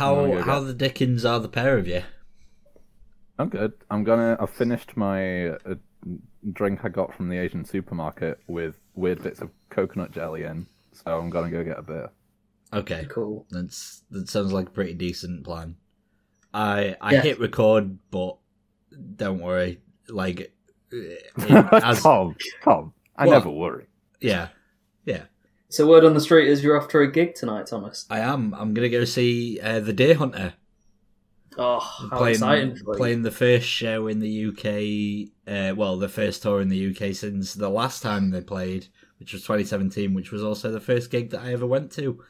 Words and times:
how 0.00 0.26
go 0.26 0.42
how 0.42 0.60
the 0.60 0.74
dickens 0.74 1.24
are 1.24 1.38
the 1.40 1.48
pair 1.48 1.78
of 1.78 1.86
you? 1.86 2.02
I'm 3.38 3.48
good. 3.48 3.72
I'm 3.90 4.04
gonna. 4.04 4.36
I've 4.40 4.50
finished 4.50 4.96
my 4.96 5.48
uh, 5.48 5.74
drink 6.52 6.80
I 6.84 6.88
got 6.88 7.14
from 7.14 7.28
the 7.28 7.38
Asian 7.38 7.64
supermarket 7.64 8.40
with 8.46 8.76
weird 8.94 9.22
bits 9.22 9.40
of 9.40 9.50
coconut 9.70 10.12
jelly 10.12 10.44
in, 10.44 10.66
so 10.92 11.18
I'm 11.18 11.30
gonna 11.30 11.50
go 11.50 11.64
get 11.64 11.78
a 11.78 11.82
beer. 11.82 12.10
Okay, 12.72 13.06
Cool. 13.10 13.46
that's 13.50 14.02
that 14.10 14.28
sounds 14.28 14.52
like 14.52 14.66
a 14.68 14.70
pretty 14.70 14.94
decent 14.94 15.44
plan. 15.44 15.76
I 16.52 16.96
I 17.00 17.14
Yeah. 17.14 17.22
hit 17.22 17.40
record, 17.40 17.98
but 18.10 18.36
don't 19.16 19.40
worry. 19.40 19.80
Like, 20.08 20.52
it, 20.92 21.22
as, 21.72 22.02
Tom, 22.02 22.36
Tom, 22.62 22.92
I 23.16 23.26
What? 23.26 23.32
never 23.34 23.50
worry. 23.50 23.86
yeah, 24.20 24.48
yeah. 25.04 25.24
So 25.70 25.86
word 25.86 26.04
on 26.04 26.14
the 26.14 26.20
street 26.20 26.48
is 26.48 26.64
you're 26.64 26.76
off 26.80 26.88
to 26.88 26.98
a 26.98 27.06
gig 27.06 27.36
tonight, 27.36 27.66
Thomas. 27.66 28.04
I 28.10 28.18
am. 28.18 28.54
I'm 28.54 28.74
gonna 28.74 28.88
go 28.88 29.04
see 29.04 29.60
uh, 29.60 29.78
the 29.78 29.92
Deer 29.92 30.16
Hunter. 30.16 30.54
Oh, 31.56 31.78
how 31.78 32.18
playing 32.18 32.34
exciting 32.34 32.76
playing 32.94 33.22
the 33.22 33.30
first 33.30 33.66
show 33.66 34.08
in 34.08 34.18
the 34.18 34.46
UK. 34.46 35.30
Uh, 35.46 35.74
well, 35.76 35.96
the 35.96 36.08
first 36.08 36.42
tour 36.42 36.60
in 36.60 36.68
the 36.68 36.90
UK 36.90 37.14
since 37.14 37.54
the 37.54 37.68
last 37.68 38.02
time 38.02 38.30
they 38.30 38.40
played, 38.40 38.88
which 39.18 39.32
was 39.32 39.42
2017, 39.42 40.12
which 40.12 40.32
was 40.32 40.42
also 40.42 40.72
the 40.72 40.80
first 40.80 41.10
gig 41.10 41.30
that 41.30 41.42
I 41.42 41.52
ever 41.52 41.66
went 41.66 41.92
to. 41.92 42.20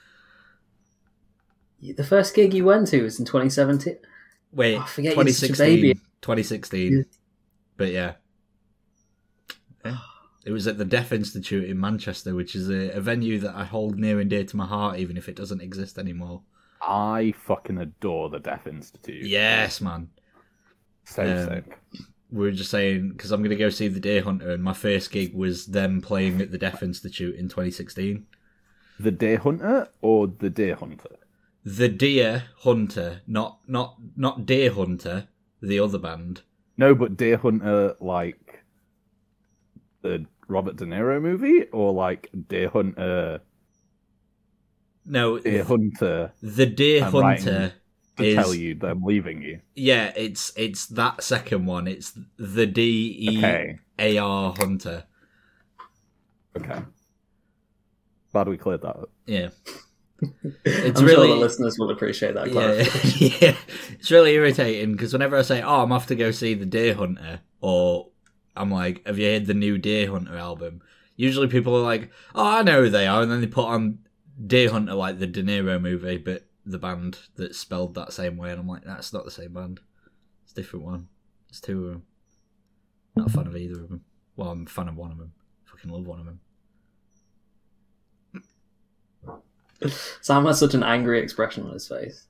The 1.81 2.05
first 2.05 2.35
gig 2.35 2.53
you 2.53 2.67
went 2.67 2.89
to 2.89 3.03
was 3.03 3.19
in 3.19 3.25
2017. 3.25 3.97
Wait, 4.53 4.77
Oh, 4.77 4.81
I 4.81 4.87
forget 4.87 5.17
you're 5.17 5.27
such 5.29 5.51
a 5.51 5.53
2016. 5.55 5.77
baby. 5.77 5.95
2016. 6.21 6.93
Yeah. 6.93 7.03
But 7.79 7.93
yeah. 7.93 8.13
It 10.45 10.53
was 10.53 10.67
at 10.67 10.79
the 10.79 10.85
Deaf 10.85 11.13
Institute 11.13 11.69
in 11.69 11.79
Manchester, 11.79 12.35
which 12.35 12.55
is 12.55 12.71
a, 12.71 12.97
a 12.97 13.01
venue 13.01 13.39
that 13.41 13.55
I 13.55 13.65
hold 13.65 13.99
near 13.99 14.21
and 14.21 14.31
dear 14.31 14.45
to 14.45 14.57
my 14.57 14.67
heart, 14.67 14.99
even 14.99 15.17
if 15.17 15.29
it 15.29 15.37
doesn't 15.37 15.61
exist 15.61 15.99
anymore. 15.99 16.43
I 16.83 17.35
fucking 17.37 17.79
adore 17.79 18.31
the 18.31 18.39
Deaf 18.39 18.67
Institute. 18.67 19.27
Yes, 19.27 19.81
man. 19.81 20.09
so 21.05 21.23
Um, 21.23 21.47
sick. 21.47 21.79
We 22.31 22.39
were 22.39 22.53
just 22.53 22.71
saying, 22.71 23.11
because 23.11 23.33
I'm 23.33 23.41
going 23.41 23.51
to 23.51 23.57
go 23.57 23.71
see 23.71 23.89
the 23.89 24.01
Deer 24.01 24.23
Hunter, 24.23 24.51
and 24.51 24.63
my 24.63 24.73
first 24.73 25.11
gig 25.11 25.35
was 25.35 25.67
them 25.67 26.01
playing 26.01 26.41
at 26.41 26.53
the 26.53 26.59
Deaf 26.59 26.83
Institute 26.83 27.35
in 27.37 27.49
2016. 27.49 28.27
The 28.99 29.11
Deer 29.11 29.39
Hunter 29.39 29.89
or 30.01 30.27
the 30.27 30.49
Deer 30.51 30.77
Hunter? 30.77 31.17
The 31.65 31.89
Deer 31.89 32.45
Hunter, 32.59 33.21
not 33.27 33.59
not 33.67 33.97
not 34.17 34.47
Deer 34.47 34.73
Hunter, 34.73 35.29
the 35.61 35.81
other 35.81 35.99
band. 35.99 36.43
No, 36.77 36.95
but 36.95 37.17
Deer 37.17 37.37
Hunter 37.37 37.97
like 38.01 38.50
the 40.03 40.27
Robert 40.49 40.77
De 40.77 40.85
Niro 40.85 41.21
movie, 41.21 41.65
or 41.73 41.93
like 41.93 42.29
Deer 42.49 42.69
Hunter, 42.69 43.41
No, 45.05 45.39
Deer 45.39 45.65
Hunter 45.65 46.33
the 46.43 46.67
Deer 46.67 47.05
I'm 47.05 47.13
Hunter 47.13 47.73
to 48.17 48.25
is 48.25 48.35
tell 48.37 48.55
you 48.55 48.75
that 48.77 48.87
I'm 48.91 49.03
leaving 49.03 49.43
you. 49.43 49.61
yeah, 49.75 50.13
it's 50.17 50.53
it's 50.57 50.87
that 50.89 51.23
second 51.23 51.67
one. 51.67 51.87
It's 51.87 52.13
the 52.37 52.67
D 52.67 53.17
E 53.19 53.39
Okay, 53.39 53.79
A 53.99 54.19
R 54.19 54.55
Hunter. 54.59 55.05
okay. 56.57 56.81
Glad 58.33 58.49
we 58.49 58.57
cleared 58.57 58.83
that 58.83 58.97
up. 58.97 59.11
Yeah, 59.27 59.49
it's 60.65 61.01
I'm 61.01 61.07
really 61.07 61.27
sure 61.29 61.35
the 61.37 61.41
listeners 61.41 61.77
will 61.79 61.91
appreciate 61.91 62.35
that. 62.35 62.53
yeah, 62.53 63.39
yeah. 63.49 63.57
It's 63.99 64.11
really 64.11 64.35
irritating 64.35 64.93
because 64.93 65.13
whenever 65.13 65.37
I 65.37 65.43
say, 65.43 65.63
"Oh, 65.63 65.83
I'm 65.83 65.91
off 65.93 66.07
to 66.09 66.15
go 66.15 66.31
see 66.31 66.55
the 66.55 66.67
Deer 66.67 66.95
Hunter," 66.95 67.41
or 67.61 68.10
I'm 68.61 68.71
like, 68.71 69.07
"Have 69.07 69.19
you 69.19 69.27
heard 69.27 69.47
the 69.47 69.55
new 69.55 69.79
Deer 69.79 70.11
Hunter 70.11 70.37
album?" 70.37 70.83
Usually 71.17 71.49
people 71.49 71.77
are 71.77 71.83
like, 71.83 72.11
"Oh, 72.35 72.47
I 72.47 72.63
know 72.63 72.83
who 72.83 72.91
they 72.91 73.07
are," 73.07 73.23
and 73.23 73.31
then 73.31 73.41
they 73.41 73.47
put 73.47 73.67
on 73.67 74.01
Deer 74.47 74.71
Hunter 74.71 74.95
like 74.95 75.19
the 75.19 75.27
De 75.27 75.43
Niro 75.43 75.81
movie, 75.81 76.19
but 76.19 76.47
the 76.65 76.79
band 76.79 77.19
that's 77.37 77.59
spelled 77.59 77.95
that 77.95 78.13
same 78.13 78.37
way, 78.37 78.51
and 78.51 78.61
I'm 78.61 78.69
like, 78.69 78.85
"That's 78.85 79.13
not 79.13 79.25
the 79.25 79.31
same 79.31 79.53
band. 79.53 79.81
It's 80.45 80.53
a 80.53 80.57
different 80.57 80.85
one. 80.85 81.09
It's 81.49 81.61
two 81.61 81.87
of 81.87 81.91
them." 81.93 82.03
Not 83.17 83.29
a 83.29 83.31
fan 83.31 83.47
of 83.47 83.57
either 83.57 83.83
of 83.83 83.89
them. 83.89 84.05
Well, 84.37 84.51
I'm 84.51 84.67
a 84.67 84.71
fan 84.71 84.89
of 84.89 84.97
one 84.97 85.11
of 85.11 85.19
them. 85.19 85.33
Fucking 85.65 85.91
love 85.91 86.07
one 86.07 86.21
of 86.21 86.27
them. 86.27 86.41
Sam 90.21 90.45
has 90.45 90.59
such 90.59 90.75
an 90.75 90.83
angry 90.83 91.21
expression 91.21 91.65
on 91.65 91.73
his 91.73 91.89
face. 91.89 92.27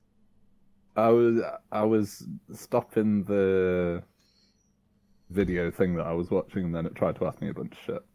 I 0.95 1.09
was 1.09 1.41
I 1.71 1.83
was 1.83 2.23
stopping 2.53 3.23
the 3.23 4.03
video 5.31 5.71
thing 5.71 5.95
that 5.95 6.05
I 6.05 6.13
was 6.13 6.29
watching, 6.29 6.65
and 6.65 6.75
then 6.75 6.85
it 6.85 6.95
tried 6.95 7.15
to 7.17 7.25
ask 7.27 7.41
me 7.41 7.49
a 7.49 7.53
bunch 7.53 7.73
of 7.73 7.79
shit. 7.85 8.05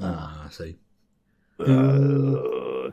Ah, 0.00 0.46
I 0.46 0.50
see. 0.50 0.76
Ugh. 1.60 2.92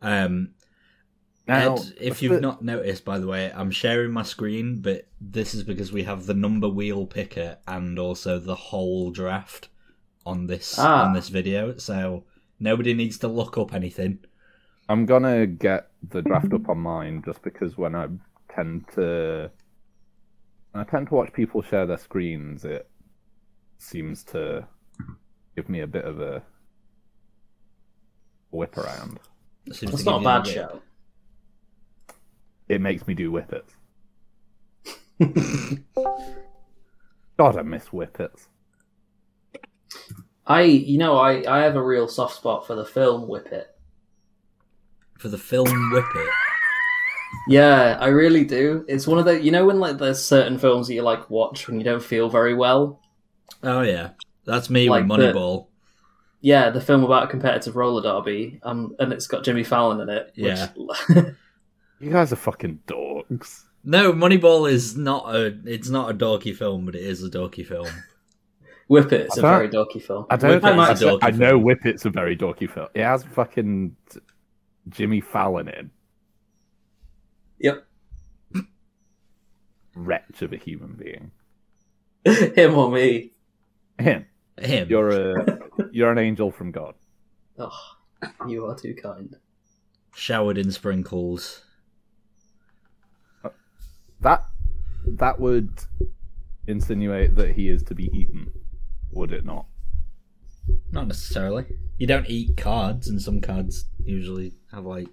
Um, 0.00 0.50
Now, 1.46 1.76
Ed, 1.76 1.80
if 2.00 2.22
you've 2.22 2.42
not 2.42 2.62
noticed, 2.62 3.04
by 3.04 3.18
the 3.18 3.26
way, 3.26 3.50
I'm 3.54 3.70
sharing 3.70 4.12
my 4.12 4.22
screen, 4.22 4.80
but 4.80 5.08
this 5.20 5.54
is 5.54 5.62
because 5.64 5.90
we 5.92 6.02
have 6.04 6.26
the 6.26 6.34
number 6.34 6.68
wheel 6.68 7.06
picker 7.06 7.56
and 7.66 7.98
also 7.98 8.38
the 8.38 8.54
whole 8.54 9.10
draft 9.10 9.68
on 10.26 10.46
this 10.46 10.78
Ah. 10.78 11.06
on 11.06 11.14
this 11.14 11.30
video, 11.30 11.76
so 11.78 12.24
nobody 12.60 12.92
needs 12.92 13.18
to 13.20 13.28
look 13.28 13.56
up 13.56 13.72
anything. 13.72 14.18
I'm 14.90 15.06
gonna 15.06 15.46
get 15.46 15.90
the 16.06 16.20
draft 16.22 16.52
up 16.52 16.68
on 16.68 16.78
mine 16.78 17.22
just 17.24 17.42
because 17.42 17.78
when 17.78 17.94
I 17.94 18.08
tend 18.54 18.86
to 18.94 19.50
I 20.74 20.84
tend 20.84 21.08
to 21.08 21.14
watch 21.14 21.32
people 21.32 21.62
share 21.62 21.86
their 21.86 21.98
screens, 21.98 22.64
it 22.64 22.88
seems 23.78 24.22
to 24.24 24.66
give 25.56 25.68
me 25.68 25.80
a 25.80 25.86
bit 25.86 26.04
of 26.04 26.20
a 26.20 26.42
whip 28.50 28.76
around. 28.76 29.18
It 29.66 29.74
seems 29.74 29.92
That's 29.92 30.04
not 30.04 30.20
a 30.20 30.24
bad 30.24 30.46
you 30.46 30.52
show. 30.52 30.82
It 32.68 32.80
makes 32.80 33.06
me 33.06 33.14
do 33.14 33.30
whippets. 33.30 33.72
God, 37.38 37.56
I 37.56 37.62
miss 37.62 37.86
whippets. 37.86 38.48
I, 40.46 40.62
you 40.62 40.98
know, 40.98 41.16
I, 41.18 41.44
I 41.48 41.62
have 41.64 41.76
a 41.76 41.82
real 41.82 42.08
soft 42.08 42.36
spot 42.36 42.66
for 42.66 42.74
the 42.74 42.84
film 42.84 43.28
Whip 43.28 43.48
It. 43.52 43.68
for 45.18 45.28
the 45.28 45.38
film 45.38 45.90
Whip 45.92 46.04
It. 46.14 46.30
Yeah, 47.48 47.96
I 48.00 48.08
really 48.08 48.44
do. 48.44 48.84
It's 48.88 49.06
one 49.06 49.18
of 49.18 49.24
the, 49.24 49.40
you 49.42 49.50
know, 49.50 49.66
when 49.66 49.80
like 49.80 49.98
there's 49.98 50.22
certain 50.22 50.58
films 50.58 50.86
that 50.88 50.94
you 50.94 51.02
like 51.02 51.30
watch 51.30 51.66
when 51.68 51.78
you 51.78 51.84
don't 51.84 52.02
feel 52.02 52.28
very 52.28 52.54
well. 52.54 53.00
Oh 53.62 53.80
yeah, 53.82 54.10
that's 54.44 54.70
me 54.70 54.88
Like 54.88 55.06
with 55.08 55.18
the- 55.20 55.32
Moneyball. 55.32 55.66
Yeah, 56.40 56.70
the 56.70 56.80
film 56.80 57.02
about 57.02 57.24
a 57.24 57.26
competitive 57.26 57.74
roller 57.74 58.00
derby, 58.00 58.60
um, 58.62 58.94
and 59.00 59.12
it's 59.12 59.26
got 59.26 59.42
Jimmy 59.42 59.64
Fallon 59.64 60.00
in 60.00 60.08
it. 60.08 60.30
Yeah. 60.36 60.68
Which, 60.76 60.98
You 62.00 62.12
guys 62.12 62.32
are 62.32 62.36
fucking 62.36 62.78
dogs. 62.86 63.66
No, 63.82 64.12
Moneyball 64.12 64.70
is 64.70 64.96
not 64.96 65.34
a. 65.34 65.58
It's 65.64 65.88
not 65.88 66.10
a 66.10 66.14
dorky 66.14 66.54
film, 66.54 66.84
but 66.84 66.94
it 66.94 67.02
is 67.02 67.24
a 67.24 67.28
dorky 67.28 67.66
film. 67.66 67.88
Whip 68.88 69.12
It, 69.12 69.22
it's 69.22 69.36
a 69.36 69.44
I 69.46 69.50
very 69.58 69.68
dorky 69.68 70.00
film. 70.00 70.26
I 70.30 70.36
don't. 70.36 70.62
Whip 70.62 70.64
It's 70.64 71.02
I, 71.02 71.06
a 71.06 71.10
dorky 71.10 71.18
I 71.22 71.30
know 71.32 71.50
film. 71.50 71.62
Whip 71.64 71.84
It's 71.86 72.04
a 72.04 72.10
very 72.10 72.36
dorky 72.36 72.70
film. 72.70 72.86
It 72.94 73.02
has 73.02 73.24
fucking 73.24 73.96
Jimmy 74.88 75.20
Fallon 75.20 75.68
in. 75.68 75.90
Yep. 77.60 77.84
Wretch 79.94 80.42
of 80.42 80.52
a 80.52 80.56
human 80.56 80.94
being. 80.94 81.30
Him 82.54 82.74
or 82.74 82.90
me. 82.90 83.32
Him. 83.98 84.26
Him. 84.60 84.88
You're 84.88 85.08
a 85.10 85.58
you're 85.92 86.12
an 86.12 86.18
angel 86.18 86.50
from 86.50 86.70
God. 86.70 86.94
Oh, 87.58 87.70
you 88.46 88.66
are 88.66 88.76
too 88.76 88.94
kind. 88.94 89.34
showered 90.14 90.58
in 90.58 90.70
sprinkles. 90.70 91.62
Uh, 93.44 93.50
that 94.20 94.44
that 95.06 95.40
would 95.40 95.70
insinuate 96.66 97.34
that 97.36 97.52
he 97.52 97.68
is 97.68 97.82
to 97.84 97.94
be 97.94 98.10
eaten, 98.12 98.52
would 99.12 99.32
it 99.32 99.44
not? 99.44 99.66
Not 100.92 101.08
necessarily. 101.08 101.66
You 101.96 102.06
don't 102.06 102.28
eat 102.28 102.56
cards, 102.56 103.08
and 103.08 103.20
some 103.20 103.40
cards 103.40 103.86
usually 104.04 104.52
have 104.70 104.84
like 104.84 105.08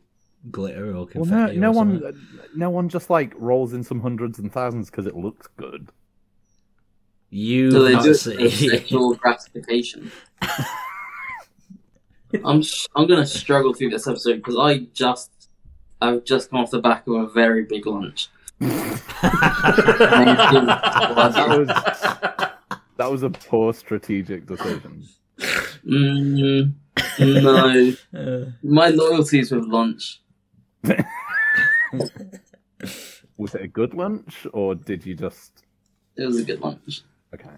glitter 0.52 0.90
or 0.92 0.94
Well, 0.94 1.06
confetti. 1.08 1.58
no, 1.58 1.72
no 1.72 1.78
or 1.80 1.84
one, 1.86 2.28
no 2.56 2.70
one 2.70 2.90
just 2.90 3.10
like 3.10 3.34
rolls 3.38 3.74
in 3.74 3.84
some 3.84 4.00
hundreds 4.02 4.40
and 4.40 4.52
thousands 4.52 4.90
because 4.90 5.06
it 5.08 5.16
looks 5.16 5.48
good. 5.58 5.90
You 7.30 7.72
So 7.72 7.84
they 7.84 7.92
do 7.92 7.98
it 7.98 8.04
can't 8.04 8.08
for 8.18 8.50
see. 8.50 8.70
sexual 8.70 9.14
gratification. 9.16 10.12
I'm 12.44 12.62
sh- 12.62 12.88
I'm 12.96 13.08
gonna 13.08 13.26
struggle 13.26 13.74
through 13.74 13.90
this 13.92 14.08
episode 14.08 14.36
because 14.38 14.58
I 14.58 14.80
just 14.94 15.32
I've 16.02 16.24
just 16.26 16.50
come 16.50 16.60
off 16.60 16.72
the 16.72 16.80
back 16.80 17.08
of 17.08 17.14
a 17.16 17.28
very 17.28 17.64
big 17.64 17.86
lunch. 17.88 18.30
That 20.26 21.48
was 21.50 21.68
that 22.98 23.12
was 23.12 23.24
a 23.24 23.30
poor 23.30 23.74
strategic 23.74 24.46
decision. 24.46 25.04
Mm, 25.86 26.74
no, 27.20 27.94
Uh, 28.20 28.52
my 28.64 28.88
loyalties 28.90 29.52
with 29.52 29.66
lunch. 29.66 30.22
Was 33.38 33.54
it 33.56 33.62
a 33.62 33.68
good 33.68 33.94
lunch 33.94 34.48
or 34.54 34.76
did 34.76 35.06
you 35.06 35.16
just 35.16 35.64
It 36.16 36.26
was 36.26 36.40
a 36.40 36.44
good 36.44 36.62
lunch. 36.62 37.02
okay? 37.34 37.50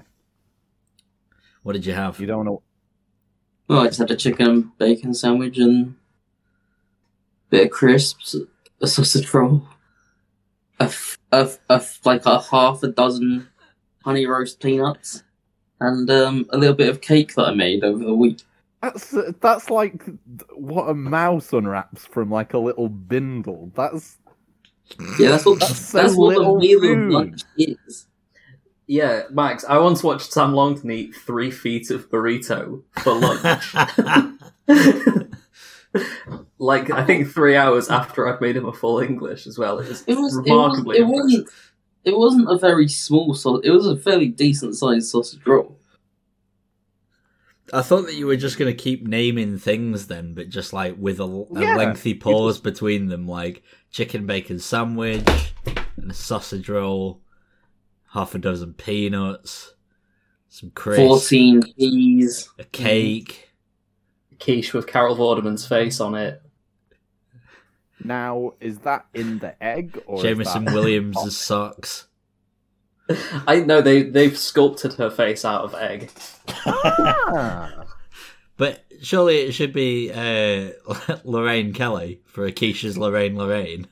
what 1.63 1.73
did 1.73 1.85
you 1.85 1.93
have? 1.93 2.19
You 2.19 2.27
don't 2.27 2.45
want 2.45 2.61
Well, 3.67 3.81
I 3.81 3.87
just 3.87 3.99
had 3.99 4.09
a 4.11 4.15
chicken 4.15 4.47
and 4.49 4.77
bacon 4.77 5.13
sandwich 5.13 5.57
and 5.57 5.95
bit 7.49 7.65
of 7.65 7.71
crisps, 7.71 8.35
a 8.81 8.87
sausage 8.87 9.33
roll, 9.33 9.67
a, 10.79 10.83
f- 10.83 11.17
a, 11.31 11.37
f- 11.37 11.59
a 11.69 11.73
f- 11.73 11.99
like 12.05 12.25
a 12.25 12.39
half 12.41 12.83
a 12.83 12.87
dozen 12.87 13.47
honey 14.03 14.25
roast 14.25 14.61
peanuts, 14.61 15.23
and 15.81 16.09
um, 16.09 16.45
a 16.51 16.57
little 16.57 16.75
bit 16.75 16.89
of 16.89 17.01
cake 17.01 17.35
that 17.35 17.47
I 17.47 17.53
made 17.53 17.83
over 17.83 18.03
the 18.03 18.13
week. 18.15 18.43
That's 18.81 19.15
that's 19.41 19.69
like 19.69 20.03
what 20.55 20.89
a 20.89 20.93
mouse 20.93 21.51
unwraps 21.53 22.05
from 22.05 22.29
like 22.31 22.53
a 22.53 22.59
little 22.59 22.89
bindle. 22.89 23.71
That's 23.75 24.17
Yeah, 25.19 25.29
that's 25.29 25.45
what 25.45 25.59
That's 25.59 25.91
that's, 25.91 26.13
so 26.13 26.15
what 26.15 26.33
the 26.35 26.39
little 26.39 26.59
meal 26.59 26.79
food. 26.81 26.99
of 27.07 27.09
lunch 27.09 27.41
is. 27.57 28.07
Yeah, 28.87 29.23
Max, 29.31 29.65
I 29.65 29.77
once 29.79 30.03
watched 30.03 30.31
Sam 30.31 30.53
Longton 30.53 30.89
eat 30.91 31.13
three 31.15 31.51
feet 31.51 31.89
of 31.91 32.09
burrito 32.09 32.83
for 33.03 33.13
lunch. 33.15 33.73
like, 36.57 36.89
I 36.91 37.03
think 37.05 37.27
three 37.29 37.55
hours 37.57 37.89
after 37.89 38.27
I'd 38.33 38.39
made 38.41 38.55
him 38.55 38.65
a 38.65 38.71
full 38.73 38.99
English 38.99 39.45
as 39.47 39.57
well. 39.57 39.79
It 39.79 39.89
was, 39.89 40.03
It 40.07 40.15
was 40.15 40.37
it, 40.45 40.45
was, 40.45 40.49
remarkably 40.49 40.97
it 40.99 41.07
wasn't 41.07 41.49
it 42.05 42.17
wasn't 42.17 42.49
a 42.49 42.57
very 42.57 42.87
small 42.87 43.33
sausage. 43.33 43.65
It 43.65 43.71
was 43.71 43.87
a 43.87 43.97
fairly 43.97 44.27
decent 44.29 44.75
sized 44.75 45.09
sausage 45.09 45.45
roll. 45.45 45.76
I 47.73 47.81
thought 47.81 48.05
that 48.05 48.15
you 48.15 48.27
were 48.27 48.37
just 48.37 48.57
going 48.57 48.71
to 48.75 48.83
keep 48.83 49.05
naming 49.05 49.57
things 49.57 50.07
then, 50.07 50.33
but 50.33 50.49
just 50.49 50.71
like 50.73 50.95
with 50.97 51.19
a, 51.19 51.23
a 51.25 51.61
Yeah, 51.61 51.75
lengthy 51.75 52.13
pause 52.13 52.59
between 52.59 53.07
them, 53.07 53.27
like 53.27 53.61
chicken 53.91 54.25
bacon 54.25 54.59
sandwich 54.59 55.27
and 55.97 56.09
a 56.11 56.13
sausage 56.13 56.69
roll, 56.69 57.21
half 58.13 58.33
a 58.35 58.37
dozen 58.39 58.73
peanuts, 58.73 59.73
some 60.47 60.71
crisps, 60.71 61.01
Fourteen 61.05 61.61
peas. 61.77 62.49
a 62.57 62.63
cake. 62.63 63.49
A 64.31 64.35
quiche 64.35 64.73
with 64.73 64.87
Carol 64.87 65.17
Vorderman's 65.17 65.67
face 65.67 65.99
on 65.99 66.15
it. 66.15 66.41
now 68.03 68.53
is 68.61 68.79
that 68.79 69.07
in 69.13 69.39
the 69.39 69.61
egg 69.61 70.01
or 70.05 70.17
is 70.17 70.23
Jameson 70.23 70.65
that- 70.65 70.73
Williams' 70.73 71.37
socks. 71.37 72.07
I 73.47 73.59
know 73.61 73.81
they 73.81 74.03
they've 74.03 74.37
sculpted 74.37 74.93
her 74.93 75.09
face 75.09 75.45
out 75.45 75.63
of 75.63 75.75
egg. 75.75 76.11
Ah. 76.65 77.85
But 78.57 78.83
surely 79.01 79.37
it 79.37 79.51
should 79.51 79.71
be 79.71 80.11
uh, 80.11 80.71
Lorraine 81.23 81.73
Kelly 81.73 82.21
for 82.25 82.49
Akeisha's 82.49 82.97
Lorraine 82.97 83.37
Lorraine. 83.37 83.87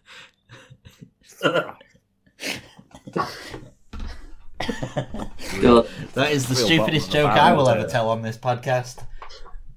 God, 5.61 5.87
That 6.13 6.31
is 6.31 6.47
the 6.47 6.55
Real 6.55 6.65
stupidest 6.65 7.11
joke 7.11 7.29
I 7.29 7.53
will 7.53 7.69
ever 7.69 7.87
tell 7.87 8.09
on 8.09 8.21
this 8.21 8.37
podcast. 8.37 9.05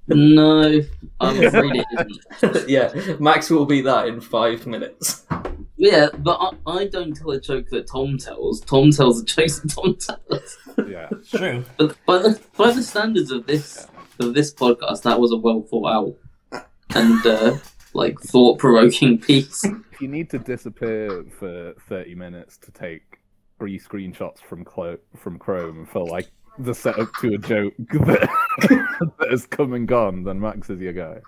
no, 0.07 0.81
I'm 1.19 1.43
afraid 1.43 1.75
it 1.75 1.85
isn't. 2.41 2.67
yeah, 2.69 2.91
Max 3.19 3.49
will 3.49 3.65
be 3.65 3.81
that 3.81 4.07
in 4.07 4.21
five 4.21 4.65
minutes. 4.65 5.25
Yeah, 5.81 6.09
but 6.17 6.37
I, 6.67 6.71
I 6.79 6.87
don't 6.87 7.15
tell 7.15 7.31
a 7.31 7.39
joke 7.39 7.69
that 7.69 7.87
Tom 7.87 8.17
tells. 8.17 8.59
Tom 8.59 8.91
tells 8.91 9.21
a 9.21 9.25
joke 9.25 9.47
that 9.47 9.71
Tom 9.73 9.95
tells. 9.95 10.57
yeah. 10.89 11.07
True. 11.31 11.63
But 11.77 11.95
by 12.05 12.17
the 12.17 12.39
by 12.57 12.71
the 12.71 12.83
standards 12.83 13.31
of 13.31 13.47
this 13.47 13.87
of 14.19 14.33
this 14.33 14.53
podcast, 14.53 15.03
that 15.03 15.21
was 15.21 15.31
a 15.31 15.37
well 15.37 15.61
thought 15.61 15.87
out 15.87 16.65
and 16.95 17.25
uh, 17.25 17.57
like 17.93 18.19
thought 18.19 18.59
provoking 18.59 19.17
piece. 19.21 19.63
If 19.63 20.01
you 20.01 20.09
need 20.09 20.29
to 20.31 20.39
disappear 20.39 21.23
for 21.39 21.73
thirty 21.87 22.13
minutes 22.13 22.57
to 22.57 22.71
take 22.71 23.19
three 23.57 23.79
screenshots 23.79 24.39
from 24.39 24.65
Clo- 24.65 24.99
from 25.15 25.39
Chrome 25.39 25.85
for 25.85 26.05
like 26.05 26.29
the 26.57 26.75
setup 26.75 27.09
to 27.21 27.35
a 27.35 27.37
joke 27.37 27.73
that, 27.93 28.29
that 29.17 29.31
has 29.31 29.45
come 29.47 29.71
and 29.71 29.87
gone, 29.87 30.25
then 30.25 30.41
Max 30.41 30.69
is 30.69 30.81
your 30.81 30.91
guy. 30.91 31.21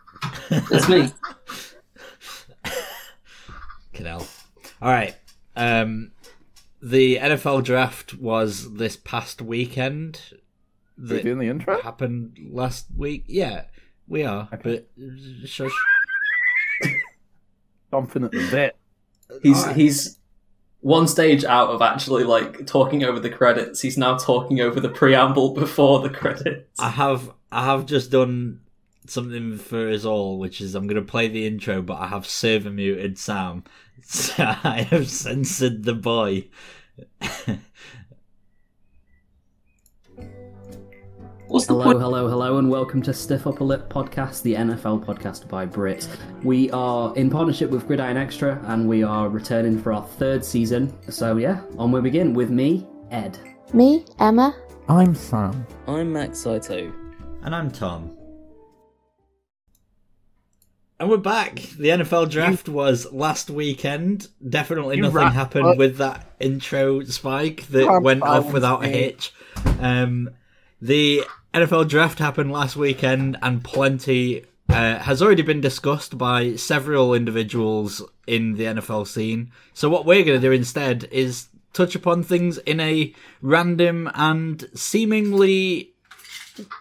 That's 0.50 0.90
me. 0.90 1.10
Canal. 3.94 4.28
All 4.82 4.90
right. 4.90 5.16
Um, 5.56 6.12
the 6.82 7.18
NFL 7.18 7.64
draft 7.64 8.16
was 8.16 8.74
this 8.76 8.96
past 8.98 9.42
weekend. 9.42 10.22
Are 10.98 11.02
we 11.02 11.08
That 11.08 11.24
doing 11.24 11.40
the 11.40 11.48
intro? 11.50 11.82
happened 11.82 12.38
last 12.52 12.88
week. 12.96 13.26
Yeah, 13.28 13.66
we 14.08 14.24
are. 14.24 14.50
Okay. 14.54 14.86
But 14.98 15.48
shush. 15.48 15.72
Confident 17.92 18.32
bit. 18.32 18.76
He's 19.44 19.60
Alright. 19.62 19.76
he's 19.76 20.18
one 20.80 21.08
stage 21.08 21.44
out 21.44 21.70
of 21.70 21.82
actually 21.82 22.24
like 22.24 22.66
talking 22.66 23.04
over 23.04 23.20
the 23.20 23.30
credits. 23.30 23.82
He's 23.82 23.98
now 23.98 24.18
talking 24.18 24.62
over 24.62 24.80
the 24.80 24.90
preamble 24.90 25.54
before 25.54 26.00
the 26.00 26.10
credits. 26.10 26.80
I 26.80 26.90
have 26.90 27.32
I 27.52 27.66
have 27.66 27.86
just 27.86 28.10
done 28.12 28.62
something 29.08 29.58
for 29.58 29.90
us 29.90 30.06
all, 30.06 30.40
which 30.40 30.62
is 30.62 30.74
I'm 30.74 30.88
going 30.88 30.96
to 31.04 31.10
play 31.10 31.28
the 31.28 31.46
intro, 31.46 31.82
but 31.82 32.00
I 32.00 32.08
have 32.08 32.26
server 32.26 32.70
muted 32.72 33.18
Sam. 33.18 33.64
So 34.04 34.34
I 34.64 34.88
have 34.90 35.10
censored 35.10 35.84
the 35.84 35.94
boy. 35.94 36.48
What's 41.48 41.66
the 41.66 41.74
Hello, 41.74 41.84
point? 41.84 42.00
hello, 42.00 42.30
hello, 42.30 42.58
and 42.60 42.70
welcome 42.70 43.02
to 43.02 43.14
Stiff 43.14 43.46
Upper 43.46 43.66
Lip 43.66 43.90
Podcast, 43.90 44.42
the 44.42 44.54
NFL 44.54 45.06
podcast 45.06 45.50
by 45.50 45.66
Brits. 45.66 46.08
We 46.44 46.72
are 46.72 47.14
in 47.18 47.30
partnership 47.30 47.70
with 47.72 47.86
Gridiron 47.88 48.16
Extra, 48.16 48.62
and 48.68 48.88
we 48.88 49.04
are 49.04 49.28
returning 49.28 49.78
for 49.82 49.92
our 49.92 50.04
third 50.04 50.46
season. 50.46 50.94
So, 51.12 51.36
yeah, 51.36 51.62
on 51.78 51.92
we 51.92 52.00
begin 52.00 52.34
with 52.34 52.50
me, 52.50 52.88
Ed. 53.12 53.38
Me, 53.74 54.06
Emma. 54.20 54.56
I'm 54.88 55.14
Sam. 55.14 55.68
I'm 55.88 56.14
Max 56.14 56.40
Saito. 56.40 56.94
And 57.44 57.54
I'm 57.54 57.70
Tom. 57.70 58.18
And 61.02 61.10
we're 61.10 61.18
back. 61.18 61.56
The 61.56 61.88
NFL 61.88 62.30
draft 62.30 62.70
was 62.70 63.12
last 63.12 63.50
weekend. 63.50 64.28
Definitely 64.48 64.98
You 64.98 65.02
nothing 65.02 65.30
happened 65.30 65.66
up. 65.66 65.78
with 65.80 65.98
that 65.98 66.36
intro 66.40 67.04
spike 67.06 67.66
that 67.70 67.88
Come 67.88 68.04
went 68.04 68.22
off 68.22 68.54
without 68.54 68.86
a 68.86 68.88
hitch. 68.88 69.34
Um, 69.80 70.30
the 70.80 71.24
NFL 71.56 71.90
draft 71.90 72.20
happened 72.20 72.52
last 72.52 72.76
weekend, 72.76 73.36
and 73.42 73.64
plenty 73.64 74.46
uh, 74.70 75.00
has 75.00 75.24
already 75.24 75.42
been 75.42 75.60
discussed 75.60 76.20
by 76.20 76.56
several 76.56 77.16
individuals 77.16 78.04
in 78.28 78.54
the 78.58 78.66
NFL 78.66 79.08
scene. 79.08 79.52
So 79.74 79.90
what 79.90 80.06
we're 80.06 80.24
going 80.24 80.40
to 80.40 80.48
do 80.48 80.52
instead 80.52 81.06
is 81.06 81.48
touch 81.74 81.96
upon 81.96 82.22
things 82.22 82.60
in 82.60 82.80
a 82.80 83.12
random 83.42 84.08
and 84.14 84.70
seemingly 84.76 85.96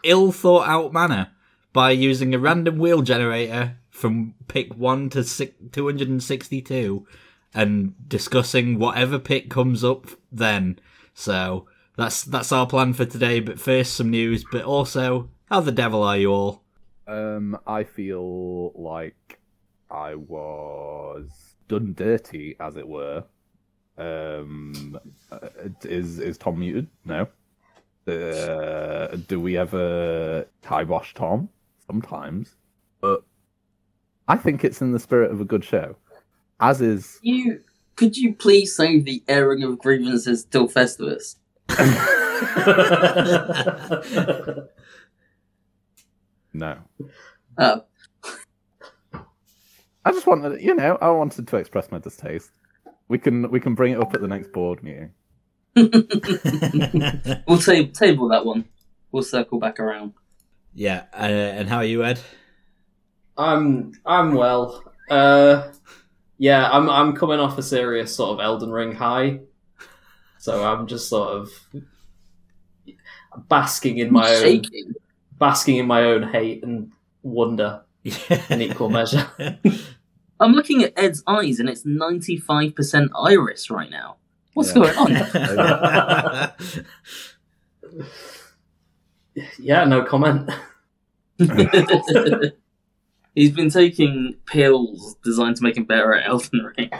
ill 0.02 0.30
thought 0.30 0.68
out 0.68 0.92
manner 0.92 1.28
by 1.72 1.92
using 1.92 2.34
a 2.34 2.38
random 2.38 2.76
wheel 2.76 3.00
generator 3.00 3.78
from 4.00 4.34
pick 4.48 4.74
1 4.74 5.10
to 5.10 5.22
six, 5.22 5.54
262 5.72 7.06
and 7.52 7.94
discussing 8.08 8.78
whatever 8.78 9.18
pick 9.18 9.50
comes 9.50 9.84
up 9.84 10.06
then. 10.32 10.78
So 11.14 11.66
that's 11.96 12.24
that's 12.24 12.52
our 12.52 12.66
plan 12.66 12.94
for 12.94 13.04
today, 13.04 13.40
but 13.40 13.60
first 13.60 13.94
some 13.94 14.10
news, 14.10 14.44
but 14.50 14.64
also 14.64 15.28
how 15.50 15.60
the 15.60 15.72
devil 15.72 16.02
are 16.02 16.16
you 16.16 16.32
all? 16.32 16.62
Um, 17.06 17.58
I 17.66 17.84
feel 17.84 18.72
like 18.72 19.40
I 19.90 20.14
was 20.14 21.56
done 21.68 21.94
dirty, 21.94 22.56
as 22.60 22.76
it 22.76 22.86
were. 22.86 23.24
Um, 23.98 24.98
uh, 25.30 25.48
is 25.82 26.18
is 26.20 26.38
Tom 26.38 26.60
muted? 26.60 26.86
No. 27.04 27.26
Uh, 28.06 29.16
do 29.28 29.40
we 29.40 29.58
ever 29.58 30.46
kibosh 30.62 31.14
Tom? 31.14 31.48
Sometimes, 31.86 32.54
but 33.00 33.24
I 34.30 34.36
think 34.36 34.62
it's 34.62 34.80
in 34.80 34.92
the 34.92 35.00
spirit 35.00 35.32
of 35.32 35.40
a 35.40 35.44
good 35.44 35.64
show. 35.64 35.96
As 36.60 36.80
is 36.80 37.18
You 37.20 37.62
could 37.96 38.16
you 38.16 38.32
please 38.32 38.76
save 38.76 39.04
the 39.04 39.24
airing 39.26 39.64
of 39.64 39.80
grievances 39.80 40.44
till 40.44 40.68
Festivus? 40.68 41.34
no. 46.52 46.78
Uh, 47.58 47.80
I 50.04 50.12
just 50.12 50.28
wanted, 50.28 50.62
you 50.62 50.76
know, 50.76 50.96
I 51.00 51.10
wanted 51.10 51.48
to 51.48 51.56
express 51.56 51.90
my 51.90 51.98
distaste. 51.98 52.52
We 53.08 53.18
can 53.18 53.50
we 53.50 53.58
can 53.58 53.74
bring 53.74 53.94
it 53.94 54.00
up 54.00 54.14
at 54.14 54.20
the 54.20 54.28
next 54.28 54.52
board 54.52 54.84
meeting. 54.84 55.10
we'll 55.74 55.90
ta- 57.58 57.90
table 57.92 58.28
that 58.28 58.42
one. 58.44 58.66
We'll 59.10 59.24
circle 59.24 59.58
back 59.58 59.80
around. 59.80 60.12
yeah, 60.72 61.06
uh, 61.12 61.16
and 61.58 61.68
how 61.68 61.78
are 61.78 61.84
you, 61.84 62.04
Ed? 62.04 62.20
I'm 63.40 63.92
I'm 64.04 64.34
well. 64.34 64.84
Uh, 65.08 65.72
yeah, 66.38 66.68
I'm 66.70 66.88
I'm 66.90 67.14
coming 67.14 67.40
off 67.40 67.56
a 67.58 67.62
serious 67.62 68.14
sort 68.14 68.38
of 68.38 68.44
Elden 68.44 68.70
Ring 68.70 68.94
high, 68.94 69.40
so 70.38 70.62
I'm 70.64 70.86
just 70.86 71.08
sort 71.08 71.30
of 71.30 71.50
basking 73.48 73.98
in 73.98 74.12
my 74.12 74.34
own 74.34 74.62
basking 75.38 75.78
in 75.78 75.86
my 75.86 76.02
own 76.04 76.22
hate 76.30 76.62
and 76.62 76.92
wonder 77.22 77.82
in 78.04 78.60
equal 78.62 78.90
measure. 78.90 79.26
I'm 80.40 80.52
looking 80.52 80.82
at 80.82 80.92
Ed's 80.96 81.22
eyes 81.26 81.60
and 81.60 81.68
it's 81.68 81.82
95% 81.84 83.08
iris 83.14 83.70
right 83.70 83.90
now. 83.90 84.16
What's 84.54 84.74
Yeah. 84.74 84.94
going 84.94 84.96
on? 84.96 86.52
yeah, 89.58 89.84
no 89.84 90.02
comment. 90.04 90.48
He's 93.34 93.50
been 93.50 93.70
taking 93.70 94.36
pills 94.46 95.16
designed 95.22 95.56
to 95.56 95.62
make 95.62 95.76
him 95.76 95.84
better 95.84 96.14
at 96.14 96.28
Elden 96.28 96.72
Ring. 96.76 96.90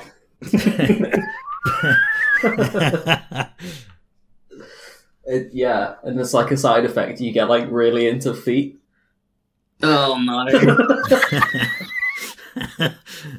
It, 5.25 5.25
yeah, 5.52 5.94
and 6.02 6.18
it's 6.20 6.32
like 6.32 6.50
a 6.50 6.56
side 6.56 6.84
effect. 6.84 7.20
You 7.20 7.32
get 7.32 7.49
like 7.49 7.66
really 7.70 8.08
into 8.08 8.34
feet. 8.34 8.80
Oh 9.82 10.18
no. 10.20 10.44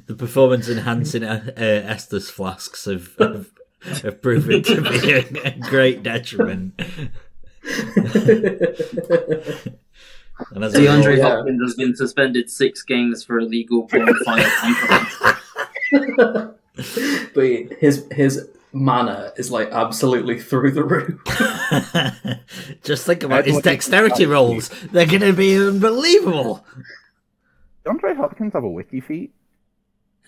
the 0.08 0.16
performance 0.16 0.70
enhancing 0.70 1.24
uh, 1.24 1.52
uh, 1.56 1.60
Estus 1.60 2.30
flasks 2.30 2.86
have, 2.86 3.16
have, 3.20 3.50
have 4.04 4.22
proven 4.22 4.64
to 4.64 4.82
be 4.82 5.12
a, 5.12 5.26
a 5.46 5.52
great 5.60 6.04
detriment. 6.04 6.80
And 10.52 10.64
as 10.64 10.74
a 10.74 10.80
DeAndre 10.80 11.06
result- 11.06 11.18
yeah. 11.18 11.36
Hopkins 11.38 11.62
has 11.62 11.76
been 11.76 11.96
suspended 11.96 12.50
six 12.50 12.84
games 12.84 13.24
for 13.24 13.40
illegal 13.40 13.88
bonfire 13.92 14.50
tampering. 14.62 16.54
but 17.34 17.78
his 17.80 18.08
his 18.12 18.48
manner 18.74 19.32
is 19.38 19.52
like 19.52 19.70
absolutely 19.72 20.40
through 20.40 20.72
the 20.72 20.84
roof. 20.84 21.20
Just 22.84 23.06
think 23.06 23.24
about 23.24 23.46
his 23.46 23.60
dexterity 23.60 24.26
rolls. 24.26 24.70
They're 24.92 25.06
going 25.06 25.22
to 25.22 25.34
be 25.34 25.56
unbelievable. 25.58 26.66
Andre 27.86 28.14
Hopkins 28.16 28.54
have 28.54 28.64
a 28.64 28.70
wiki 28.70 29.02
feet? 29.02 29.34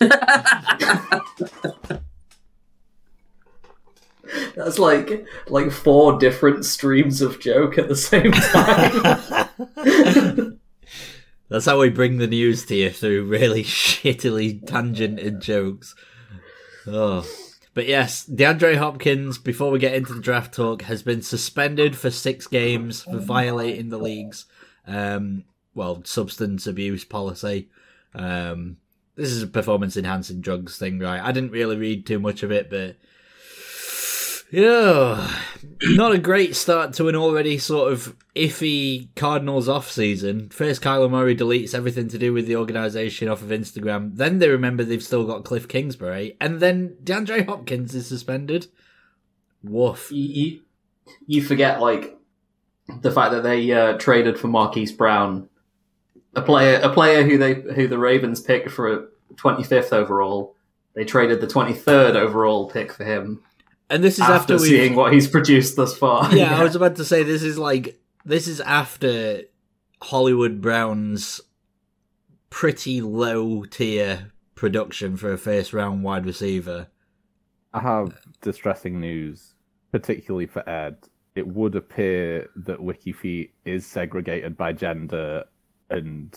That's 4.56 4.78
like 4.78 5.26
like 5.48 5.70
four 5.70 6.18
different 6.18 6.64
streams 6.64 7.20
of 7.20 7.40
joke 7.40 7.78
at 7.78 7.88
the 7.88 7.96
same 7.96 8.32
time. 8.32 9.34
That's 11.48 11.66
how 11.66 11.80
we 11.80 11.90
bring 11.90 12.18
the 12.18 12.26
news 12.26 12.64
to 12.66 12.74
you 12.74 12.90
through 12.90 13.24
really 13.24 13.62
shittily 13.64 14.64
tangented 14.64 15.40
jokes. 15.40 15.94
Oh. 16.86 17.26
But 17.74 17.86
yes, 17.88 18.24
DeAndre 18.26 18.76
Hopkins, 18.76 19.36
before 19.36 19.72
we 19.72 19.80
get 19.80 19.94
into 19.94 20.14
the 20.14 20.20
draft 20.20 20.54
talk, 20.54 20.82
has 20.82 21.02
been 21.02 21.22
suspended 21.22 21.96
for 21.96 22.08
six 22.08 22.46
games 22.46 23.02
for 23.02 23.18
violating 23.18 23.88
the 23.88 23.98
league's 23.98 24.46
um, 24.86 25.44
well, 25.74 26.02
substance 26.04 26.66
abuse 26.66 27.04
policy. 27.04 27.68
Um, 28.14 28.76
this 29.16 29.30
is 29.30 29.42
a 29.42 29.48
performance 29.48 29.96
enhancing 29.96 30.40
drugs 30.40 30.78
thing, 30.78 30.98
right? 30.98 31.20
I 31.20 31.32
didn't 31.32 31.50
really 31.50 31.76
read 31.76 32.06
too 32.06 32.18
much 32.18 32.42
of 32.42 32.52
it, 32.52 32.70
but 32.70 32.96
yeah, 34.50 35.30
not 35.82 36.12
a 36.12 36.18
great 36.18 36.54
start 36.54 36.92
to 36.94 37.08
an 37.08 37.16
already 37.16 37.58
sort 37.58 37.92
of 37.92 38.16
iffy 38.36 39.08
Cardinals 39.16 39.68
off 39.68 39.90
season. 39.90 40.48
First, 40.50 40.82
Kyler 40.82 41.10
Murray 41.10 41.36
deletes 41.36 41.74
everything 41.74 42.08
to 42.08 42.18
do 42.18 42.32
with 42.32 42.46
the 42.46 42.56
organization 42.56 43.28
off 43.28 43.42
of 43.42 43.48
Instagram. 43.48 44.16
Then 44.16 44.38
they 44.38 44.48
remember 44.48 44.84
they've 44.84 45.02
still 45.02 45.24
got 45.24 45.44
Cliff 45.44 45.66
Kingsbury, 45.66 46.36
and 46.40 46.60
then 46.60 46.96
DeAndre 47.02 47.46
Hopkins 47.46 47.94
is 47.94 48.06
suspended. 48.06 48.68
Woof. 49.62 50.10
you, 50.12 50.60
you 51.26 51.42
forget 51.42 51.80
like 51.80 52.16
the 53.00 53.10
fact 53.10 53.32
that 53.32 53.42
they 53.42 53.72
uh, 53.72 53.94
traded 53.98 54.38
for 54.38 54.48
Marquise 54.48 54.92
Brown, 54.92 55.48
a 56.36 56.42
player 56.42 56.80
a 56.82 56.92
player 56.92 57.22
who 57.22 57.38
they 57.38 57.54
who 57.54 57.88
the 57.88 57.98
Ravens 57.98 58.40
picked 58.40 58.70
for 58.70 58.92
a 58.92 59.06
twenty 59.36 59.62
fifth 59.62 59.92
overall. 59.92 60.54
They 60.94 61.04
traded 61.04 61.40
the 61.40 61.46
twenty 61.46 61.72
third 61.72 62.14
overall 62.14 62.70
pick 62.70 62.92
for 62.92 63.04
him 63.04 63.42
And 63.90 64.02
this 64.02 64.14
is 64.14 64.22
after, 64.22 64.54
after, 64.54 64.58
seeing 64.58 64.94
what 64.94 65.12
he's 65.12 65.28
produced 65.28 65.76
thus 65.76 65.96
far. 65.96 66.34
yeah, 66.34 66.58
I 66.58 66.62
was 66.62 66.74
about 66.74 66.96
to 66.96 67.04
say 67.04 67.22
this 67.22 67.42
is 67.42 67.58
like 67.58 68.00
this 68.24 68.48
is 68.48 68.60
after 68.60 69.42
Hollywood 70.02 70.60
Brown's 70.60 71.40
pretty 72.50 73.00
low 73.00 73.64
tier 73.64 74.32
production 74.54 75.16
for 75.16 75.32
a 75.32 75.38
first 75.38 75.72
round 75.72 76.02
wide 76.02 76.24
receiver. 76.26 76.88
I 77.72 77.80
have 77.80 78.18
distressing 78.40 79.00
news, 79.00 79.54
particularly 79.92 80.46
for 80.46 80.68
Ed. 80.68 80.96
It 81.34 81.46
would 81.48 81.74
appear 81.74 82.48
that 82.56 82.78
WikiFeet 82.78 83.50
is 83.64 83.84
segregated 83.84 84.56
by 84.56 84.72
gender 84.72 85.44
and 85.90 86.32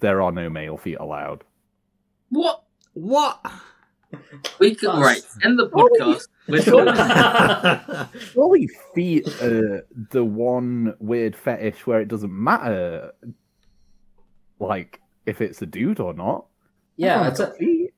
there 0.00 0.20
are 0.20 0.32
no 0.32 0.50
male 0.50 0.76
feet 0.76 0.98
allowed. 0.98 1.44
what? 2.30 2.64
What? 2.94 3.40
We 4.58 4.74
could, 4.74 4.88
right, 4.98 5.22
end 5.44 5.58
the 5.58 5.68
podcast. 5.68 6.28
We're 6.48 6.60
Surely 8.32 8.66
feet 8.94 9.28
are 9.42 9.86
the 10.10 10.24
one 10.24 10.94
weird 10.98 11.36
fetish 11.36 11.86
where 11.86 12.00
it 12.00 12.08
doesn't 12.08 12.32
matter, 12.32 13.12
like, 14.58 15.00
if 15.26 15.40
it's 15.40 15.62
a 15.62 15.66
dude 15.66 16.00
or 16.00 16.12
not. 16.14 16.46
yeah, 16.96 17.22
I'd 17.22 17.36
say, 17.36 17.50
feet. 17.58 17.94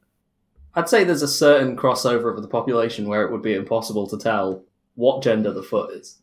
I'd 0.75 0.88
say 0.88 1.04
there's 1.04 1.23
a 1.23 1.28
certain 1.28 1.76
crossover 1.76 2.35
of 2.35 2.42
the 2.42 2.49
population 2.49 3.09
where 3.09 3.23
it 3.23 3.33
would 3.33 3.42
be 3.42 3.54
impossible 3.54 4.06
to 4.09 4.18
tell 4.18 4.62
what 4.94 5.23
gender 5.23 5.52
the 5.52 5.62
foot 5.62 5.92
is, 5.94 6.18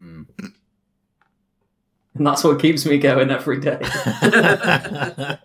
Hmm. 0.00 0.22
and 2.14 2.26
that's 2.26 2.44
what 2.44 2.60
keeps 2.60 2.86
me 2.86 2.98
going 2.98 3.30
every 3.30 3.58
day. 3.60 3.80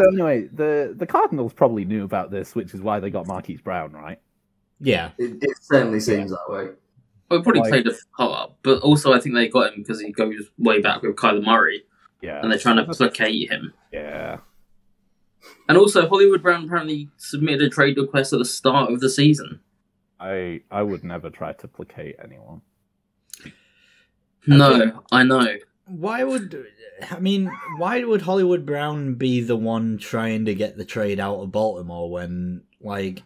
So 0.00 0.08
anyway, 0.12 0.48
the 0.52 0.94
the 0.96 1.06
Cardinals 1.06 1.52
probably 1.52 1.84
knew 1.84 2.04
about 2.04 2.30
this, 2.30 2.54
which 2.54 2.74
is 2.74 2.80
why 2.80 3.00
they 3.00 3.10
got 3.10 3.26
Marquise 3.26 3.60
Brown, 3.60 3.92
right? 3.92 4.18
yeah. 4.80 5.10
It, 5.18 5.42
it 5.42 5.56
certainly 5.62 6.00
seems 6.00 6.30
that 6.30 6.48
way. 6.48 6.68
we 7.30 7.42
probably 7.42 7.60
Like- 7.60 7.70
played 7.70 7.86
a 7.86 7.92
part, 8.16 8.50
oh, 8.50 8.56
but 8.62 8.80
also 8.82 9.12
I 9.12 9.20
think 9.20 9.34
they 9.34 9.48
got 9.48 9.72
him 9.74 9.82
because 9.82 10.00
he 10.00 10.10
goes 10.10 10.50
way 10.58 10.80
back 10.80 11.02
with 11.02 11.16
Kyler 11.16 11.44
Murray, 11.44 11.84
Yeah. 12.22 12.40
and 12.40 12.50
they're 12.50 12.58
trying 12.58 12.76
to 12.76 12.84
placate 12.84 13.50
him. 13.50 13.74
Yeah. 13.92 14.38
And 15.68 15.76
also, 15.78 16.08
Hollywood 16.08 16.42
Brown 16.42 16.64
apparently 16.64 17.08
submitted 17.16 17.62
a 17.62 17.68
trade 17.70 17.96
request 17.96 18.32
at 18.32 18.38
the 18.38 18.44
start 18.44 18.90
of 18.92 19.00
the 19.00 19.08
season. 19.10 19.60
I 20.18 20.62
I 20.70 20.82
would 20.82 21.04
never 21.04 21.30
try 21.30 21.52
to 21.54 21.68
placate 21.68 22.16
anyone. 22.22 22.62
No, 24.46 25.02
I 25.12 25.22
know. 25.22 25.46
Why 25.90 26.24
would 26.24 26.66
I 27.10 27.18
mean? 27.18 27.50
Why 27.76 28.04
would 28.04 28.22
Hollywood 28.22 28.64
Brown 28.64 29.14
be 29.14 29.40
the 29.40 29.56
one 29.56 29.98
trying 29.98 30.44
to 30.46 30.54
get 30.54 30.76
the 30.76 30.84
trade 30.84 31.20
out 31.20 31.40
of 31.40 31.52
Baltimore 31.52 32.10
when, 32.10 32.62
like, 32.80 33.22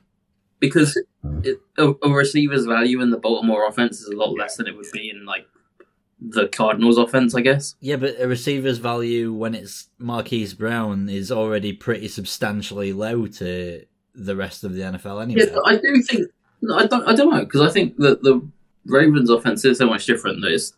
because 0.61 0.97
it, 1.43 1.61
a, 1.79 1.93
a 2.03 2.11
receiver's 2.11 2.65
value 2.65 3.01
in 3.03 3.11
the 3.11 3.19
Baltimore 3.19 3.67
offense 3.69 4.01
is 4.01 4.09
a 4.09 4.17
lot 4.17 4.37
less 4.39 4.57
than 4.57 4.67
it 4.67 4.77
would 4.77 4.87
be 4.93 5.11
in 5.11 5.27
like 5.27 5.47
the 6.21 6.49
Cardinals 6.49 6.97
offense, 6.97 7.35
I 7.35 7.43
guess. 7.43 7.75
yeah, 7.81 7.97
but 7.97 8.19
a 8.19 8.27
receiver's 8.27 8.79
value 8.79 9.33
when 9.33 9.55
it's 9.55 9.89
Marquise 9.99 10.55
Brown 10.55 11.09
is 11.09 11.31
already 11.31 11.73
pretty 11.73 12.09
substantially 12.09 12.93
low 12.93 13.27
to 13.27 13.85
the 14.15 14.37
rest 14.37 14.65
of 14.65 14.75
the 14.75 14.83
NFL 14.83 15.23
anyway. 15.23 15.47
Yeah, 15.51 15.59
I 15.67 15.77
do 15.77 16.03
think 16.03 16.31
I 16.73 16.87
don't 16.87 17.07
I 17.07 17.15
don't 17.15 17.31
know 17.31 17.45
because 17.45 17.61
I 17.61 17.71
think 17.71 17.97
that 17.99 18.23
the 18.23 18.47
Ravens 18.87 19.31
offense 19.31 19.65
is 19.65 19.79
so 19.79 19.87
much 19.87 20.07
different 20.07 20.41
that 20.43 20.53
it's 20.53 20.73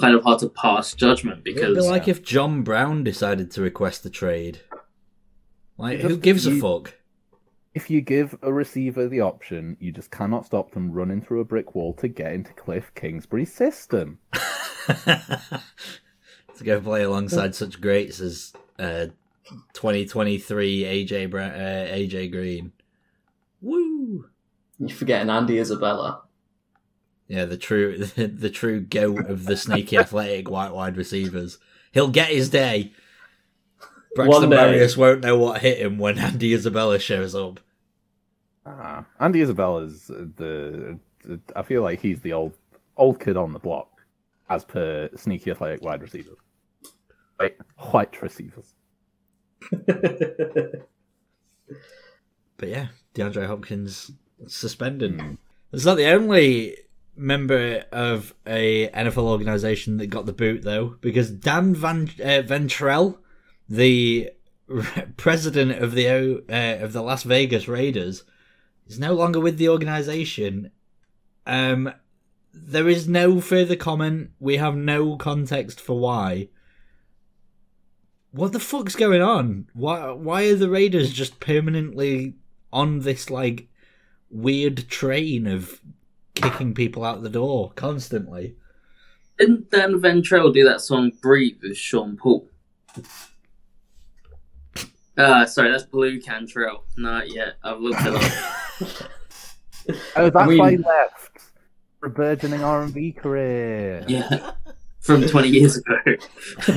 kind 0.00 0.14
of 0.14 0.22
hard 0.22 0.38
to 0.40 0.48
pass 0.48 0.94
judgment 0.94 1.42
It'd 1.44 1.56
because 1.56 1.76
be 1.76 1.82
like 1.90 2.08
if 2.08 2.22
John 2.22 2.62
Brown 2.62 3.04
decided 3.04 3.50
to 3.52 3.60
request 3.62 4.02
the 4.02 4.10
trade. 4.10 4.60
Like, 5.78 5.98
You 5.98 6.02
who 6.04 6.08
just- 6.10 6.22
gives 6.22 6.46
a 6.46 6.58
fuck? 6.58 6.94
If 7.74 7.88
you 7.88 8.02
give 8.02 8.36
a 8.42 8.52
receiver 8.52 9.08
the 9.08 9.20
option, 9.22 9.78
you 9.80 9.92
just 9.92 10.10
cannot 10.10 10.44
stop 10.44 10.72
them 10.72 10.92
running 10.92 11.22
through 11.22 11.40
a 11.40 11.44
brick 11.44 11.74
wall 11.74 11.94
to 11.94 12.08
get 12.08 12.32
into 12.34 12.52
Cliff 12.52 12.92
Kingsbury's 12.94 13.52
system. 13.52 14.18
to 15.06 15.60
go 16.62 16.80
play 16.80 17.02
alongside 17.02 17.54
such 17.54 17.80
greats 17.80 18.20
as 18.20 18.52
uh, 18.78 19.06
2023 19.72 20.82
AJ 20.82 21.30
Bra- 21.30 21.44
uh, 21.46 21.86
AJ 21.86 22.30
Green. 22.32 22.72
Woo! 23.62 24.26
You're 24.78 24.88
forgetting 24.90 25.30
Andy 25.30 25.58
Isabella. 25.58 26.22
Yeah, 27.32 27.46
the 27.46 27.56
true 27.56 27.96
the, 27.96 28.26
the 28.38 28.50
true 28.50 28.82
goat 28.82 29.24
of 29.30 29.46
the 29.46 29.56
sneaky 29.56 29.96
athletic 29.96 30.50
white 30.50 30.74
wide 30.74 30.98
receivers. 30.98 31.56
He'll 31.92 32.08
get 32.08 32.28
his 32.28 32.50
day. 32.50 32.92
Braxton 34.14 34.50
One. 34.50 34.50
Marius 34.50 34.98
won't 34.98 35.22
know 35.22 35.38
what 35.38 35.62
hit 35.62 35.78
him 35.78 35.96
when 35.96 36.18
Andy 36.18 36.52
Isabella 36.52 36.98
shows 36.98 37.34
up. 37.34 37.58
Ah, 38.66 39.06
Andy 39.18 39.40
Isabella's 39.40 40.08
the, 40.08 40.98
the. 41.24 41.40
I 41.56 41.62
feel 41.62 41.82
like 41.82 42.02
he's 42.02 42.20
the 42.20 42.34
old 42.34 42.52
old 42.98 43.18
kid 43.18 43.38
on 43.38 43.54
the 43.54 43.58
block, 43.58 43.88
as 44.50 44.62
per 44.62 45.08
sneaky 45.16 45.52
athletic 45.52 45.80
wide 45.82 46.02
receivers. 46.02 46.36
Wait, 47.40 47.56
white 47.78 48.20
receivers. 48.20 48.74
But 52.58 52.68
yeah, 52.68 52.86
DeAndre 53.16 53.48
Hopkins 53.48 54.12
suspended. 54.46 55.20
Hmm. 55.20 55.34
It's 55.72 55.84
not 55.84 55.96
the 55.96 56.12
only 56.12 56.76
member 57.16 57.84
of 57.92 58.34
a 58.46 58.88
NFL 58.88 59.24
organization 59.24 59.98
that 59.98 60.06
got 60.08 60.26
the 60.26 60.32
boot 60.32 60.62
though, 60.62 60.96
because 61.00 61.30
Dan 61.30 61.74
Van 61.74 62.10
uh, 62.20 62.42
Ventrelle, 62.42 63.18
the 63.68 64.30
president 65.16 65.72
of 65.72 65.94
the 65.94 66.08
uh, 66.48 66.84
of 66.84 66.92
the 66.92 67.02
Las 67.02 67.22
Vegas 67.22 67.68
Raiders, 67.68 68.24
is 68.86 68.98
no 68.98 69.12
longer 69.12 69.40
with 69.40 69.58
the 69.58 69.68
organization. 69.68 70.70
Um, 71.46 71.92
there 72.52 72.88
is 72.88 73.08
no 73.08 73.40
further 73.40 73.76
comment. 73.76 74.30
We 74.38 74.56
have 74.58 74.76
no 74.76 75.16
context 75.16 75.80
for 75.80 75.98
why. 75.98 76.48
what 78.30 78.52
the 78.52 78.60
fuck's 78.60 78.96
going 78.96 79.22
on? 79.22 79.68
Why 79.74 80.10
why 80.10 80.44
are 80.44 80.56
the 80.56 80.70
Raiders 80.70 81.12
just 81.12 81.40
permanently 81.40 82.34
on 82.72 83.00
this 83.00 83.30
like 83.30 83.68
weird 84.30 84.88
train 84.88 85.46
of 85.46 85.80
kicking 86.34 86.74
people 86.74 87.04
out 87.04 87.22
the 87.22 87.28
door 87.30 87.72
constantly? 87.74 88.56
Didn't 89.38 89.70
Dan 89.70 90.00
Ventrelle 90.00 90.52
do 90.52 90.64
that 90.64 90.80
song 90.80 91.12
"Breathe" 91.22 91.58
with 91.62 91.76
Sean 91.76 92.16
Paul? 92.16 92.48
Uh, 95.16 95.44
sorry, 95.44 95.70
that's 95.70 95.84
Blu 95.84 96.20
Cantrell. 96.20 96.84
Not 96.96 97.30
yet. 97.30 97.54
I've 97.62 97.80
looked 97.80 98.00
it 98.04 98.14
up. 98.14 99.08
Oh, 100.14 100.30
that's 100.30 100.36
I 100.36 100.46
mean- 100.46 100.58
why 100.58 100.70
he 100.70 100.76
left 100.76 101.40
for 101.98 102.06
a 102.06 102.10
burgeoning 102.10 102.62
R 102.62 102.82
and 102.84 102.94
B 102.94 103.10
career. 103.10 104.04
yeah, 104.06 104.52
from 105.00 105.26
20 105.26 105.48
years 105.48 105.76
ago. 105.78 105.96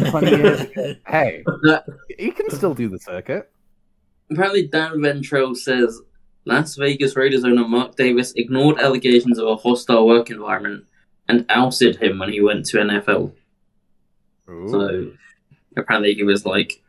Twenty 0.09 0.31
years 0.31 0.61
ago. 0.61 0.95
Hey, 1.07 1.43
That- 1.45 1.85
he 2.17 2.31
can 2.31 2.49
still 2.49 2.73
do 2.73 2.89
the 2.89 2.97
circuit. 2.97 3.51
Apparently, 4.31 4.65
Dan 4.65 4.93
Ventrelle 5.01 5.55
says 5.55 6.01
Las 6.45 6.75
Vegas 6.75 7.15
Raiders 7.15 7.43
owner 7.43 7.67
Mark 7.67 7.95
Davis 7.95 8.33
ignored 8.35 8.79
allegations 8.79 9.39
of 9.39 9.47
a 9.47 9.55
hostile 9.55 10.07
work 10.07 10.29
environment 10.29 10.85
and 11.27 11.45
ousted 11.49 11.95
him 11.95 12.19
when 12.19 12.31
he 12.31 12.41
went 12.41 12.65
to 12.67 12.77
NFL. 12.77 13.33
So 14.47 15.11
apparently, 15.75 16.13
he 16.13 16.23
was 16.23 16.45
like, 16.45 16.83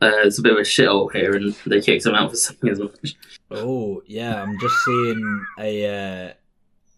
uh, 0.00 0.22
"It's 0.24 0.38
a 0.38 0.42
bit 0.42 0.52
of 0.52 0.58
a 0.58 0.62
shithole 0.62 1.12
here," 1.12 1.34
and 1.34 1.52
they 1.66 1.80
kicked 1.80 2.06
him 2.06 2.14
out 2.14 2.30
for 2.30 2.36
saying 2.36 2.68
as 2.70 2.78
much. 2.78 3.16
Oh 3.50 4.02
yeah, 4.06 4.40
I'm 4.40 4.58
just 4.60 4.76
seeing 4.84 5.46
a 5.58 5.86
uh, 5.86 6.32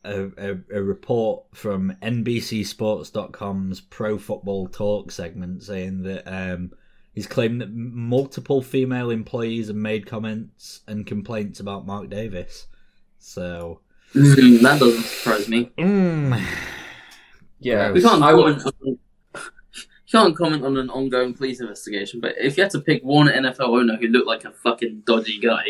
a, 0.04 0.30
a 0.36 0.58
a 0.74 0.82
report 0.82 1.44
from 1.54 1.96
NBCSports.com's 2.02 3.80
Pro 3.80 4.18
Football 4.18 4.68
Talk 4.68 5.10
segment 5.10 5.62
saying 5.62 6.02
that 6.02 6.24
um, 6.26 6.72
he's 7.18 7.26
claimed 7.26 7.60
that 7.60 7.74
multiple 7.74 8.62
female 8.62 9.10
employees 9.10 9.66
have 9.66 9.74
made 9.76 10.06
comments 10.06 10.82
and 10.86 11.04
complaints 11.04 11.58
about 11.58 11.84
Mark 11.84 12.08
Davis. 12.08 12.68
So 13.18 13.80
Mm, 14.14 14.60
that 14.62 14.78
doesn't 14.78 15.02
surprise 15.02 15.48
me. 15.48 15.70
mm, 15.76 16.40
Yeah, 17.58 17.90
We 17.90 18.00
can't 18.00 18.22
I 18.22 18.32
would. 18.32 18.58
comment. 18.58 18.76
On, 18.86 18.92
you 18.92 18.98
can't 20.12 20.36
comment 20.36 20.64
on 20.64 20.76
an 20.76 20.90
ongoing 20.90 21.34
police 21.34 21.60
investigation, 21.60 22.20
but 22.20 22.36
if 22.38 22.56
you 22.56 22.62
had 22.62 22.70
to 22.70 22.80
pick 22.80 23.02
one 23.02 23.26
NFL 23.26 23.68
owner 23.80 23.96
who 23.96 24.06
looked 24.06 24.28
like 24.28 24.44
a 24.44 24.52
fucking 24.52 25.02
dodgy 25.04 25.40
guy, 25.40 25.64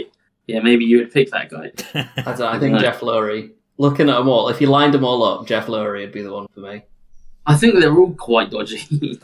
yeah, 0.46 0.60
maybe 0.60 0.84
you 0.84 0.98
would 0.98 1.12
pick 1.12 1.30
that 1.30 1.48
guy. 1.48 1.72
I, 2.18 2.34
don't 2.36 2.42
I 2.42 2.58
think 2.58 2.74
Right. 2.74 2.82
Jeff 2.82 3.00
Lurie. 3.00 3.52
Looking 3.78 4.10
at 4.10 4.18
them 4.18 4.28
all, 4.28 4.50
if 4.50 4.60
you 4.60 4.66
lined 4.66 4.92
them 4.92 5.04
all 5.04 5.22
up, 5.24 5.46
Jeff 5.46 5.66
Lurie 5.66 6.02
would 6.02 6.12
be 6.12 6.20
the 6.22 6.32
one 6.32 6.46
for 6.48 6.60
me. 6.60 6.82
I 7.46 7.54
think 7.56 7.76
they're 7.80 7.96
all 7.96 8.12
quite 8.12 8.50
dodgy. 8.50 8.82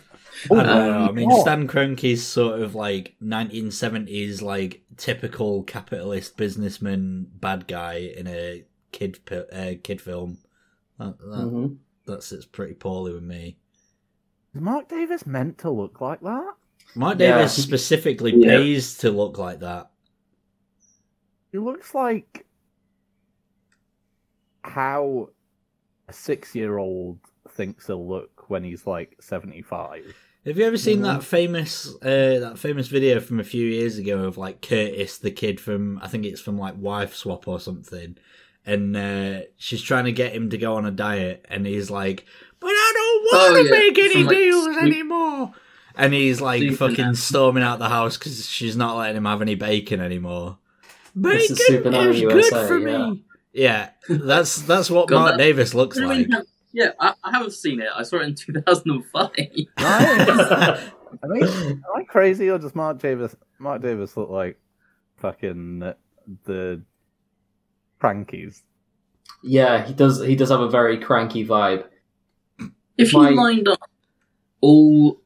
I 0.51 0.55
don't 0.63 0.67
know. 0.67 1.09
I 1.09 1.13
mean, 1.13 1.29
oh. 1.33 1.41
Stan 1.43 1.67
Kroenke's 1.69 2.23
sort 2.23 2.61
of 2.61 2.75
like 2.75 3.15
1970s, 3.23 4.43
like 4.43 4.83
typical 4.97 5.63
capitalist 5.65 6.37
businessman 6.37 7.27
bad 7.41 7.67
guy 7.67 7.95
in 8.17 8.27
a 8.27 8.65
kid 8.93 9.19
pi- 9.27 9.37
uh, 9.53 9.75
kid 9.83 10.01
film. 10.01 10.39
That, 10.99 11.19
that, 11.19 11.25
Mhm. 11.51 11.77
that 12.07 12.23
sits 12.23 12.45
pretty 12.47 12.75
poorly 12.75 13.13
with 13.13 13.23
me. 13.25 13.59
Is 14.55 14.61
Mark 14.61 14.89
Davis 14.89 15.27
meant 15.27 15.59
to 15.59 15.71
look 15.71 16.01
like 16.01 16.21
that? 16.21 16.55
Mark 16.95 17.19
Yeah. 17.19 17.39
Davis 17.39 17.61
specifically 17.61 18.33
Yeah. 18.37 18.57
pays 18.59 18.97
to 18.99 19.11
look 19.11 19.39
like 19.39 19.61
that. 19.61 19.91
He 21.51 21.59
looks 21.59 21.95
like 21.95 22.47
how 24.63 25.31
a 26.09 26.13
six-year-old 26.13 27.19
thinks 27.51 27.87
he'll 27.87 28.07
look 28.07 28.49
when 28.49 28.65
he's 28.65 28.87
like 28.87 29.17
seventy-five. 29.21 30.15
Have 30.47 30.59
you 30.59 30.65
ever 30.65 30.77
seen 30.77 30.99
Mhm. 30.99 31.03
that 31.05 31.25
famous 31.25 31.95
uh, 32.03 32.39
that 32.41 32.59
famous 32.59 32.89
video 32.89 33.19
from 33.21 33.41
a 33.41 33.45
few 33.45 33.67
years 33.67 33.97
ago 33.99 34.25
of 34.25 34.37
like 34.37 34.61
Curtis, 34.61 35.17
the 35.19 35.31
kid 35.31 35.59
from 35.61 35.99
I 36.03 36.09
think 36.09 36.25
it's 36.27 36.41
from 36.41 36.59
like 36.59 36.75
Wife 36.79 37.15
Swap 37.15 37.49
or 37.49 37.59
something, 37.59 38.17
and 38.67 38.97
uh, 38.97 39.41
she's 39.57 39.81
trying 39.83 40.05
to 40.05 40.13
get 40.13 40.33
him 40.35 40.51
to 40.51 40.59
go 40.59 40.75
on 40.77 40.85
a 40.85 40.91
diet, 40.91 41.47
and 41.49 41.67
he's 41.67 41.91
like, 41.91 42.27
"But 42.61 42.69
I 42.69 42.93
don't 42.95 43.23
want 43.25 43.51
Oh, 43.51 43.63
to 43.63 43.65
yeah. 43.65 43.71
make 43.71 43.99
any 43.99 44.15
From, 44.15 44.27
like, 44.27 44.37
deals 44.37 44.77
anymore." 44.77 45.53
And 45.97 46.13
he's 46.13 46.41
like 46.41 46.61
and 46.63 46.77
fucking 46.79 47.15
storming 47.15 47.63
out 47.63 47.79
the 47.79 47.89
house 47.89 48.19
because 48.19 48.47
she's 48.49 48.77
not 48.77 48.97
letting 48.99 49.17
him 49.17 49.25
have 49.27 49.41
any 49.41 49.55
bacon 49.55 50.01
anymore. 50.01 50.59
Bacon 51.19 51.41
is 51.57 51.67
Super 51.67 51.91
USA, 51.91 52.51
good 52.51 52.69
for 52.69 52.79
yeah. 52.79 53.11
me. 53.11 53.23
Yeah, 53.53 53.91
that's 54.09 54.57
that's 54.63 54.91
what 54.91 55.09
Mark 55.09 55.33
that- 55.33 55.39
Davis 55.39 55.73
looks 55.73 55.97
like. 55.99 56.27
Mean, 56.75 56.85
yeah, 56.87 56.91
I, 57.01 57.15
I 57.23 57.31
haven't 57.33 57.53
seen 57.53 57.81
it. 57.81 57.89
I 57.95 58.03
saw 58.03 58.19
it 58.19 58.23
in 58.25 58.35
2005. 58.37 59.31
Nice. 59.37 59.71
I 61.23 61.27
mean, 61.29 61.45
am 61.45 61.83
I 61.97 62.03
crazy 62.05 62.51
or 62.51 62.59
does 62.59 62.75
Mark 62.75 62.99
Davis 62.99 63.37
Mark 63.59 63.81
Davis 63.83 64.17
look 64.17 64.31
like 64.31 64.59
fucking 65.17 65.93
the 66.45 66.83
crankies? 68.03 68.63
yeah, 69.43 69.85
he 69.87 69.93
does. 69.95 70.21
He 70.25 70.35
does 70.37 70.51
have 70.51 70.61
a 70.61 70.69
very 70.69 70.99
cranky 70.99 71.47
vibe. 71.47 71.85
If 72.99 73.13
you 73.13 73.21
My- 73.23 73.31
lined 73.31 73.69
up 73.69 73.79
all 74.61 75.21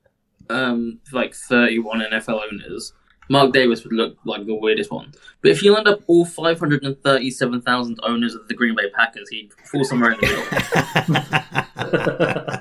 um, 0.50 0.98
like 1.12 1.34
31 1.34 2.00
NFL 2.12 2.40
owners, 2.52 2.92
Mark 3.28 3.52
Davis 3.52 3.84
would 3.84 3.92
look 3.92 4.16
like 4.24 4.46
the 4.46 4.54
weirdest 4.54 4.90
one. 4.90 5.12
But 5.42 5.50
if 5.50 5.62
you 5.62 5.72
lined 5.72 5.88
up 5.88 6.00
all 6.06 6.24
537,000 6.24 8.00
owners 8.02 8.34
of 8.34 8.48
the 8.48 8.54
Green 8.54 8.74
Bay 8.74 8.90
Packers, 8.90 9.28
he'd 9.28 9.52
fall 9.52 9.84
somewhere 9.84 10.12
in 10.12 10.20
the 10.20 10.26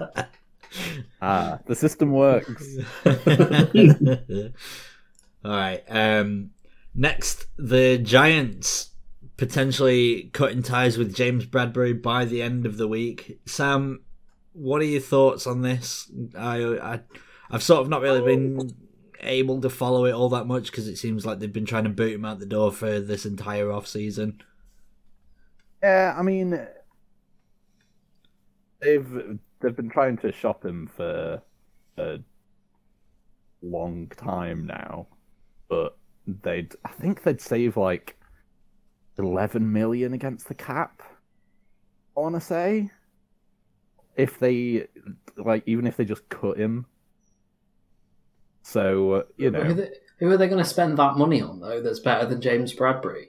middle. 0.06 0.24
Ah, 1.22 1.60
the 1.66 1.76
system 1.76 2.12
works. 2.12 2.78
All 5.44 5.52
right. 5.52 5.84
Um, 5.90 6.52
next, 6.94 7.48
the 7.58 7.98
Giants 7.98 8.92
potentially 9.36 10.30
cutting 10.34 10.64
ties 10.64 10.98
with 10.98 11.16
James 11.16 11.46
Bradberry 11.46 12.00
by 12.00 12.26
the 12.26 12.42
end 12.42 12.66
of 12.66 12.78
the 12.78 12.88
week. 12.88 13.40
Sam, 13.46 14.04
what 14.54 14.82
are 14.82 14.86
your 14.86 15.02
thoughts 15.02 15.48
on 15.48 15.62
this? 15.62 16.12
I, 16.38 16.58
I 16.78 17.00
I've 17.50 17.64
sort 17.64 17.82
of 17.82 17.90
not 17.90 18.02
really 18.02 18.22
been 18.22 18.76
able 19.22 19.62
to 19.62 19.70
follow 19.70 20.06
it 20.06 20.12
all 20.12 20.30
that 20.30 20.46
much 20.46 20.72
because 20.72 20.88
it 20.88 20.98
seems 20.98 21.26
like 21.26 21.40
they've 21.40 21.52
been 21.52 21.66
trying 21.66 21.86
to 21.86 21.90
boot 21.90 22.14
him 22.14 22.26
out 22.26 22.40
the 22.40 22.46
door 22.46 22.72
for 22.72 23.00
this 23.00 23.26
entire 23.26 23.72
off 23.72 23.88
season. 23.88 24.42
Yeah, 25.82 26.16
I 26.18 26.22
mean, 26.24 26.60
they've 28.82 29.40
they've 29.60 29.76
been 29.76 29.90
trying 29.90 30.18
to 30.18 30.32
shop 30.32 30.66
him 30.66 30.88
for 30.96 31.42
a 31.98 32.20
long 33.62 34.12
time 34.16 34.66
now, 34.66 35.08
but 35.70 35.98
they'd 36.44 36.74
I 36.86 36.90
think 36.90 37.24
they'd 37.24 37.42
save 37.42 37.78
like 37.78 38.18
eleven 39.18 39.72
million 39.72 40.14
against 40.14 40.48
the 40.48 40.56
cap. 40.56 41.02
I 42.16 42.20
want 42.20 42.36
to 42.36 42.42
say 42.42 42.90
if 44.16 44.40
they 44.40 44.88
like 45.38 45.64
even 45.66 45.88
if 45.88 45.98
they 45.98 46.06
just 46.06 46.28
cut 46.30 46.58
him. 46.58 46.86
So 48.68 49.14
uh, 49.14 49.24
you 49.38 49.50
Who, 49.50 49.64
know, 49.64 49.74
they, 49.74 49.90
who 50.20 50.30
are 50.30 50.36
they 50.36 50.48
going 50.50 50.62
to 50.62 50.70
spend 50.70 50.98
that 50.98 51.16
money 51.16 51.42
on 51.42 51.62
though? 51.62 51.82
That's 51.82 52.00
better 52.02 52.26
than 52.26 52.42
James 52.42 52.74
Bradberry. 52.74 53.28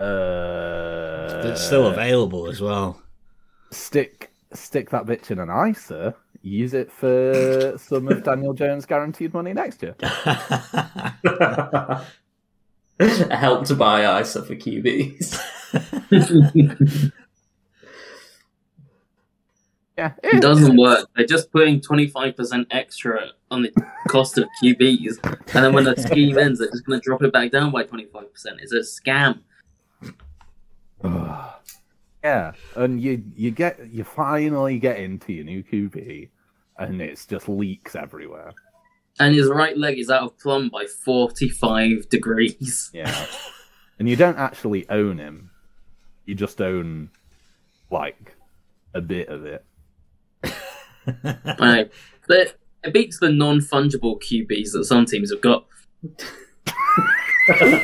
uh, 0.00 1.42
It's 1.48 1.64
still 1.64 1.86
available 1.86 2.48
as 2.48 2.60
well. 2.60 3.00
stick 3.70 4.32
stick 4.52 4.90
that 4.90 5.06
bitch 5.06 5.30
in 5.30 5.38
an 5.38 5.48
ISA, 5.70 6.16
use 6.42 6.74
it 6.74 6.90
for 6.90 7.74
some 7.78 8.08
of 8.08 8.24
Daniel 8.24 8.54
Jones' 8.54 8.86
guaranteed 8.86 9.32
money 9.32 9.52
next 9.52 9.80
year. 9.84 9.94
help 13.30 13.66
to 13.66 13.76
buy 13.76 14.20
ISA 14.20 14.42
for 14.44 14.56
QBs. 14.56 15.38
Yeah, 20.02 20.12
It 20.24 20.42
doesn't 20.42 20.76
work. 20.76 21.08
They're 21.14 21.26
just 21.26 21.52
putting 21.52 21.80
25% 21.80 22.66
extra 22.72 23.30
on 23.52 23.62
the 23.62 23.72
cost 24.08 24.36
of 24.36 24.48
QBs. 24.62 25.18
And 25.54 25.64
then 25.64 25.72
when 25.72 25.84
the 25.84 25.94
scheme 25.96 26.36
ends, 26.38 26.58
they're 26.58 26.70
just 26.70 26.84
going 26.84 27.00
to 27.00 27.04
drop 27.04 27.22
it 27.22 27.32
back 27.32 27.52
down 27.52 27.70
by 27.70 27.84
25%. 27.84 28.24
It's 28.58 28.72
a 28.72 28.80
scam. 28.80 29.40
yeah, 32.24 32.52
and 32.74 33.00
you 33.00 33.24
you 33.34 33.50
get 33.50 33.90
you 33.92 34.04
finally 34.04 34.78
get 34.78 34.98
into 34.98 35.32
your 35.32 35.44
new 35.44 35.62
QB, 35.62 36.28
and 36.78 37.02
it's 37.02 37.26
just 37.26 37.48
leaks 37.48 37.96
everywhere. 37.96 38.52
And 39.18 39.34
his 39.34 39.48
right 39.48 39.76
leg 39.76 39.98
is 39.98 40.10
out 40.10 40.22
of 40.22 40.38
plumb 40.38 40.68
by 40.68 40.86
45 40.86 42.08
degrees. 42.08 42.90
Yeah, 42.92 43.26
and 43.98 44.08
you 44.08 44.16
don't 44.16 44.38
actually 44.38 44.88
own 44.88 45.18
him; 45.18 45.50
you 46.24 46.34
just 46.34 46.60
own 46.60 47.10
like 47.90 48.36
a 48.94 49.00
bit 49.00 49.28
of 49.28 49.44
it. 49.44 49.64
Right. 51.58 51.90
But 52.28 52.58
it 52.84 52.92
beats 52.92 53.18
the 53.18 53.30
non 53.30 53.58
fungible 53.58 54.20
QBs 54.22 54.72
that 54.72 54.84
some 54.84 55.06
teams 55.06 55.30
have 55.30 55.40
got. 55.40 55.66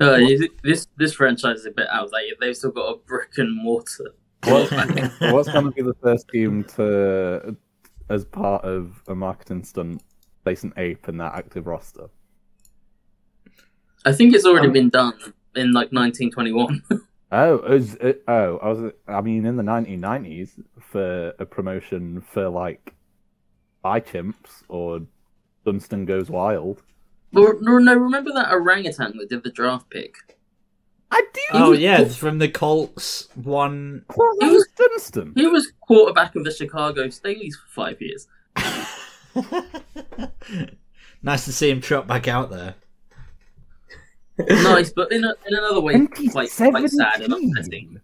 Uh, 0.00 0.18
this 0.64 0.88
this 0.96 1.14
franchise 1.14 1.60
is 1.60 1.66
a 1.66 1.70
bit 1.70 1.86
out 1.88 2.06
outdated. 2.06 2.36
They've 2.40 2.56
still 2.56 2.72
got 2.72 2.88
a 2.88 2.96
brick 3.06 3.38
and 3.38 3.56
mortar. 3.56 4.12
What's, 4.42 4.70
what's 5.20 5.50
going 5.50 5.66
to 5.66 5.70
be 5.70 5.82
the 5.82 5.94
first 6.02 6.28
team 6.28 6.64
to 6.76 7.56
as 8.10 8.24
part 8.24 8.64
of 8.64 9.02
a 9.06 9.14
marketing 9.14 9.62
stunt 9.62 10.02
place 10.42 10.64
an 10.64 10.72
ape 10.76 11.08
in 11.08 11.16
that 11.18 11.34
active 11.34 11.66
roster? 11.66 12.10
I 14.04 14.12
think 14.12 14.34
it's 14.34 14.44
already 14.44 14.66
Um, 14.66 14.72
been 14.72 14.90
done 14.90 15.14
in 15.54 15.72
like 15.72 15.92
1921. 15.92 16.82
Oh, 17.32 17.58
is 17.60 17.94
it, 17.96 18.22
oh, 18.28 18.58
I 18.58 18.68
was. 18.68 18.92
I 19.08 19.20
mean, 19.20 19.44
in 19.46 19.56
the 19.56 19.62
1990s, 19.62 20.50
for 20.80 21.34
a 21.38 21.46
promotion 21.46 22.20
for 22.20 22.48
like 22.48 22.94
Eye 23.84 24.00
Chimps 24.00 24.62
or 24.68 25.00
Dunston 25.64 26.04
Goes 26.04 26.30
Wild. 26.30 26.82
Well, 27.32 27.54
no, 27.60 27.78
no, 27.78 27.94
remember 27.94 28.32
that 28.32 28.52
orangutan 28.52 29.16
that 29.16 29.28
did 29.28 29.42
the 29.42 29.50
draft 29.50 29.90
pick? 29.90 30.14
I 31.10 31.22
do. 31.32 31.40
Oh 31.52 31.72
yeah, 31.72 32.04
from 32.04 32.38
the 32.38 32.48
Colts 32.48 33.28
one. 33.34 34.04
Well, 34.16 34.36
that 34.40 34.50
was 34.50 34.68
Dunston. 34.76 35.32
He 35.34 35.46
was 35.46 35.72
quarterback 35.80 36.34
of 36.36 36.44
the 36.44 36.52
Chicago 36.52 37.06
Staleys 37.06 37.54
for 37.54 37.68
five 37.68 38.00
years. 38.00 38.28
nice 41.22 41.44
to 41.44 41.52
see 41.52 41.70
him 41.70 41.80
trot 41.80 42.06
back 42.06 42.28
out 42.28 42.50
there. 42.50 42.76
Nice, 44.38 44.90
but 44.90 45.12
in, 45.12 45.24
a, 45.24 45.34
in 45.46 45.56
another 45.56 45.80
way, 45.80 46.06
quite, 46.06 46.50
quite 46.50 46.50
sad 46.50 47.20
and 47.20 47.32
upsetting. 47.32 48.00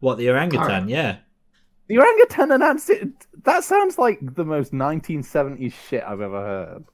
What 0.00 0.18
the 0.18 0.30
orangutan? 0.30 0.88
Yeah. 0.88 1.18
The 1.88 1.98
orangutan 1.98 2.50
announced 2.52 2.90
it. 2.90 3.08
That 3.44 3.64
sounds 3.64 3.98
like 3.98 4.18
the 4.20 4.44
most 4.44 4.72
1970s 4.72 5.72
shit 5.72 6.02
I've 6.02 6.20
ever 6.20 6.40
heard. 6.40 6.84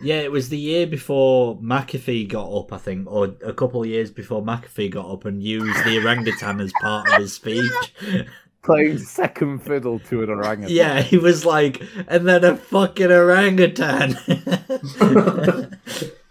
Yeah, 0.00 0.20
it 0.20 0.32
was 0.32 0.48
the 0.48 0.58
year 0.58 0.86
before 0.86 1.58
McAfee 1.58 2.28
got 2.28 2.50
up, 2.50 2.72
I 2.72 2.78
think, 2.78 3.10
or 3.10 3.34
a 3.44 3.52
couple 3.52 3.82
of 3.82 3.88
years 3.88 4.10
before 4.10 4.42
McAfee 4.42 4.90
got 4.90 5.10
up 5.10 5.24
and 5.24 5.42
used 5.42 5.84
the 5.84 5.98
orangutan 5.98 6.60
as 6.60 6.72
part 6.80 7.08
of 7.08 7.20
his 7.20 7.34
speech. 7.34 7.70
Playing 8.62 8.98
second 8.98 9.58
fiddle 9.60 9.98
to 9.98 10.22
an 10.22 10.30
orangutan. 10.30 10.74
Yeah, 10.74 11.02
he 11.02 11.18
was 11.18 11.44
like, 11.44 11.82
and 12.06 12.28
then 12.28 12.44
a 12.44 12.56
fucking 12.56 13.10
orangutan. 13.10 14.16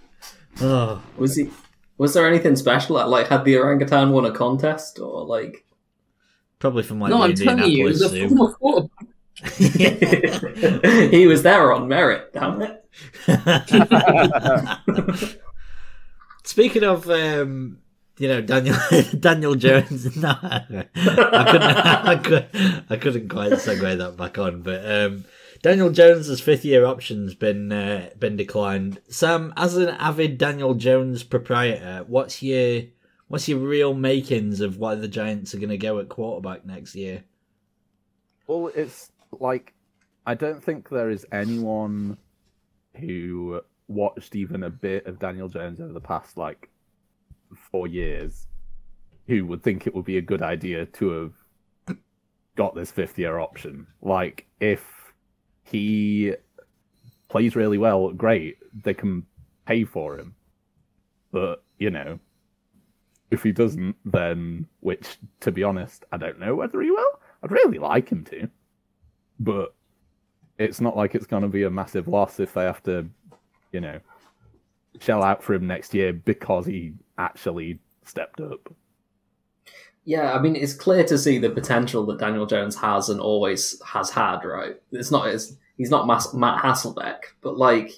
oh, 0.59 1.01
Was 1.17 1.35
he? 1.35 1.49
Was 1.97 2.13
there 2.13 2.27
anything 2.27 2.55
special? 2.55 2.95
Like, 3.07 3.27
had 3.27 3.45
the 3.45 3.57
orangutan 3.57 4.11
won 4.11 4.25
a 4.25 4.31
contest, 4.31 4.99
or 4.99 5.25
like? 5.25 5.65
probably 6.61 6.83
from 6.83 7.01
like 7.01 7.09
no, 7.09 7.17
the 7.17 7.23
I'm 7.23 7.35
telling 7.35 7.71
you, 7.71 7.87
it 7.87 7.89
was 7.89 8.01
Indianapolis 8.01 8.13
a 8.13 8.29
Zoo. 8.29 8.37
former 8.37 8.53
quarterback. 8.53 9.07
he 11.11 11.27
was 11.27 11.43
there 11.43 11.73
on 11.73 11.87
merit. 11.87 12.31
Damn 12.31 12.61
it! 12.61 12.85
Speaking 16.43 16.83
of, 16.83 17.09
um, 17.09 17.79
you 18.17 18.27
know, 18.27 18.41
Daniel 18.41 18.75
Daniel 19.19 19.55
Jones. 19.55 20.15
No, 20.15 20.35
I 20.41 20.85
couldn't. 20.95 20.95
I, 20.95 22.15
could, 22.17 22.47
I 22.89 22.97
couldn't 22.97 23.29
quite 23.29 23.53
segue 23.53 23.97
that 23.97 24.17
back 24.17 24.37
on. 24.37 24.61
But 24.61 24.85
um, 24.85 25.25
Daniel 25.61 25.91
Jones's 25.91 26.41
fifth 26.41 26.65
year 26.65 26.85
option's 26.85 27.35
been 27.35 27.71
uh, 27.71 28.09
been 28.17 28.35
declined. 28.35 28.99
Sam, 29.09 29.53
as 29.55 29.77
an 29.77 29.89
avid 29.89 30.37
Daniel 30.37 30.73
Jones 30.73 31.23
proprietor, 31.23 32.03
what's 32.07 32.41
your 32.41 32.83
what's 33.27 33.47
your 33.47 33.59
real 33.59 33.93
makings 33.93 34.59
of 34.59 34.77
why 34.77 34.95
the 34.95 35.07
Giants 35.07 35.53
are 35.53 35.59
going 35.59 35.69
to 35.69 35.77
go 35.77 35.99
at 35.99 36.09
quarterback 36.09 36.65
next 36.65 36.95
year? 36.95 37.23
Well, 38.47 38.71
it's 38.73 39.11
like 39.39 39.73
I 40.25 40.33
don't 40.33 40.63
think 40.63 40.89
there 40.89 41.11
is 41.11 41.27
anyone 41.31 42.17
who 42.95 43.61
watched 43.87 44.35
even 44.35 44.63
a 44.63 44.69
bit 44.69 45.05
of 45.05 45.19
Daniel 45.19 45.47
Jones 45.47 45.79
over 45.79 45.93
the 45.93 46.01
past 46.01 46.37
like 46.37 46.69
four 47.71 47.85
years 47.85 48.47
who 49.27 49.45
would 49.45 49.61
think 49.61 49.85
it 49.85 49.93
would 49.93 50.05
be 50.05 50.17
a 50.17 50.21
good 50.21 50.41
idea 50.41 50.85
to 50.87 51.09
have 51.09 51.97
got 52.55 52.73
this 52.73 52.91
fifth 52.91 53.19
year 53.19 53.37
option. 53.37 53.85
Like 54.01 54.47
if 54.59 55.00
he 55.71 56.33
plays 57.29 57.55
really 57.55 57.77
well, 57.77 58.11
great, 58.11 58.57
they 58.83 58.93
can 58.93 59.25
pay 59.65 59.83
for 59.83 60.17
him. 60.17 60.35
But, 61.31 61.63
you 61.77 61.89
know, 61.89 62.19
if 63.31 63.43
he 63.43 63.51
doesn't, 63.51 63.95
then 64.05 64.67
which 64.81 65.17
to 65.39 65.51
be 65.51 65.63
honest, 65.63 66.05
I 66.11 66.17
don't 66.17 66.39
know 66.39 66.55
whether 66.55 66.81
he 66.81 66.91
will. 66.91 67.19
I'd 67.41 67.51
really 67.51 67.79
like 67.79 68.09
him 68.09 68.25
to, 68.25 68.49
but 69.39 69.73
it's 70.59 70.81
not 70.81 70.95
like 70.95 71.15
it's 71.15 71.25
going 71.25 71.43
to 71.43 71.49
be 71.49 71.63
a 71.63 71.71
massive 71.71 72.07
loss 72.07 72.39
if 72.39 72.53
they 72.53 72.63
have 72.63 72.83
to, 72.83 73.07
you 73.71 73.79
know, 73.79 73.99
shell 74.99 75.23
out 75.23 75.41
for 75.41 75.53
him 75.53 75.65
next 75.65 75.93
year 75.93 76.13
because 76.13 76.65
he 76.65 76.93
actually 77.17 77.79
stepped 78.03 78.41
up. 78.41 78.71
Yeah, 80.03 80.33
I 80.33 80.41
mean, 80.41 80.55
it's 80.55 80.73
clear 80.73 81.03
to 81.05 81.17
see 81.17 81.37
the 81.37 81.49
potential 81.51 82.05
that 82.07 82.19
Daniel 82.19 82.45
Jones 82.47 82.75
has 82.77 83.09
and 83.09 83.19
always 83.19 83.79
has 83.85 84.09
had. 84.09 84.43
Right? 84.43 84.81
It's 84.91 85.11
not 85.11 85.27
as 85.27 85.57
he's 85.77 85.91
not 85.91 86.07
Mas- 86.07 86.33
Matt 86.33 86.61
Hasselbeck, 86.63 87.19
but 87.41 87.57
like 87.57 87.91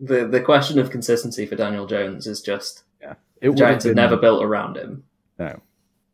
the 0.00 0.26
the 0.26 0.40
question 0.40 0.78
of 0.78 0.90
consistency 0.90 1.46
for 1.46 1.56
Daniel 1.56 1.86
Jones 1.86 2.26
is 2.26 2.40
just 2.40 2.82
It 3.00 3.16
the 3.42 3.52
Giants 3.54 3.84
have 3.84 3.90
have 3.90 3.96
been, 3.96 4.02
never 4.10 4.16
built 4.16 4.42
around 4.42 4.76
him. 4.76 5.04
no, 5.38 5.60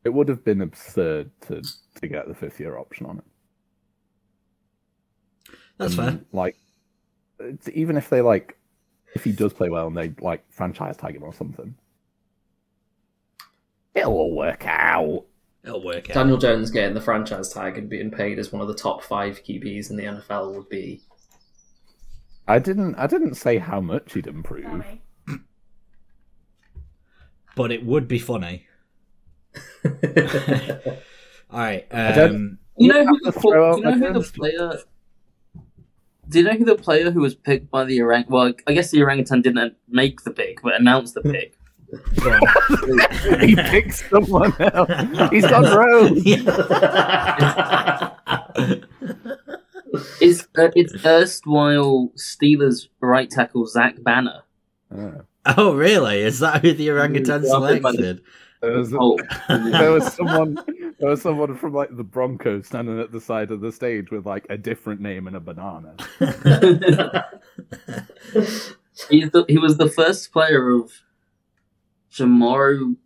it 0.04 0.10
would 0.10 0.28
have 0.28 0.44
been 0.44 0.60
absurd 0.60 1.30
to 1.48 1.62
to 2.00 2.06
get 2.08 2.28
the 2.28 2.34
fifth 2.34 2.60
year 2.60 2.76
option 2.78 3.06
on 3.06 3.18
it. 3.18 3.24
That's 5.78 5.96
And, 5.98 6.18
fair. 6.18 6.20
Like, 6.32 6.56
it's- 7.40 7.68
even 7.74 7.96
if 7.96 8.08
they 8.08 8.20
like, 8.22 8.56
if 9.14 9.24
he 9.24 9.32
does 9.32 9.52
play 9.52 9.68
well 9.70 9.86
and 9.88 9.96
they 9.96 10.14
like 10.20 10.44
franchise 10.50 10.96
tag 10.96 11.16
him 11.16 11.22
or 11.22 11.32
something, 11.34 11.74
it'll 13.96 14.12
all 14.12 14.36
work 14.36 14.64
out. 14.66 15.24
It'll 15.64 15.84
work 15.84 16.10
out. 16.10 16.14
Daniel 16.14 16.38
Jones 16.38 16.70
getting 16.70 16.94
the 16.94 17.00
franchise 17.00 17.52
tag 17.52 17.78
and 17.78 17.88
being 17.88 18.10
paid 18.10 18.38
as 18.38 18.52
one 18.52 18.62
of 18.62 18.68
the 18.68 18.74
top 18.74 19.02
five 19.02 19.42
QBs 19.42 19.90
in 19.90 19.96
the 19.96 20.04
NFL 20.04 20.54
would 20.54 20.68
be. 20.68 21.02
I 22.46 22.60
didn't. 22.60 22.94
I 22.94 23.08
didn't 23.08 23.34
say 23.34 23.58
how 23.58 23.80
much 23.80 24.12
he'd 24.12 24.28
improve. 24.28 24.84
but 27.56 27.72
it 27.72 27.84
would 27.84 28.06
be 28.06 28.20
funny. 28.20 28.66
All 31.50 31.60
right. 31.60 31.86
Um, 31.90 32.58
You 32.76 32.92
know 32.92 33.04
who 33.04 33.18
the, 33.24 33.32
to 33.32 33.40
throw 33.40 33.74
do 33.74 33.88
you 33.88 33.96
know 33.96 34.12
who 34.12 34.20
the 34.20 34.30
player? 34.30 34.78
Do 36.28 36.38
you 36.38 36.44
know 36.44 36.52
who 36.52 36.64
the 36.64 36.74
player 36.76 37.10
who 37.10 37.20
was 37.20 37.34
picked 37.34 37.70
by 37.70 37.84
the 37.84 38.02
orang? 38.02 38.26
Well, 38.28 38.52
I 38.66 38.72
guess 38.72 38.90
the 38.90 39.02
orangutan 39.02 39.42
didn't 39.42 39.76
make 39.88 40.22
the 40.22 40.32
pick, 40.32 40.60
but 40.62 40.74
announced 40.74 41.14
the 41.14 41.22
pick. 41.22 41.55
Go 42.22 42.38
he 43.40 43.54
picks 43.56 44.08
someone 44.10 44.52
else. 44.60 44.90
He's 45.30 45.44
on 45.44 45.62
gone 45.62 45.76
rogue. 45.76 46.18
Is 50.20 50.46
uh, 50.58 50.68
it's 50.74 50.92
erstwhile 51.06 52.10
Steelers 52.16 52.88
right 53.00 53.30
tackle 53.30 53.64
Zach 53.66 54.02
Banner? 54.02 54.42
Oh. 54.94 55.22
oh, 55.56 55.74
really? 55.74 56.20
Is 56.20 56.40
that 56.40 56.60
who 56.62 56.74
the 56.74 56.90
orangutan 56.90 57.44
Yeah, 57.44 57.52
I've 57.54 57.72
been 57.74 57.82
by 57.82 57.92
the- 57.92 57.96
selected? 57.96 58.24
There 58.62 58.78
was, 58.78 58.94
Oh, 58.94 59.18
there 59.48 59.92
was 59.92 60.12
someone. 60.14 60.58
There 60.98 61.10
was 61.10 61.20
someone 61.20 61.54
from 61.56 61.74
like 61.74 61.94
the 61.94 62.02
Broncos 62.02 62.66
standing 62.66 62.98
at 62.98 63.12
the 63.12 63.20
side 63.20 63.50
of 63.50 63.60
the 63.60 63.70
stage 63.70 64.10
with 64.10 64.24
like 64.24 64.46
a 64.48 64.56
different 64.56 65.02
name 65.02 65.26
and 65.26 65.36
a 65.36 65.40
banana. 65.40 65.94
He's 69.10 69.30
the, 69.30 69.44
he 69.46 69.58
was 69.58 69.76
the 69.76 69.90
first 69.90 70.32
player 70.32 70.70
of 70.70 70.90
Chamorro 72.16 72.96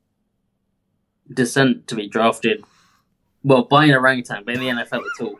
descent 1.32 1.86
to 1.88 1.94
be 1.94 2.08
drafted. 2.08 2.64
Well, 3.42 3.64
by 3.64 3.86
an 3.86 3.94
orangutan, 3.94 4.42
but 4.44 4.54
in 4.54 4.60
the 4.60 4.68
NFL 4.68 5.02
at 5.02 5.20
all. 5.24 5.38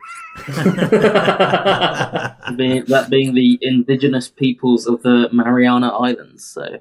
Being, 2.57 2.85
that 2.87 3.09
being 3.11 3.35
the 3.35 3.59
indigenous 3.61 4.29
peoples 4.29 4.87
of 4.87 5.03
the 5.03 5.29
Mariana 5.33 5.89
Islands. 5.89 6.45
So, 6.45 6.79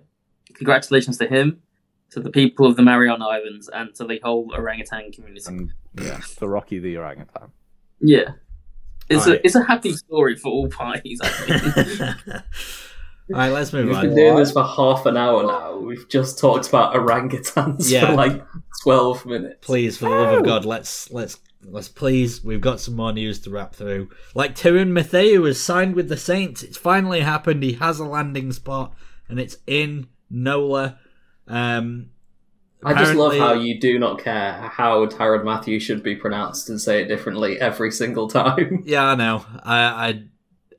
congratulations 0.54 1.18
to 1.18 1.28
him, 1.28 1.62
to 2.12 2.22
the 2.22 2.30
people 2.30 2.66
of 2.66 2.78
the 2.78 2.84
Mariana 2.84 3.26
Islands, 3.26 3.70
and 3.70 3.94
to 3.96 4.06
the 4.06 4.20
whole 4.24 4.50
orangutan 4.56 5.12
community. 5.12 5.44
And 5.48 5.74
yeah, 6.00 6.22
to 6.38 6.48
Rocky 6.48 6.80
the 6.80 6.98
orangutan. 6.98 7.52
Yeah. 8.00 8.32
It's 9.10 9.26
Alright. 9.26 9.42
a 9.42 9.46
it's 9.46 9.56
a 9.56 9.64
happy 9.64 9.94
story 9.94 10.36
for 10.36 10.50
all 10.50 10.70
parties. 10.70 11.20
I 11.22 11.28
think. 11.28 12.38
All 13.32 13.38
right, 13.40 13.52
let's 13.52 13.72
move 13.74 13.90
on. 13.90 14.02
We've 14.02 14.02
been 14.10 14.16
doing 14.16 14.36
this 14.38 14.52
for 14.52 14.64
half 14.64 15.06
an 15.06 15.16
hour 15.18 15.44
now. 15.46 15.78
We've 15.78 16.08
just 16.10 16.40
talked 16.40 16.68
about 16.68 16.94
orangutans 16.96 17.90
Yeah. 17.90 18.08
for 18.08 18.14
like 18.14 18.44
twelve 18.84 19.26
minutes. 19.26 19.58
Please, 19.62 19.98
for 19.98 20.06
the 20.10 20.16
love 20.16 20.38
of 20.40 20.44
God, 20.46 20.66
let's 20.66 21.12
let's 21.12 21.40
let's 21.64 21.88
please. 21.90 22.44
We've 22.44 22.62
got 22.62 22.80
some 22.80 22.96
more 22.96 23.14
news 23.14 23.40
to 23.42 23.50
wrap 23.52 23.76
through. 23.76 24.10
Like 24.34 24.56
Tyron 24.56 24.90
Matthew 24.90 25.44
has 25.44 25.62
signed 25.62 25.96
with 25.96 26.10
the 26.10 26.18
Saints. 26.18 26.64
It's 26.64 26.78
finally 26.78 27.22
happened. 27.22 27.62
He 27.64 27.74
has 27.74 28.00
a 28.00 28.06
landing 28.06 28.52
spot, 28.52 28.94
and 29.28 29.40
it's 29.40 29.58
in 29.68 30.08
NOLA. 30.32 30.98
Um, 31.48 32.08
I 32.84 32.94
just 32.94 33.14
love 33.16 33.36
how 33.38 33.54
you 33.54 33.80
do 33.80 34.00
not 34.00 34.24
care 34.24 34.54
how 34.54 35.06
Tyrod 35.06 35.44
Matthew 35.44 35.80
should 35.80 36.02
be 36.02 36.16
pronounced 36.16 36.70
and 36.70 36.80
say 36.80 37.02
it 37.02 37.08
differently 37.08 37.60
every 37.60 37.92
single 37.92 38.28
time. 38.28 38.84
Yeah, 38.86 39.04
I 39.06 39.16
know. 39.16 39.46
I 39.64 39.80
I 40.10 40.24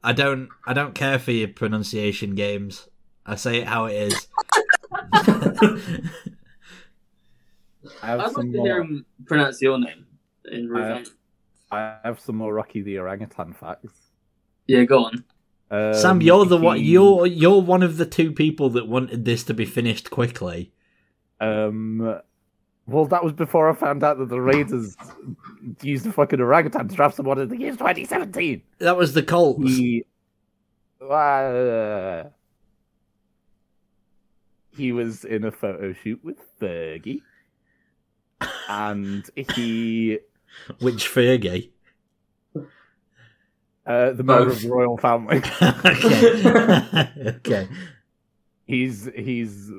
I 0.02 0.12
don't 0.12 0.48
I 0.66 0.72
don't 0.72 0.94
care 0.94 1.18
for 1.18 1.30
your 1.32 1.48
pronunciation 1.48 2.34
games. 2.34 2.88
I 3.26 3.34
say 3.36 3.58
it 3.58 3.66
how 3.68 3.84
it 3.86 3.94
is. 3.94 4.28
I 8.02 8.06
have 8.06 8.20
I'd 8.20 8.24
like 8.24 8.32
some 8.32 8.52
to 8.52 8.62
hear 8.62 8.76
more. 8.76 8.80
him 8.82 9.06
pronounce 9.26 9.60
your 9.62 9.78
name 9.78 10.06
in 10.50 10.68
revenge. 10.68 11.08
I 11.70 11.96
have 12.04 12.20
some 12.20 12.36
more 12.36 12.52
Rocky 12.52 12.82
the 12.82 12.98
orangutan 12.98 13.52
facts. 13.52 13.92
Yeah, 14.66 14.84
go 14.84 15.04
on. 15.04 15.24
Um, 15.70 15.94
Sam, 15.94 16.20
you're 16.20 16.44
the 16.46 16.56
one. 16.56 16.78
he- 16.78 16.84
You're 16.92 17.26
you're 17.26 17.60
one 17.62 17.82
of 17.82 17.96
the 17.96 18.06
two 18.06 18.32
people 18.32 18.70
that 18.70 18.88
wanted 18.88 19.24
this 19.24 19.44
to 19.44 19.54
be 19.54 19.64
finished 19.64 20.10
quickly. 20.10 20.72
Um, 21.40 22.20
well, 22.90 23.06
that 23.06 23.22
was 23.22 23.32
before 23.32 23.70
I 23.70 23.74
found 23.74 24.02
out 24.02 24.18
that 24.18 24.28
the 24.28 24.40
Raiders 24.40 24.96
used 25.82 26.06
a 26.06 26.12
fucking 26.12 26.40
orangutan 26.40 26.88
to 26.88 26.94
draft 26.94 27.16
someone 27.16 27.38
in 27.38 27.48
the 27.48 27.58
year 27.58 27.72
2017. 27.72 28.62
That 28.78 28.96
was 28.96 29.14
the 29.14 29.22
Colts. 29.22 29.68
He, 29.68 30.04
uh, 31.00 32.24
he 34.76 34.92
was 34.92 35.24
in 35.24 35.44
a 35.44 35.50
photo 35.50 35.92
shoot 35.92 36.20
with 36.24 36.36
Fergie, 36.60 37.22
and 38.68 39.28
he, 39.34 40.18
Which 40.80 41.08
Fergie? 41.08 41.70
uh, 43.86 44.12
the 44.12 44.22
member 44.22 44.50
of 44.50 44.60
the 44.62 44.68
royal 44.68 44.96
family, 44.98 45.38
okay. 45.62 47.08
okay. 47.26 47.68
he's 48.66 49.08
he's 49.16 49.70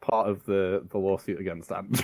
part 0.00 0.28
of 0.28 0.44
the 0.44 0.86
the 0.90 0.98
lawsuit 0.98 1.40
against 1.40 1.72
Andrew. 1.72 2.02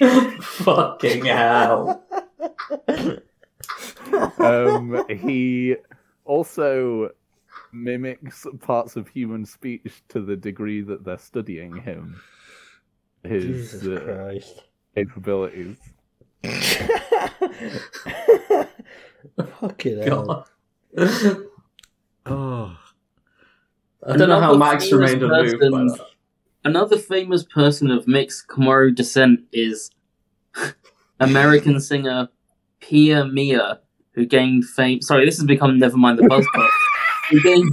Fucking 0.42 1.24
hell. 1.24 2.04
um, 4.38 5.04
he 5.08 5.76
also 6.24 7.10
mimics 7.72 8.46
parts 8.60 8.96
of 8.96 9.08
human 9.08 9.44
speech 9.44 10.02
to 10.08 10.20
the 10.20 10.36
degree 10.36 10.80
that 10.82 11.04
they're 11.04 11.18
studying 11.18 11.76
him. 11.76 12.20
His 13.24 13.86
uh, 13.86 14.00
Christ. 14.04 14.64
capabilities. 14.94 15.78
Fucking 19.60 20.02
hell. 20.02 20.46
God. 20.96 21.44
Oh. 22.30 22.76
I 24.06 24.16
don't 24.16 24.28
know 24.28 24.38
how 24.38 24.54
Another 24.54 24.58
Max 24.58 24.92
remained 24.92 25.22
unmoved 25.22 25.60
by 25.60 25.68
that. 25.70 26.07
Another 26.68 26.98
famous 26.98 27.44
person 27.44 27.90
of 27.90 28.06
mixed 28.06 28.46
Chamorro 28.48 28.94
descent 28.94 29.40
is 29.54 29.90
American 31.18 31.80
singer 31.80 32.28
Pia 32.80 33.24
Mia, 33.24 33.80
who 34.12 34.26
gained 34.26 34.66
fame. 34.66 35.00
Sorry, 35.00 35.24
this 35.24 35.38
has 35.38 35.46
become 35.46 35.78
Nevermind 35.80 36.18
the 36.18 36.24
Buzzcut. 36.24 36.68
who, 37.30 37.40
gained, 37.40 37.70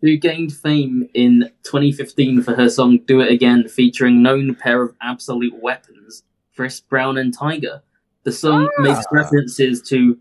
who 0.00 0.16
gained 0.16 0.52
fame 0.52 1.08
in 1.12 1.50
2015 1.64 2.42
for 2.42 2.54
her 2.54 2.68
song 2.70 2.98
"Do 3.04 3.20
It 3.20 3.32
Again," 3.32 3.66
featuring 3.66 4.22
known 4.22 4.54
pair 4.54 4.80
of 4.80 4.94
absolute 5.02 5.60
weapons, 5.60 6.22
Chris 6.54 6.78
Brown 6.78 7.18
and 7.18 7.36
Tyga. 7.36 7.80
The 8.22 8.30
song 8.30 8.68
Ah. 8.78 8.82
makes 8.82 9.04
references 9.10 9.82
to 9.88 10.16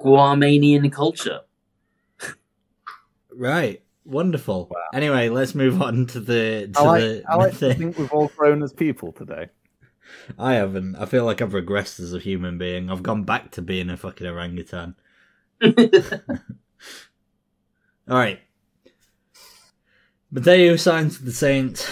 Guamanian 0.00 0.92
culture. 0.92 1.40
Right. 3.34 3.82
Wonderful. 4.08 4.72
Anyway, 4.94 5.28
let's 5.28 5.54
move 5.54 5.82
on 5.82 6.06
to 6.06 6.20
the 6.20 6.70
to 6.72 6.80
I 6.80 6.82
like, 6.82 7.00
the 7.02 7.24
I 7.28 7.34
like 7.34 7.58
to 7.58 7.74
think 7.74 7.98
we've 7.98 8.10
all 8.10 8.28
grown 8.28 8.62
as 8.62 8.72
people 8.72 9.12
today. 9.12 9.48
I 10.38 10.54
haven't. 10.54 10.96
I 10.96 11.04
feel 11.04 11.26
like 11.26 11.42
I've 11.42 11.52
regressed 11.52 12.00
as 12.00 12.14
a 12.14 12.18
human 12.18 12.56
being. 12.56 12.90
I've 12.90 13.02
gone 13.02 13.24
back 13.24 13.50
to 13.52 13.62
being 13.62 13.90
a 13.90 13.98
fucking 13.98 14.26
orangutan. 14.26 14.94
All 15.60 15.76
right. 18.08 18.40
Mateo 20.30 20.76
signs 20.76 21.18
to 21.18 21.24
the 21.24 21.32
Saints. 21.32 21.86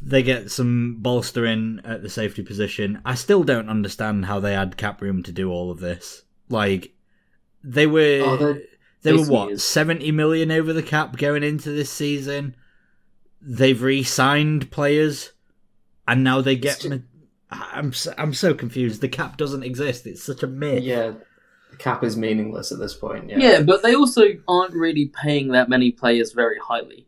They 0.00 0.22
get 0.22 0.50
some 0.50 0.96
bolstering 1.00 1.82
at 1.84 2.02
the 2.02 2.08
safety 2.08 2.42
position. 2.42 3.02
I 3.04 3.14
still 3.14 3.44
don't 3.44 3.68
understand 3.68 4.24
how 4.24 4.40
they 4.40 4.54
had 4.54 4.78
cap 4.78 5.02
room 5.02 5.22
to 5.24 5.32
do 5.32 5.50
all 5.50 5.70
of 5.70 5.80
this. 5.80 6.22
Like, 6.48 6.92
they 7.62 7.86
were 7.86 8.22
Oh, 8.24 8.36
they're 8.36 8.62
they 9.02 9.12
were 9.12 9.18
basically 9.18 9.36
what 9.36 9.52
is- 9.52 9.62
seventy 9.64 10.10
million 10.12 10.50
over 10.50 10.72
the 10.72 10.82
cap 10.82 11.16
going 11.16 11.42
into 11.42 11.70
this 11.70 11.90
season. 11.90 12.54
They've 13.40 13.80
re-signed 13.80 14.70
players, 14.70 15.32
and 16.06 16.24
now 16.24 16.40
they 16.40 16.56
get. 16.56 16.74
It's 16.76 16.82
ju- 16.84 16.90
Ma- 16.90 17.00
I'm 17.50 17.92
so, 17.92 18.12
I'm 18.18 18.34
so 18.34 18.52
confused. 18.52 19.00
The 19.00 19.08
cap 19.08 19.36
doesn't 19.36 19.62
exist. 19.62 20.06
It's 20.06 20.22
such 20.22 20.42
a 20.42 20.46
myth. 20.46 20.82
Yeah, 20.82 21.12
the 21.70 21.76
cap 21.78 22.02
is 22.04 22.16
meaningless 22.16 22.72
at 22.72 22.78
this 22.78 22.94
point. 22.94 23.30
Yeah. 23.30 23.38
yeah, 23.38 23.62
but 23.62 23.82
they 23.82 23.94
also 23.94 24.24
aren't 24.48 24.74
really 24.74 25.06
paying 25.22 25.48
that 25.52 25.68
many 25.68 25.90
players 25.92 26.32
very 26.32 26.58
highly. 26.58 27.06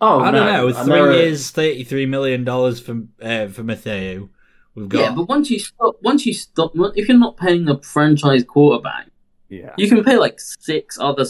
Oh, 0.00 0.20
I 0.20 0.30
don't 0.30 0.46
no. 0.46 0.52
know. 0.52 0.66
and 0.68 0.76
Three 0.76 0.86
there 0.94 1.10
are- 1.10 1.12
years, 1.12 1.50
thirty-three 1.50 2.06
million 2.06 2.44
dollars 2.44 2.80
for 2.80 3.02
uh, 3.20 3.48
for 3.48 3.62
Matteo. 3.62 4.30
We've 4.74 4.88
got 4.88 4.98
Yeah, 5.00 5.14
but 5.14 5.28
once 5.28 5.50
you 5.50 5.58
stop, 5.58 5.96
once 6.02 6.24
you 6.24 6.32
stop, 6.32 6.72
if 6.96 7.08
you're 7.08 7.18
not 7.18 7.36
paying 7.36 7.68
a 7.68 7.80
franchise 7.82 8.44
quarterback, 8.44 9.08
Yeah. 9.48 9.74
you 9.78 9.88
can 9.88 10.04
pay 10.04 10.16
like 10.16 10.38
six 10.40 10.98
other 11.00 11.24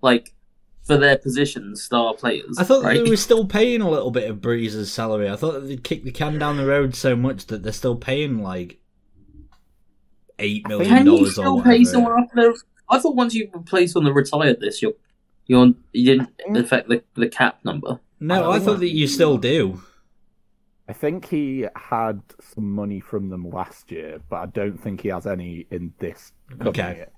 like 0.00 0.34
for 0.84 0.96
their 0.96 1.18
positions 1.18 1.82
star 1.82 2.14
players. 2.14 2.56
I 2.58 2.64
thought 2.64 2.80
that 2.82 2.88
right? 2.88 3.04
they 3.04 3.10
were 3.10 3.16
still 3.16 3.46
paying 3.46 3.80
a 3.80 3.90
little 3.90 4.10
bit 4.10 4.30
of 4.30 4.40
Brees's 4.40 4.92
salary. 4.92 5.28
I 5.28 5.36
thought 5.36 5.52
that 5.52 5.66
they'd 5.66 5.84
kicked 5.84 6.04
the 6.04 6.10
can 6.10 6.38
down 6.38 6.56
the 6.56 6.66
road 6.66 6.94
so 6.94 7.14
much 7.14 7.46
that 7.46 7.62
they're 7.62 7.72
still 7.72 7.96
paying 7.96 8.42
like 8.42 8.78
eight 10.38 10.66
million 10.68 10.88
Can 10.88 11.06
you 11.06 11.12
dollars 11.12 11.38
or 11.38 11.42
still 11.42 11.62
pay 11.62 11.84
someone 11.84 12.22
after? 12.22 12.34
their- 12.34 12.54
I 12.88 12.98
thought 12.98 13.14
once 13.14 13.34
you 13.34 13.48
replace 13.54 13.94
on 13.94 14.04
the 14.04 14.12
retired 14.12 14.58
list, 14.60 14.82
you're 14.82 14.94
you're 15.46 15.74
you 15.92 16.06
didn't 16.06 16.30
mm. 16.48 16.58
affect 16.58 16.88
the 16.88 17.02
the 17.14 17.28
cap 17.28 17.60
number. 17.64 18.00
No, 18.18 18.50
I 18.50 18.58
thought 18.58 18.80
that 18.80 18.90
you 18.94 19.06
still 19.06 19.38
do. 19.38 19.80
I 20.88 20.92
think 20.92 21.26
he 21.26 21.66
had 21.76 22.20
some 22.40 22.72
money 22.72 22.98
from 22.98 23.28
them 23.30 23.48
last 23.48 23.92
year, 23.92 24.20
but 24.28 24.36
I 24.36 24.46
don't 24.46 24.76
think 24.76 25.02
he 25.02 25.08
has 25.08 25.24
any 25.24 25.66
in 25.70 25.94
this 26.00 26.32
Okay. 26.60 26.96
year. 26.96 27.08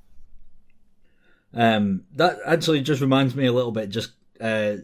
Um, 1.54 2.04
that 2.16 2.38
actually 2.46 2.80
just 2.80 3.00
reminds 3.00 3.34
me 3.34 3.46
a 3.46 3.52
little 3.52 3.72
bit. 3.72 3.88
Just 3.90 4.12
uh, 4.40 4.76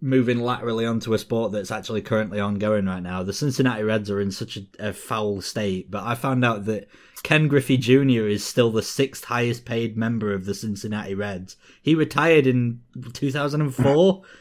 moving 0.00 0.40
laterally 0.40 0.86
onto 0.86 1.12
a 1.12 1.18
sport 1.18 1.52
that's 1.52 1.70
actually 1.70 2.00
currently 2.02 2.40
ongoing 2.40 2.86
right 2.86 3.02
now. 3.02 3.22
The 3.22 3.32
Cincinnati 3.34 3.82
Reds 3.82 4.10
are 4.10 4.20
in 4.20 4.30
such 4.30 4.56
a, 4.56 4.62
a 4.78 4.92
foul 4.92 5.40
state, 5.42 5.90
but 5.90 6.02
I 6.04 6.14
found 6.14 6.44
out 6.44 6.64
that 6.64 6.88
Ken 7.22 7.48
Griffey 7.48 7.76
Jr. 7.76 8.26
is 8.28 8.44
still 8.44 8.70
the 8.70 8.82
sixth 8.82 9.24
highest 9.24 9.64
paid 9.66 9.96
member 9.96 10.32
of 10.32 10.46
the 10.46 10.54
Cincinnati 10.54 11.14
Reds. 11.14 11.56
He 11.82 11.94
retired 11.94 12.46
in 12.46 12.80
2004. 13.12 14.22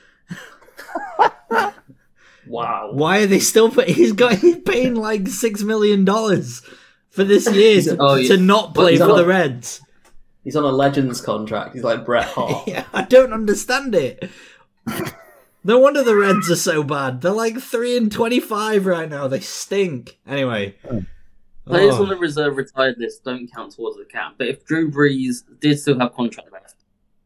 Wow. 2.48 2.89
Why 2.93 3.19
are 3.19 3.26
they 3.28 3.39
still? 3.39 3.69
Pay- 3.69 3.91
he's 3.91 4.12
got 4.13 4.34
he's 4.36 4.58
paying 4.58 4.95
like 4.95 5.28
six 5.28 5.62
million 5.62 6.04
dollars 6.04 6.63
for 7.12 7.24
this 7.24 7.52
year 7.54 7.80
to, 7.84 7.98
Oh, 8.00 8.15
yeah. 8.15 8.30
to 8.30 8.38
not 8.38 8.74
play 8.74 8.98
for 8.98 9.15
the 9.15 9.26
Reds. 9.26 9.82
He's 10.49 10.55
on 10.55 10.63
a 10.63 10.71
Legends 10.71 11.21
contract. 11.21 11.75
He's 11.75 11.83
like 11.83 12.03
Bret 12.07 12.25
Hart. 12.25 12.63
Yeah, 12.67 12.85
I 12.91 13.03
don't 13.03 13.33
understand 13.33 13.93
it. 13.93 14.27
No 15.63 15.77
wonder 15.77 16.01
the 16.03 16.15
Reds 16.15 16.49
are 16.49 16.55
so 16.55 16.81
bad. 16.81 17.21
They're 17.21 17.31
like 17.31 17.59
three 17.59 17.95
and 17.95 18.12
twenty-five 18.12 18.88
right 18.88 19.07
now. 19.07 19.27
They 19.27 19.41
stink. 19.41 20.17
Anyway, 20.27 20.73
Players 21.67 21.93
Oh. 21.97 22.01
on 22.01 22.09
the 22.09 22.15
reserve 22.17 22.57
retired 22.57 22.95
list 22.97 23.23
don't 23.23 23.47
count 23.53 23.73
towards 23.75 23.97
the 23.97 24.05
cap. 24.05 24.33
But 24.39 24.47
if 24.47 24.65
Drew 24.65 24.89
Brees 24.89 25.43
did 25.59 25.79
still 25.79 25.99
have 25.99 26.15
contract 26.15 26.51
left 26.51 26.73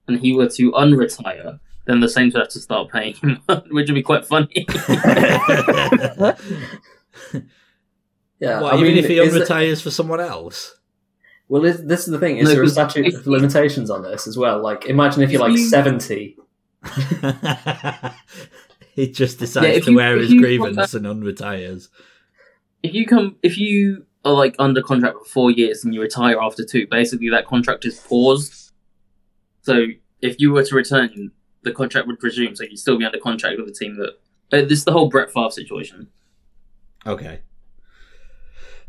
and 0.10 0.20
he 0.20 0.36
were 0.36 0.50
to 0.50 0.72
unretire, 0.74 1.62
then 1.86 2.02
the 2.02 2.10
Saints 2.10 2.34
would 2.34 2.42
have 2.42 2.50
to 2.52 2.60
start 2.60 2.92
paying 2.92 3.14
him, 3.14 3.40
which 3.72 3.88
would 3.88 3.96
be 3.96 4.04
quite 4.04 4.26
funny. 4.26 4.68
Yeah. 8.40 8.60
what, 8.60 8.74
I 8.74 8.78
even 8.78 8.96
mean, 8.96 8.98
if 8.98 9.08
he 9.10 9.20
is 9.20 9.34
it- 9.34 9.48
unretires 9.48 9.82
for 9.82 9.90
someone 9.92 10.20
else? 10.20 10.76
Well, 11.50 11.66
is, 11.66 11.84
this 11.86 12.02
is 12.02 12.12
the 12.12 12.20
thing. 12.20 12.38
Is 12.38 12.46
No, 12.46 12.50
there 12.56 12.62
a 12.62 12.66
'cause 12.66 12.74
statute 12.74 13.14
of 13.14 13.28
limitations 13.28 13.90
on 13.90 14.02
this 14.04 14.28
as 14.28 14.38
well? 14.38 14.62
Like, 14.62 14.86
imagine 14.86 15.24
if 15.24 15.32
you're 15.32 15.42
like 15.42 15.52
you- 15.54 15.58
70. 15.70 16.38
he 18.96 19.10
just 19.10 19.40
decides 19.40 19.78
if 19.78 19.86
to 19.86 19.92
you- 19.92 19.98
wear 19.98 20.18
his 20.18 20.32
you- 20.32 20.42
grievance 20.42 20.94
and 20.94 21.06
unretires. 21.06 21.90
if 22.82 22.94
you 22.94 23.06
come, 23.06 23.36
if 23.44 23.58
you 23.58 24.06
are 24.26 24.34
like 24.34 24.56
under 24.60 24.82
contract 24.82 25.18
for 25.20 25.26
four 25.26 25.52
years 25.52 25.84
and 25.84 25.94
you 25.94 26.02
retire 26.02 26.40
after 26.42 26.64
two, 26.66 26.88
basically 26.88 27.30
that 27.30 27.46
contract 27.46 27.86
is 27.86 28.00
paused. 28.00 28.72
So 29.62 29.86
if 30.22 30.40
you 30.40 30.52
were 30.52 30.64
to 30.64 30.76
return, 30.76 31.32
the 31.64 31.72
contract 31.72 32.08
would 32.08 32.22
resume. 32.24 32.56
So 32.56 32.64
you'd 32.64 32.78
still 32.80 32.98
be 32.98 33.06
under 33.06 33.20
contract 33.20 33.58
with 33.58 33.68
the 33.68 33.74
team 33.74 33.98
that. 33.98 34.14
Uh, 34.52 34.62
this 34.62 34.80
is 34.80 34.84
the 34.86 34.92
whole 34.92 35.10
Brett 35.10 35.32
Favre 35.32 35.50
situation. 35.50 36.08
Okay. 37.08 37.40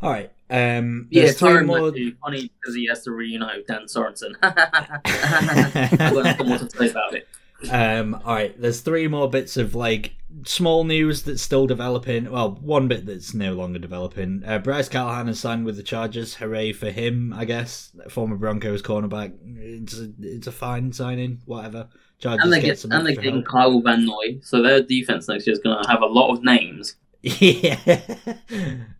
All 0.01 0.11
right. 0.11 0.31
Um, 0.49 1.07
Yeah, 1.09 1.25
Tyron 1.29 1.65
more. 1.65 1.81
might 1.81 1.93
be 1.95 2.11
funny 2.21 2.51
because 2.59 2.75
he 2.75 2.85
has 2.87 3.03
to 3.03 3.11
reunite 3.11 3.57
with 3.57 3.67
Dan 3.67 3.85
Sorensen. 3.85 4.35
I've 4.43 6.37
got 6.37 6.45
more 6.45 6.57
to 6.57 6.69
say 6.69 6.89
about 6.89 7.15
it. 7.15 7.27
Um, 7.71 8.15
all 8.25 8.33
right, 8.35 8.59
there's 8.61 8.81
three 8.81 9.07
more 9.07 9.29
bits 9.29 9.57
of 9.57 9.73
like 9.73 10.13
small 10.45 10.83
news 10.83 11.23
that's 11.23 11.41
still 11.41 11.65
developing. 11.65 12.29
Well, 12.29 12.51
one 12.61 12.87
bit 12.87 13.05
that's 13.05 13.33
no 13.33 13.53
longer 13.53 13.79
developing. 13.79 14.43
Uh, 14.45 14.59
Bryce 14.59 14.89
Callahan 14.89 15.27
has 15.27 15.39
signed 15.39 15.65
with 15.65 15.77
the 15.77 15.83
Chargers. 15.83 16.35
Hooray 16.35 16.73
for 16.73 16.91
him, 16.91 17.33
I 17.33 17.45
guess. 17.45 17.91
Former 18.09 18.35
Broncos 18.35 18.81
cornerback. 18.81 19.33
It's 19.57 19.97
a, 19.97 20.11
it's 20.21 20.47
a 20.47 20.51
fine 20.51 20.91
signing. 20.91 21.41
Whatever. 21.45 21.87
Chargers 22.19 22.43
And 22.43 22.53
they 22.53 22.59
get 22.61 22.67
get 22.67 22.79
some 22.79 22.91
and 22.91 23.05
they're 23.05 23.15
getting 23.15 23.35
help. 23.35 23.47
Kyle 23.47 23.81
Van 23.81 24.05
Noy, 24.05 24.37
so 24.41 24.61
their 24.61 24.81
defense 24.81 25.27
next 25.27 25.47
year 25.47 25.53
is 25.53 25.59
going 25.59 25.81
to 25.81 25.89
have 25.89 26.01
a 26.01 26.05
lot 26.07 26.31
of 26.33 26.43
names. 26.43 26.95
Yeah. 27.23 27.79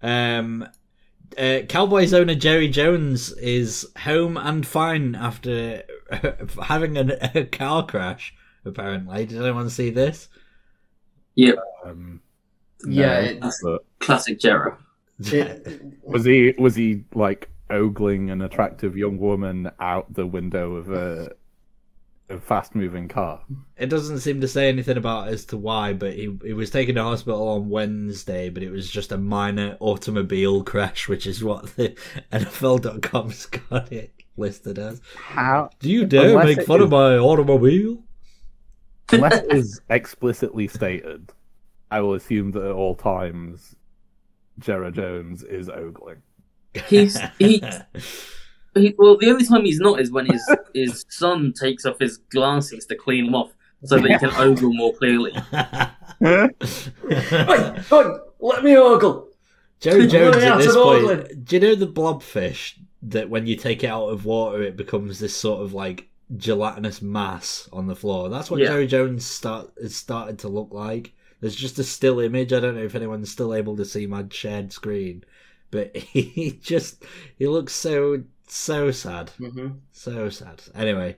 um, 0.02 0.68
Uh, 1.38 1.60
Cowboys 1.68 2.14
owner 2.14 2.36
Jerry 2.36 2.68
Jones 2.68 3.32
is 3.34 3.88
home 3.98 4.38
and 4.38 4.66
fine 4.66 5.16
after 5.16 5.84
having 6.64 6.98
a, 6.98 7.32
a 7.36 7.46
car 7.46 7.86
crash. 7.86 8.34
Apparently, 8.66 9.26
did 9.26 9.42
anyone 9.42 9.70
see 9.70 9.90
this? 9.90 10.28
Um, 11.86 12.22
Yeah, 12.88 13.22
no, 13.22 13.30
it's- 13.30 13.60
but 13.64 13.86
Classic 14.00 14.40
Jera. 14.40 14.78
It- 15.20 15.84
was 16.04 16.26
he 16.26 16.54
was 16.58 16.76
he 16.76 17.04
like 17.14 17.50
ogling 17.70 18.30
an 18.32 18.42
attractive 18.42 18.98
young 18.98 19.18
woman 19.18 19.72
out 19.80 20.14
the 20.14 20.26
window 20.28 20.76
of 20.76 20.92
a, 20.92 21.32
a 22.30 22.40
fast 22.40 22.74
moving 22.76 23.08
car? 23.08 23.42
It 23.78 23.88
doesn't 23.88 24.20
seem 24.20 24.42
to 24.42 24.48
say 24.48 24.68
anything 24.70 24.98
about 24.98 25.28
as 25.28 25.46
to 25.46 25.58
why, 25.58 25.94
but 25.94 26.14
he 26.14 26.36
he 26.44 26.54
was 26.54 26.70
taken 26.72 26.96
to 26.96 27.04
hospital 27.04 27.48
on 27.50 27.70
Wednesday, 27.70 28.50
but 28.50 28.64
it 28.64 28.72
was 28.72 28.90
just 28.90 29.12
a 29.12 29.18
minor 29.18 29.78
automobile 29.80 30.64
crash, 30.64 31.08
which 31.08 31.28
is 31.28 31.44
what 31.44 31.76
the 31.76 31.90
NFL.com's 32.32 33.46
got 33.46 33.92
it 33.92 34.12
listed 34.38 34.80
as. 34.80 35.02
How 35.16 35.70
Do 35.80 35.90
you 35.90 36.06
dare 36.06 36.30
Unless 36.30 36.58
make 36.58 36.66
fun 36.68 36.78
is- 36.80 36.84
of 36.86 36.90
my 36.92 37.18
automobile? 37.18 38.02
unless 39.12 39.36
it 39.44 39.52
is 39.54 39.82
explicitly 39.90 40.68
stated, 40.68 41.32
I 41.92 42.02
will 42.02 42.16
assume 42.16 42.52
that 42.52 42.64
at 42.64 42.72
all 42.72 42.96
times, 42.96 43.76
Jerry 44.60 44.92
Jones 44.92 45.44
is 45.44 45.70
ogling. 45.70 46.24
He's 46.88 47.20
he, 47.38 47.64
he. 48.76 48.94
Well, 48.98 49.18
the 49.18 49.30
only 49.30 49.46
time 49.46 49.66
he's 49.66 49.80
not 49.80 50.00
is 50.00 50.12
when 50.12 50.26
his 50.28 50.44
his 50.74 51.06
son 51.10 51.54
takes 51.54 51.86
off 51.86 52.00
his 52.00 52.18
glasses 52.18 52.86
to 52.88 52.96
clean 52.96 53.26
them 53.26 53.36
off, 53.36 53.52
so 53.84 53.98
that 53.98 54.10
he 54.10 54.18
can 54.18 54.32
ogle 54.36 54.74
more 54.74 54.94
clearly. 54.94 55.32
Oi, 56.24 57.84
oi, 57.92 58.18
let 58.40 58.64
me 58.64 58.78
ogle. 58.78 59.30
Jerry 59.80 60.08
Jones 60.08 60.38
at 60.38 60.58
this 60.58 60.74
point. 60.76 61.04
ogling. 61.04 61.44
Do 61.44 61.56
you 61.56 61.62
know 61.62 61.76
the 61.76 61.88
blobfish 61.88 62.80
that 63.04 63.30
when 63.30 63.46
you 63.46 63.56
take 63.56 63.84
it 63.84 63.88
out 63.88 64.08
of 64.08 64.26
water, 64.26 64.64
it 64.64 64.78
becomes 64.78 65.20
this 65.20 65.36
sort 65.36 65.62
of 65.62 65.74
like 65.74 66.08
gelatinous 66.38 67.02
mass 67.02 67.70
on 67.74 67.88
the 67.88 67.96
floor? 67.96 68.30
That's 68.30 68.50
what 68.50 68.60
Yeah. 68.60 68.68
Jerry 68.68 68.88
Jones 68.88 69.26
start 69.26 69.72
is 69.78 69.96
started 69.96 70.40
to 70.40 70.48
look 70.48 70.70
like. 70.74 71.14
There's 71.42 71.56
just 71.56 71.78
a 71.80 71.84
still 71.84 72.20
image. 72.20 72.54
I 72.54 72.60
don't 72.60 72.76
know 72.76 72.84
if 72.84 72.96
anyone's 72.96 73.30
still 73.32 73.54
able 73.54 73.76
to 73.78 73.86
see 73.86 74.08
my 74.08 74.26
shared 74.32 74.72
screen, 74.72 75.24
but 75.70 75.96
he 75.98 76.58
just 76.64 77.04
he 77.38 77.48
looks 77.48 77.74
so 77.76 78.24
so 78.48 78.92
sad, 78.92 79.32
Mm-hmm. 79.40 79.68
so 79.92 80.30
sad. 80.30 80.62
Anyway, 80.76 81.18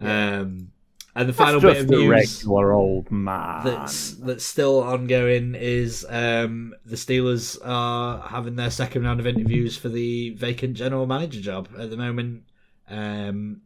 um, 0.00 0.70
and 1.14 1.28
the 1.28 1.32
That's 1.32 1.36
final 1.36 1.60
bit 1.60 1.78
of 1.78 1.88
a 1.88 1.90
news 1.90 2.08
regular 2.08 2.72
old 2.72 3.10
man. 3.10 3.64
that's 3.64 4.12
that's 4.12 4.44
still 4.44 4.80
ongoing 4.82 5.54
is 5.56 6.06
um, 6.08 6.74
the 6.84 6.94
Steelers 6.96 7.58
are 7.64 8.20
having 8.28 8.54
their 8.56 8.70
second 8.70 9.02
round 9.04 9.18
of 9.18 9.26
interviews 9.26 9.76
for 9.76 9.88
the 9.88 10.30
vacant 10.34 10.74
general 10.76 11.06
manager 11.06 11.40
job 11.40 11.68
at 11.78 11.90
the 11.90 11.96
moment. 11.96 12.44
Um, 12.88 13.62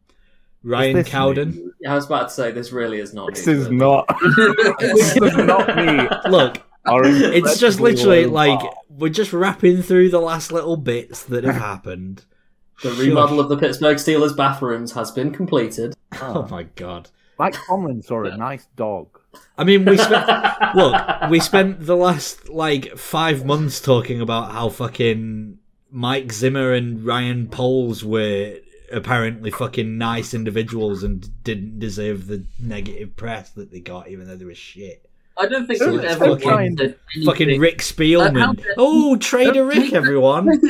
Ryan 0.65 1.03
Cowden. 1.05 1.51
news? 1.51 1.73
I 1.87 1.95
was 1.95 2.07
about 2.07 2.29
to 2.29 2.35
say 2.35 2.53
this 2.53 2.73
really 2.73 3.01
is 3.01 3.13
not. 3.13 3.35
This 3.35 3.47
news, 3.47 3.63
is 3.63 3.69
but- 3.69 3.75
not. 3.75 4.07
this 4.79 5.15
does 5.15 5.37
not 5.37 5.77
mean 5.77 6.09
Look, 6.31 6.59
it's 6.87 7.59
just 7.59 7.81
literally 7.81 8.27
like 8.27 8.61
we're 8.89 9.09
just 9.11 9.33
wrapping 9.33 9.83
through 9.83 10.11
the 10.11 10.21
last 10.21 10.53
little 10.53 10.77
bits 10.77 11.25
that 11.25 11.45
have 11.45 11.57
happened. 11.57 12.25
The 12.83 12.93
remodel 12.99 13.41
of 13.41 13.49
the 13.49 13.57
Pittsburgh 13.57 13.97
Steelers 13.97 14.37
bathrooms 14.37 14.93
has 14.93 15.11
been 15.11 15.33
completed. 15.33 15.95
Oh 16.21 16.47
my 16.51 16.65
god! 16.75 17.11
Mike 17.39 17.55
Tomlin 17.67 18.03
saw 18.03 18.25
a 18.25 18.37
nice 18.37 18.67
dog. 18.77 19.21
I 19.57 19.65
mean, 19.65 19.85
we 19.85 19.97
spent 19.97 20.27
look, 20.75 21.31
we 21.31 21.41
spent 21.41 21.87
the 21.87 21.97
last 21.97 22.49
like 22.49 22.97
five 22.99 23.45
months 23.45 23.81
talking 23.81 24.21
about 24.21 24.53
how 24.53 24.69
fucking 24.69 25.59
Mike 25.91 26.33
Zimmer 26.33 26.73
and 26.73 27.05
Ryan 27.05 27.49
Poles 27.49 28.05
were 28.05 28.57
apparently 28.93 29.51
fucking 29.51 29.97
nice 29.97 30.35
individuals 30.35 31.03
and 31.03 31.43
didn't 31.45 31.79
deserve 31.79 32.27
the 32.27 32.45
negative 32.61 33.17
press 33.17 33.51
that 33.53 33.71
they 33.71 33.81
got, 33.81 34.09
even 34.09 34.27
though 34.27 34.37
they 34.37 34.45
were 34.45 34.55
shit. 34.55 35.09
I 35.39 35.47
don't 35.47 35.67
think 35.67 35.79
Don't- 35.79 35.93
we've 35.93 36.03
don't 36.03 36.23
ever 36.23 36.37
try 36.39 36.65
and- 36.65 36.95
Fucking 37.25 37.59
Rick 37.59 37.79
Spielman. 37.79 38.59
Uh, 38.59 38.63
Oh, 38.77 39.17
Trader 39.17 39.65
Rick, 39.65 39.95
everyone. 39.95 40.61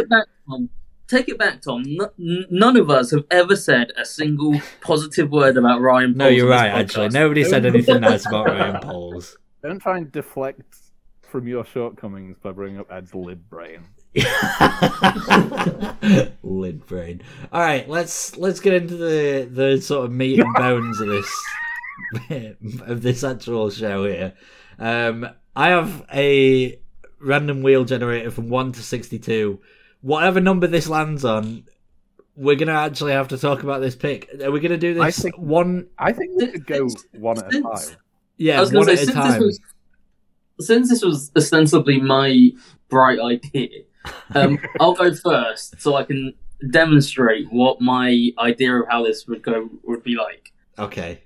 Take 1.12 1.29
it 1.29 1.38
back, 1.38 1.61
Tom. 1.61 1.85
Take 1.85 1.92
it 1.98 1.98
back, 2.01 2.01
Tom. 2.01 2.01
N- 2.01 2.01
n- 2.18 2.46
none 2.51 2.77
of 2.77 2.90
us 2.90 3.11
have 3.11 3.25
ever 3.31 3.55
said 3.55 3.92
a 3.96 4.05
single 4.05 4.61
positive 4.81 5.31
word 5.31 5.57
about 5.57 5.81
Ryan. 5.81 6.12
Poles. 6.12 6.18
No, 6.18 6.29
you're 6.29 6.46
on 6.46 6.51
this 6.51 6.61
right. 6.61 6.81
Actually, 6.81 7.09
nobody 7.11 7.44
said 7.44 7.66
anything 7.66 8.01
nice 8.01 8.27
about 8.27 8.46
Ryan 8.46 8.81
Poles. 8.81 9.37
Don't 9.62 9.79
try 9.79 9.98
and 9.98 10.11
deflect 10.11 10.77
from 11.22 11.46
your 11.46 11.64
shortcomings 11.64 12.37
by 12.42 12.53
bringing 12.53 12.81
up 12.81 12.90
Ed's 12.90 13.14
lid 13.14 13.48
brain. 13.48 13.85
Lid 16.42 16.87
brain. 16.87 17.22
All 17.51 17.61
right, 17.61 17.88
let's 17.88 18.37
let's 18.37 18.61
get 18.61 18.75
into 18.75 18.96
the 18.96 19.48
the 19.51 19.81
sort 19.81 20.05
of 20.05 20.12
meat 20.12 20.38
and 20.38 20.55
bones 20.55 21.01
of 21.01 21.09
this 21.09 21.44
of 22.83 23.03
this 23.03 23.25
actual 23.25 23.70
show 23.70 24.05
here. 24.05 24.35
Um, 24.79 25.29
I 25.57 25.68
have 25.68 26.05
a 26.12 26.79
random 27.20 27.62
wheel 27.62 27.85
generator 27.85 28.31
from 28.31 28.51
one 28.51 28.72
to 28.72 28.83
sixty-two. 28.83 29.61
Whatever 30.02 30.40
number 30.40 30.66
this 30.66 30.88
lands 30.88 31.24
on, 31.24 31.64
we're 32.36 32.56
gonna 32.56 32.72
actually 32.72 33.12
have 33.12 33.28
to 33.28 33.38
talk 33.38 33.62
about 33.62 33.80
this 33.80 33.96
pick. 33.96 34.28
Are 34.42 34.50
we 34.50 34.60
gonna 34.60 34.76
do 34.76 34.94
this 34.94 35.02
I 35.02 35.10
think- 35.10 35.38
one? 35.38 35.88
I 35.98 36.12
think 36.12 36.32
we 36.36 36.46
could 36.48 36.66
go 36.66 36.88
one 37.12 37.38
at 37.38 37.54
a 37.54 37.62
time. 37.62 37.96
Yeah, 38.36 38.58
I 38.58 38.60
was 38.60 38.72
one 38.72 38.86
to 38.86 38.92
at 38.92 38.98
a 38.98 39.04
since 39.04 39.14
this 39.14 39.24
time. 39.24 39.40
was 39.40 39.60
since 40.60 40.88
this 40.88 41.02
was 41.02 41.30
ostensibly 41.36 42.00
my 42.00 42.50
bright 42.88 43.18
idea, 43.20 43.68
um, 44.34 44.58
I'll 44.80 44.94
go 44.94 45.14
first 45.14 45.80
so 45.80 45.94
I 45.96 46.04
can 46.04 46.34
demonstrate 46.70 47.52
what 47.52 47.80
my 47.80 48.30
idea 48.38 48.74
of 48.74 48.88
how 48.88 49.04
this 49.04 49.26
would 49.26 49.42
go 49.42 49.68
would 49.84 50.02
be 50.02 50.14
like. 50.16 50.52
Okay. 50.78 51.22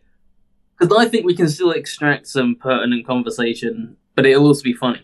Because 0.78 0.96
I 0.96 1.08
think 1.08 1.24
we 1.24 1.34
can 1.34 1.48
still 1.48 1.70
extract 1.70 2.26
some 2.26 2.54
pertinent 2.56 3.06
conversation, 3.06 3.96
but 4.14 4.26
it'll 4.26 4.46
also 4.46 4.62
be 4.62 4.74
funny. 4.74 5.00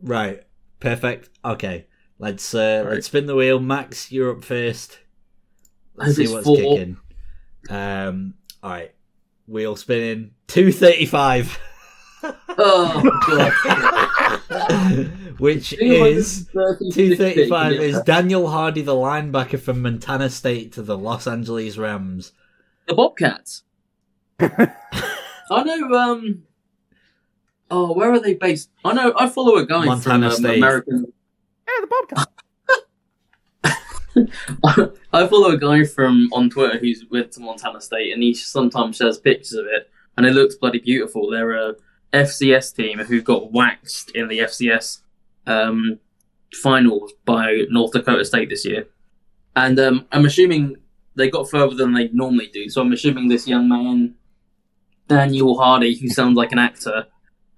Right. 0.00 0.44
Perfect. 0.78 1.30
Okay. 1.44 1.86
Let's 2.20 2.54
uh, 2.54 2.82
Right. 2.84 2.94
let's 2.94 3.06
spin 3.06 3.24
the 3.26 3.34
wheel. 3.34 3.58
Max, 3.60 4.12
you're 4.12 4.30
up 4.30 4.44
first. 4.44 4.98
Let's 5.96 6.16
see 6.16 6.28
what's 6.28 6.44
four. 6.44 6.56
kicking. 6.56 6.98
Um. 7.70 8.34
All 8.62 8.70
right. 8.70 8.94
Wheel 9.48 9.74
spinning. 9.74 10.32
Two 10.46 10.70
thirty-five. 10.70 11.58
Oh 12.62 13.02
god! 13.26 15.06
Which 15.38 15.72
is 15.72 16.46
two 16.92 17.16
thirty-five 17.16 17.72
yeah. 17.76 17.80
is 17.80 18.02
Daniel 18.02 18.48
Hardy, 18.50 18.82
the 18.82 18.92
linebacker 18.92 19.58
from 19.58 19.80
Montana 19.80 20.28
State 20.28 20.72
to 20.72 20.82
the 20.82 20.98
Los 20.98 21.26
Angeles 21.26 21.78
Rams. 21.78 22.32
the 22.86 22.94
Bobcats. 22.94 23.62
I 24.40 24.68
know. 25.48 25.94
Um. 25.94 26.42
Oh, 27.70 27.94
where 27.94 28.12
are 28.12 28.20
they 28.20 28.34
based? 28.34 28.68
I 28.84 28.92
know. 28.92 29.14
I 29.16 29.26
follow 29.30 29.56
a 29.56 29.64
guy 29.64 29.86
Montana 29.86 30.02
from 30.02 30.24
um, 30.24 30.32
State. 30.32 30.58
American. 30.58 31.12
Yeah, 31.70 31.80
the 31.80 31.86
Bobcat. 31.86 32.28
I 35.12 35.26
follow 35.26 35.50
a 35.50 35.58
guy 35.58 35.84
from 35.84 36.28
on 36.32 36.50
Twitter 36.50 36.78
who's 36.78 37.04
went 37.10 37.32
to 37.32 37.40
Montana 37.40 37.80
State, 37.80 38.12
and 38.12 38.22
he 38.22 38.34
sometimes 38.34 38.96
shares 38.96 39.18
pictures 39.18 39.52
of 39.54 39.66
it, 39.66 39.90
and 40.16 40.26
it 40.26 40.32
looks 40.32 40.56
bloody 40.56 40.80
beautiful. 40.80 41.30
They're 41.30 41.52
a 41.52 41.76
FCS 42.12 42.74
team 42.74 42.98
who 42.98 43.22
got 43.22 43.52
waxed 43.52 44.10
in 44.12 44.28
the 44.28 44.40
FCS 44.40 45.00
um, 45.46 45.98
finals 46.52 47.12
by 47.24 47.66
North 47.70 47.92
Dakota 47.92 48.24
State 48.24 48.48
this 48.48 48.64
year, 48.64 48.88
and 49.54 49.78
um, 49.78 50.06
I'm 50.10 50.24
assuming 50.24 50.76
they 51.14 51.30
got 51.30 51.50
further 51.50 51.74
than 51.74 51.92
they 51.92 52.08
normally 52.08 52.48
do. 52.52 52.68
So 52.68 52.80
I'm 52.80 52.92
assuming 52.92 53.28
this 53.28 53.46
young 53.46 53.68
man, 53.68 54.14
Daniel 55.06 55.58
Hardy, 55.58 55.94
who 55.96 56.08
sounds 56.08 56.36
like 56.36 56.52
an 56.52 56.58
actor, 56.58 57.06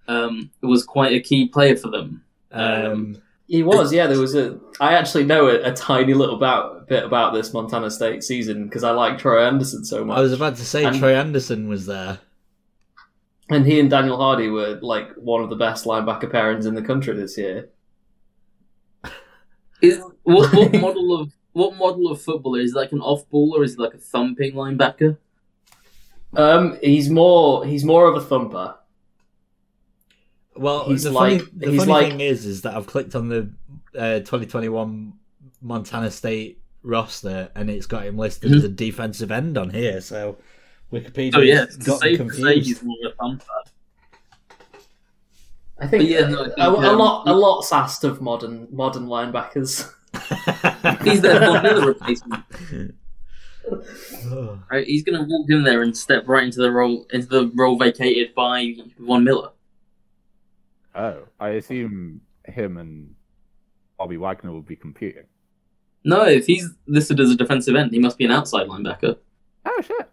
um, 0.09 0.51
was 0.61 0.85
quite 0.85 1.13
a 1.13 1.21
key 1.21 1.49
player 1.49 1.77
for 1.77 1.91
them. 1.91 2.25
Um. 2.51 3.23
He 3.49 3.63
was, 3.63 3.93
yeah. 3.93 4.07
There 4.07 4.19
was 4.19 4.35
a. 4.35 4.59
I 4.81 4.95
actually 4.95 5.25
know 5.25 5.47
a, 5.49 5.63
a 5.71 5.73
tiny 5.73 6.15
little 6.15 6.37
about, 6.37 6.89
bit 6.89 7.05
about 7.05 7.35
this 7.35 7.53
Montana 7.53 7.91
State 7.91 8.23
season 8.25 8.65
because 8.65 8.83
I 8.85 8.93
like 8.93 9.19
Troy 9.19 9.45
Anderson 9.45 9.85
so 9.85 10.05
much. 10.05 10.17
I 10.17 10.21
was 10.23 10.33
about 10.33 10.57
to 10.57 10.65
say 10.65 10.85
And- 10.85 10.99
Troy 10.99 11.15
Anderson 11.15 11.69
was 11.69 11.87
there. 11.87 12.21
and 13.51 13.67
he 13.67 13.79
and 13.81 13.91
Daniel 13.91 14.17
Hardy 14.17 14.49
were 14.49 14.79
like 14.81 15.13
one 15.17 15.43
of 15.43 15.51
the 15.51 15.57
best 15.57 15.85
linebacker 15.85 16.31
pairings 16.31 16.67
in 16.67 16.75
the 16.75 16.83
country 16.83 17.15
this 17.15 17.37
year. 17.37 17.69
Is 19.83 20.01
what, 20.23 20.53
what 20.55 20.73
model 20.81 21.21
of 21.21 21.33
what 21.53 21.77
model 21.77 22.11
of 22.11 22.23
footballer 22.23 22.61
is 22.61 22.71
he 22.71 22.77
like 22.79 22.93
an 22.93 23.01
off 23.01 23.29
ball 23.29 23.55
or 23.57 23.65
is 23.65 23.75
he 23.75 23.83
like 23.83 23.95
a 23.95 23.99
thumping 23.99 24.53
linebacker? 24.55 25.19
Um, 26.35 26.79
he's 26.83 27.11
more 27.11 27.67
he's 27.67 27.85
more 27.85 28.07
of 28.07 28.15
a 28.17 28.25
thumper. 28.25 28.77
Well, 30.63 30.89
He's 30.89 31.03
the 31.05 31.11
like- 31.11 31.41
funny, 31.41 31.51
the 31.57 31.71
he's 31.73 31.81
funny 31.81 31.93
like- 31.93 32.09
thing 32.13 32.21
is, 32.21 32.47
is 32.47 32.63
that 32.63 32.75
I've 32.75 32.87
clicked 32.87 33.15
on 33.15 33.29
the 33.29 33.51
uh, 33.97 34.19
2021 34.21 35.13
Montana 35.61 36.11
State 36.11 36.61
roster, 36.83 37.51
and 37.55 37.69
it's 37.71 37.87
got 37.87 38.05
him 38.05 38.17
listed 38.17 38.51
Mhm. 38.51 38.57
as 38.57 38.65
a 38.65 38.69
defensive 38.69 39.31
end 39.31 39.59
on 39.59 39.71
here. 39.71 40.01
So 40.01 40.39
Wikipedia 40.93 41.33
Oh 41.37 41.41
yeah, 41.41 41.67
got 41.67 41.71
me 41.71 41.77
safe 41.77 41.87
to 41.87 41.99
say 42.01 42.17
confused. 42.17 42.67
he's 42.67 42.83
more 42.83 42.97
of 43.07 43.13
a 43.13 43.15
thumper. 43.17 43.45
I 45.79 45.87
think 45.89 46.03
But 46.03 46.09
yeah, 46.09 46.29
no, 46.29 46.41
I 46.43 46.45
think, 46.45 46.59
a, 46.59 46.63
a 46.63 46.93
um, 46.93 46.99
lot 46.99 47.27
a 47.29 47.33
lot's 47.35 47.73
asked 47.73 48.05
of 48.05 48.21
modern 48.21 48.69
modern 48.71 49.07
linebackers. 49.07 49.91
He's 51.05 51.21
their 51.23 51.41
Von 51.41 51.63
Miller 51.63 51.87
replacement. 51.87 52.45
Right, 54.71 54.87
he's 54.87 55.03
gonna 55.05 55.23
walk 55.23 55.47
in 55.49 55.63
there 55.63 55.83
and 55.83 55.97
step 55.97 56.27
right 56.27 56.45
into 56.45 56.59
the 56.61 56.71
role 56.71 57.07
into 57.13 57.27
the 57.29 57.51
role 57.55 57.79
vacated 57.79 58.35
by 58.35 58.75
Von 58.99 59.23
Miller. 59.25 59.51
Oh, 60.95 61.23
I 61.41 61.51
assume 61.51 62.21
him 62.47 62.77
and 62.77 63.15
Bobby 63.99 64.17
Wagner 64.17 64.53
will 64.53 64.63
be 64.63 64.77
competing. 64.77 65.25
No, 66.05 66.25
if 66.25 66.47
he's 66.47 66.69
listed 66.87 67.21
as 67.21 67.31
a 67.31 67.37
defensive 67.37 67.77
end, 67.77 67.93
he 67.93 67.99
must 67.99 68.19
be 68.19 68.25
an 68.25 68.33
outside 68.33 68.67
linebacker. 68.69 69.17
Oh 69.65 69.81
shit! 69.83 70.11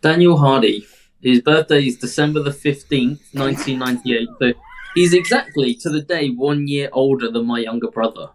Daniel 0.00 0.36
Hardy. 0.36 0.86
His 1.20 1.40
birthday 1.40 1.86
is 1.86 1.96
December 1.96 2.42
the 2.42 2.52
fifteenth, 2.52 3.22
nineteen 3.34 3.78
ninety 3.80 4.16
eight. 4.16 4.28
So 4.38 4.52
he's 4.94 5.12
exactly 5.14 5.74
to 5.76 5.90
the 5.90 6.02
day 6.02 6.28
one 6.28 6.68
year 6.68 6.90
older 6.92 7.30
than 7.30 7.46
my 7.46 7.58
younger 7.60 7.88
brother. 7.90 8.28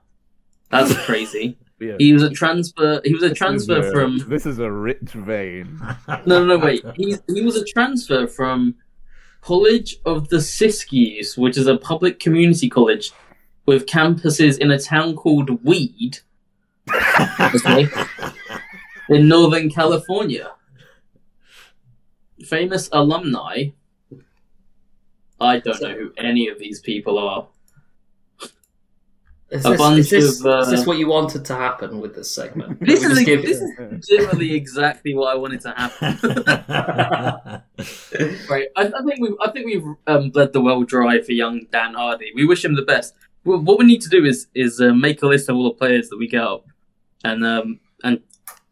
That's 0.69 0.93
crazy. 1.05 1.57
Yeah. 1.79 1.95
He 1.99 2.11
was 2.13 2.23
a 2.23 2.29
transfer. 2.29 3.01
He 3.05 3.13
was 3.13 3.23
a 3.23 3.29
This 3.29 3.37
transfer 3.37 3.79
is 3.79 3.87
a- 3.87 3.91
from. 3.91 4.17
This 4.27 4.45
is 4.45 4.59
a 4.59 4.71
rich 4.71 5.11
vein. 5.13 5.79
No, 6.25 6.43
no, 6.43 6.45
no, 6.45 6.57
wait. 6.57 6.83
He's, 6.95 7.21
he 7.27 7.41
was 7.41 7.55
a 7.55 7.63
transfer 7.65 8.25
from 8.27 8.75
College 9.43 9.97
of 10.05 10.29
the 10.29 10.37
Siskiyous, 10.37 11.37
which 11.37 11.57
is 11.57 11.67
a 11.67 11.75
public 11.75 12.17
community 12.19 12.69
college 12.69 13.11
with 13.65 13.85
campuses 13.85 14.57
in 14.57 14.71
a 14.71 14.79
town 14.79 15.17
called 15.17 15.61
Weed, 15.65 16.19
in 19.09 19.27
Northern 19.27 19.69
California. 19.69 20.53
Famous 22.45 22.87
alumni. 22.93 23.65
I 25.41 25.59
don't 25.59 25.81
know 25.81 25.93
who 25.93 26.13
any 26.17 26.47
of 26.47 26.57
these 26.57 26.79
people 26.79 27.19
are. 27.19 27.45
Is 29.53 29.65
A 29.65 29.69
this, 29.69 29.77
bunch 29.77 29.99
is, 29.99 30.09
this, 30.09 30.39
of, 30.39 30.45
uh, 30.47 30.59
is 30.61 30.69
this 30.71 30.85
what 30.87 30.97
you 30.97 31.07
wanted 31.07 31.45
to 31.45 31.55
happen 31.55 31.99
with 32.01 32.15
this 32.15 32.33
segment? 32.33 32.79
This 32.85 33.01
We 33.01 33.05
is, 33.05 33.13
just 33.13 33.25
give- 33.25 33.41
this 33.43 33.61
is 33.61 33.71
legitimately 33.79 34.55
exactly 34.55 35.13
what 35.13 35.31
I 35.33 35.37
wanted 35.37 35.61
to 35.61 35.71
happen. 35.71 37.63
Right, 38.49 38.67
I, 38.75 38.83
I 38.87 39.01
think 39.05 39.19
we've 39.19 39.35
I 39.41 39.51
think 39.51 39.65
we've 39.65 39.85
um, 40.07 40.29
bled 40.29 40.53
the 40.53 40.61
well 40.61 40.83
dry 40.83 41.21
for 41.21 41.31
young 41.33 41.65
Dan 41.71 41.93
Hardy. 41.95 42.31
We 42.35 42.45
wish 42.45 42.63
him 42.65 42.75
the 42.75 42.81
best. 42.83 43.13
Well, 43.43 43.59
what 43.59 43.77
we 43.79 43.85
need 43.85 44.01
to 44.01 44.09
do 44.09 44.23
is 44.25 44.47
is 44.55 44.79
uh, 44.81 44.93
make 44.93 45.21
a 45.23 45.27
list 45.27 45.49
of 45.49 45.55
all 45.55 45.63
the 45.65 45.71
players 45.71 46.09
that 46.09 46.17
we 46.17 46.27
get 46.27 46.43
up, 46.43 46.65
and 47.23 47.45
um 47.45 47.79
and 48.03 48.21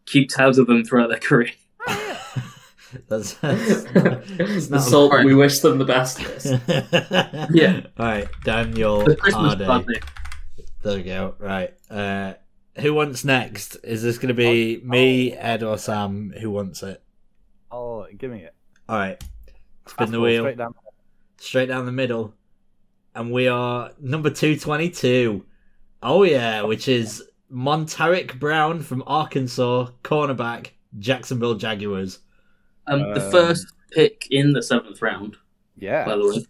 keep 0.06 0.30
tabs 0.30 0.58
of 0.58 0.66
them 0.66 0.84
throughout 0.84 1.08
their 1.10 1.18
career. 1.18 1.50
That's, 3.08 3.32
that's, 3.34 3.84
the 4.68 4.78
salt, 4.78 5.12
Right. 5.14 5.24
we 5.24 5.34
wish 5.34 5.60
them 5.60 5.78
the 5.78 5.84
best. 5.86 6.20
List. 6.20 6.46
Yeah. 7.54 7.80
All 7.98 8.06
right, 8.06 8.28
Daniel 8.44 9.06
Hardy. 9.22 9.64
party. 9.64 9.94
There 10.82 10.96
we 10.96 11.02
go. 11.02 11.34
Right. 11.38 11.74
Uh, 11.90 12.34
who 12.76 12.94
wants 12.94 13.24
next? 13.24 13.76
Is 13.84 14.02
this 14.02 14.18
going 14.18 14.28
to 14.28 14.34
be 14.34 14.80
me, 14.84 15.32
Ed, 15.32 15.62
or 15.62 15.78
Sam? 15.78 16.32
Who 16.40 16.50
wants 16.50 16.82
it? 16.82 17.02
Oh, 17.70 18.06
give 18.18 18.30
me 18.30 18.40
it. 18.42 18.54
All 18.88 18.96
right. 18.98 19.22
Spin 19.86 20.10
the 20.10 20.20
wheel. 20.20 20.42
straight 20.42 20.58
down. 20.58 20.74
straight 21.38 21.66
down 21.66 21.86
the 21.86 21.92
middle. 21.92 22.34
And 23.14 23.30
we 23.32 23.46
are 23.48 23.92
number 24.00 24.30
222. 24.30 25.44
Oh, 26.02 26.22
yeah, 26.24 26.62
which 26.62 26.88
is 26.88 27.22
Montaric 27.52 28.38
Brown 28.40 28.80
from 28.82 29.04
Arkansas, 29.06 29.88
cornerback, 30.02 30.68
Jacksonville 30.98 31.54
Jaguars. 31.54 32.20
Um, 32.86 33.00
the 33.14 33.24
Um, 33.24 33.30
first 33.30 33.66
pick 33.92 34.26
in 34.30 34.52
the 34.52 34.62
seventh 34.62 35.00
round, 35.02 35.36
Yeah, 35.76 36.04
by 36.06 36.16
the 36.16 36.26
way. 36.26 36.46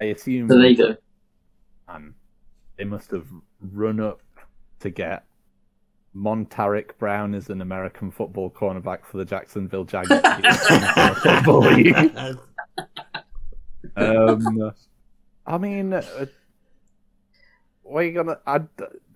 I 0.00 0.04
assume. 0.12 0.48
So 0.48 0.58
there 0.58 0.66
you 0.68 0.76
go. 0.76 0.96
Man, 1.88 2.14
they 2.76 2.84
must 2.84 3.10
have 3.10 3.26
run 3.60 4.00
up 4.00 4.20
to 4.80 4.90
get 4.90 5.24
Montaric 6.14 6.96
Brown 6.98 7.34
as 7.34 7.50
an 7.50 7.60
American 7.60 8.10
football 8.10 8.50
cornerback 8.50 9.04
for 9.04 9.18
the 9.18 9.24
Jacksonville 9.24 9.84
Jaguars. 9.84 10.22
Football 11.18 11.60
League. 11.72 11.96
um, 13.96 14.72
I 15.46 15.58
mean, 15.58 15.92
uh, 15.92 16.26
what 17.82 18.04
are 18.04 18.10
gonna? 18.10 18.38
I'd 18.46 18.68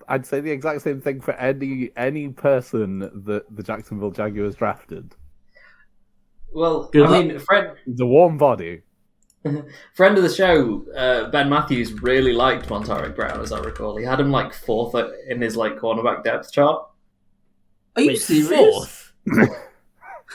I'd 0.09 0.27
say 0.27 0.41
the 0.41 0.51
exact 0.51 0.83
same 0.83 1.01
thing 1.01 1.21
for 1.21 1.35
any 1.35 1.91
any 1.97 2.29
person 2.29 2.99
that 2.99 3.45
the 3.55 3.63
Jacksonville 3.63 4.11
Jaguars 4.11 4.57
drafted. 4.57 5.15
Well, 6.53 6.91
I 6.95 7.23
mean, 7.23 7.39
friend 7.41 7.77
The 7.87 8.07
warm 8.07 8.39
body. 8.39 8.83
friend 9.95 10.17
of 10.17 10.23
the 10.23 10.33
show, 10.35 10.85
uh, 10.97 11.31
Ben 11.31 11.49
Matthews, 11.49 11.93
really 12.03 12.33
liked 12.33 12.69
Montaric 12.69 13.17
Brown, 13.17 13.41
as 13.41 13.53
I 13.53 13.61
recall. 13.61 13.97
He 13.97 14.05
had 14.05 14.21
him 14.21 14.31
like 14.31 14.55
fourth 14.55 14.95
in 15.29 15.41
his 15.41 15.57
like 15.57 15.77
cornerback 15.77 16.25
depth 16.25 16.53
chart. 16.53 16.87
Are 17.97 18.03
you 18.03 18.09
Wait, 18.09 18.21
serious? 18.21 18.49
fourth? 18.51 19.13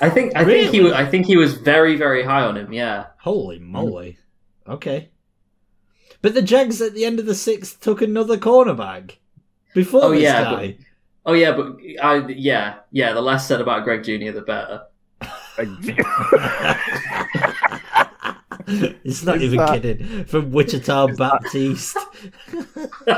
I 0.01 0.09
think 0.09 0.35
I 0.35 0.43
think 0.43 0.71
he 0.71 0.81
was 0.81 0.93
I 0.93 1.05
think 1.05 1.25
he 1.25 1.37
was 1.37 1.53
very 1.53 1.95
very 1.95 2.23
high 2.23 2.43
on 2.43 2.57
him. 2.57 2.73
Yeah. 2.73 3.07
Holy 3.19 3.59
moly. 3.59 4.17
Okay. 4.67 5.09
But 6.21 6.33
the 6.33 6.41
Jags 6.41 6.81
at 6.81 6.93
the 6.93 7.05
end 7.05 7.19
of 7.19 7.25
the 7.25 7.35
sixth 7.35 7.79
took 7.79 8.01
another 8.01 8.37
cornerback 8.37 9.17
before 9.73 10.05
Oh, 10.05 10.11
this 10.11 10.23
yeah, 10.23 10.43
guy. 10.43 10.77
Oh 11.25 11.33
yeah, 11.33 11.55
but 11.55 11.77
I 12.01 12.25
yeah 12.27 12.79
yeah. 12.91 13.13
The 13.13 13.21
less 13.21 13.47
said 13.47 13.61
about 13.61 13.83
Greg 13.83 14.03
Jr. 14.03 14.31
the 14.31 14.41
better. 14.41 14.83
it's 19.03 19.23
not 19.23 19.37
Is 19.37 19.43
even 19.43 19.57
that- 19.57 19.81
kidding. 19.81 20.25
From 20.25 20.51
Ouachita 20.51 21.15
Baptist. 21.17 21.97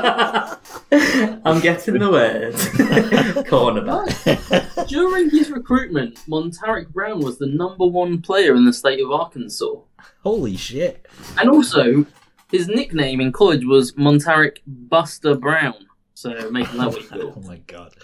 I'm 0.00 1.60
getting 1.60 1.98
the 1.98 2.10
word. 2.10 2.54
Cornerback. 3.46 4.88
During 4.88 5.30
his 5.30 5.50
recruitment, 5.50 6.16
Montaric 6.28 6.88
Brown 6.90 7.20
was 7.20 7.38
the 7.38 7.46
number 7.46 7.86
one 7.86 8.20
player 8.20 8.54
in 8.54 8.64
the 8.64 8.72
state 8.72 9.00
of 9.00 9.10
Arkansas. 9.10 9.74
Holy 10.22 10.56
shit. 10.56 11.06
And 11.38 11.48
also, 11.48 12.06
his 12.50 12.68
nickname 12.68 13.20
in 13.20 13.32
college 13.32 13.64
was 13.64 13.92
Montaric 13.92 14.58
Buster 14.66 15.34
Brown. 15.34 15.74
So 16.14 16.50
making 16.50 16.78
that 16.78 16.88
what 16.88 17.10
you 17.10 17.32
Oh 17.36 17.40
my 17.42 17.58
god. 17.66 17.94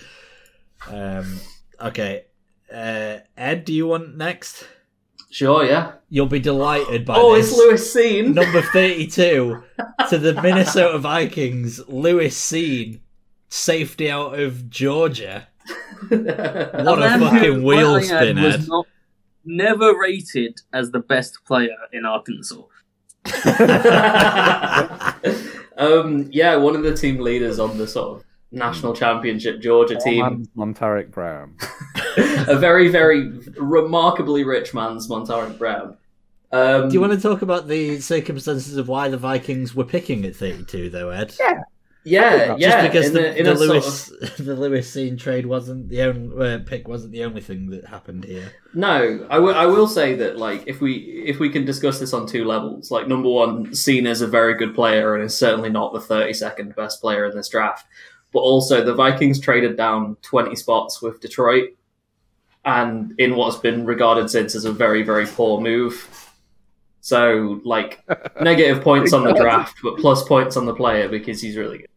Um, 0.89 1.39
okay. 1.81 2.27
Uh, 2.73 3.19
Ed, 3.37 3.65
do 3.65 3.73
you 3.73 3.87
want 3.87 4.17
next? 4.17 4.67
Sure, 5.33 5.65
yeah. 5.65 5.93
You'll 6.11 6.27
be 6.27 6.39
delighted 6.41 7.07
by 7.07 7.17
Oh, 7.17 7.35
this. 7.35 7.49
it's 7.49 7.57
Lewis 7.57 7.95
Cine. 7.97 8.35
Number 8.35 8.61
32 8.61 9.63
to 10.11 10.19
the 10.19 10.35
Minnesota 10.43 10.99
Vikings, 10.99 11.81
Lewis 11.89 12.39
Cine, 12.39 13.01
safety 13.49 14.11
out 14.11 14.39
of 14.39 14.69
Georgia. 14.69 15.49
What 16.09 16.19
a 17.03 17.19
fucking 17.19 17.63
wheel 17.63 17.93
might 17.95 18.11
I 18.13 18.15
add, 18.17 18.23
spin, 18.25 18.43
was 18.43 18.55
Ed. 18.57 18.69
not 18.69 18.87
never 19.45 19.99
rated 19.99 20.61
as 20.73 20.91
the 20.91 20.99
best 21.01 21.39
player 21.47 21.77
in 21.93 22.05
Arkansas. 22.05 22.63
um, 25.79 26.29
yeah, 26.31 26.57
one 26.57 26.75
of 26.77 26.83
the 26.83 26.95
team 26.95 27.21
leaders 27.21 27.59
on 27.59 27.79
the 27.79 27.87
sort 27.87 28.19
of 28.21 28.25
national 28.53 28.95
championship 28.95 29.61
Georgia 29.61 29.95
Poor 29.95 30.05
team. 30.05 30.21
man's 30.21 30.49
Montaric 30.57 31.11
Brown. 31.11 31.57
a 32.17 32.57
very, 32.57 32.89
very 32.89 33.29
remarkably 33.57 34.45
rich 34.45 34.75
man's 34.75 35.09
Montaric 35.09 35.59
Brown. 35.59 35.97
Um, 36.53 36.89
Do 36.89 36.95
you 36.95 37.01
want 37.01 37.15
to 37.15 37.21
talk 37.21 37.41
about 37.43 37.67
the 37.67 38.01
circumstances 38.01 38.77
of 38.77 38.87
why 38.87 39.09
the 39.09 39.17
Vikings 39.17 39.75
were 39.75 39.85
picking 39.85 40.25
at 40.27 40.37
32, 40.37 40.91
though, 40.91 41.09
Ed? 41.09 41.35
Yeah, 42.05 42.57
yeah. 42.59 42.83
Just 42.83 42.83
because 42.93 43.07
in 43.07 43.15
the, 43.15 43.29
a, 43.31 43.35
in 43.35 43.45
the 43.45 43.55
Lewis 43.55 44.07
sort 44.07 44.23
of, 44.23 44.37
the 44.45 44.57
Lewis 44.57 44.91
Cine 44.95 45.17
trade 45.19 45.47
wasn't 45.47 45.89
the 45.89 46.03
only 46.03 46.55
uh, 46.55 46.59
pick 46.67 46.89
wasn't 46.89 47.13
the 47.13 47.23
only 47.23 47.41
thing 47.41 47.71
that 47.71 47.85
happened 47.87 48.25
here. 48.25 48.53
no, 48.75 49.25
I 49.31 49.39
will- 49.39 49.87
say 49.87 50.17
that 50.17 50.37
like 50.37 50.65
if 50.67 50.81
we 50.81 50.95
if 51.27 51.39
we 51.39 51.49
can 51.49 51.65
discuss 51.65 52.01
this 52.01 52.13
on 52.13 52.27
two 52.27 52.45
levels, 52.45 52.91
like 52.91 53.07
number 53.07 53.29
one, 53.29 53.73
seen 53.75 54.07
as 54.09 54.21
a 54.21 54.27
very 54.27 54.55
good 54.55 54.75
player 54.75 55.15
and 55.15 55.23
is 55.25 55.37
certainly 55.37 55.71
not 55.71 55.93
the 55.93 56.01
thirty 56.01 56.33
second 56.33 56.75
best 56.75 57.01
player 57.01 57.25
in 57.27 57.37
this 57.37 57.49
draft, 57.49 57.87
but 58.33 58.41
also 58.41 58.85
the 58.85 58.95
Vikings 58.95 59.39
traded 59.41 59.77
down 59.77 60.17
twenty 60.23 60.57
spots 60.57 61.01
with 61.03 61.21
Detroit, 61.21 61.71
and 62.65 63.15
in 63.19 63.37
what's 63.37 63.57
been 63.57 63.85
regarded 63.87 64.31
since 64.31 64.55
as 64.55 64.65
a 64.65 64.73
very 64.73 65.03
very 65.03 65.27
poor 65.27 65.61
move. 65.61 66.09
So 67.01 67.61
like 67.65 68.03
negative 68.41 68.83
points 68.83 69.13
on 69.13 69.25
the 69.25 69.33
draft, 69.35 69.77
but 69.83 69.97
plus 69.99 70.23
points 70.23 70.57
on 70.57 70.67
the 70.67 70.75
player 70.75 71.09
because 71.09 71.41
he's 71.43 71.57
really 71.57 71.79
good. 71.79 71.89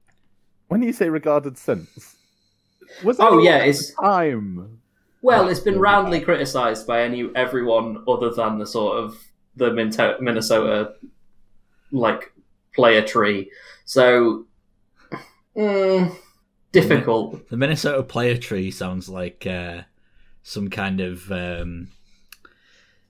When 0.68 0.82
you 0.82 0.94
say 0.94 1.10
regarded 1.10 1.58
since, 1.58 2.16
was 3.04 3.18
Oh, 3.20 3.38
yeah, 3.40 3.58
it's- 3.60 3.94
time. 4.02 4.80
Well, 5.22 5.48
it's 5.48 5.60
been 5.60 5.80
roundly 5.80 6.22
criticised 6.22 6.86
by 6.86 7.02
any 7.02 7.30
everyone 7.36 8.04
other 8.08 8.30
than 8.32 8.60
the 8.60 8.66
sort 8.68 8.98
of 9.04 9.18
the 9.56 9.72
Minnesota 9.74 10.94
like 11.92 12.32
player 12.76 13.02
tree. 13.02 13.50
So 13.86 14.46
mm, 15.56 16.16
difficult. 16.82 17.50
The 17.50 17.58
Minnesota 17.58 18.04
player 18.04 18.38
tree 18.38 18.72
sounds 18.72 19.10
like 19.10 19.46
uh, 19.48 19.82
some 20.44 20.70
kind 20.70 21.00
of 21.02 21.32
um, 21.32 21.90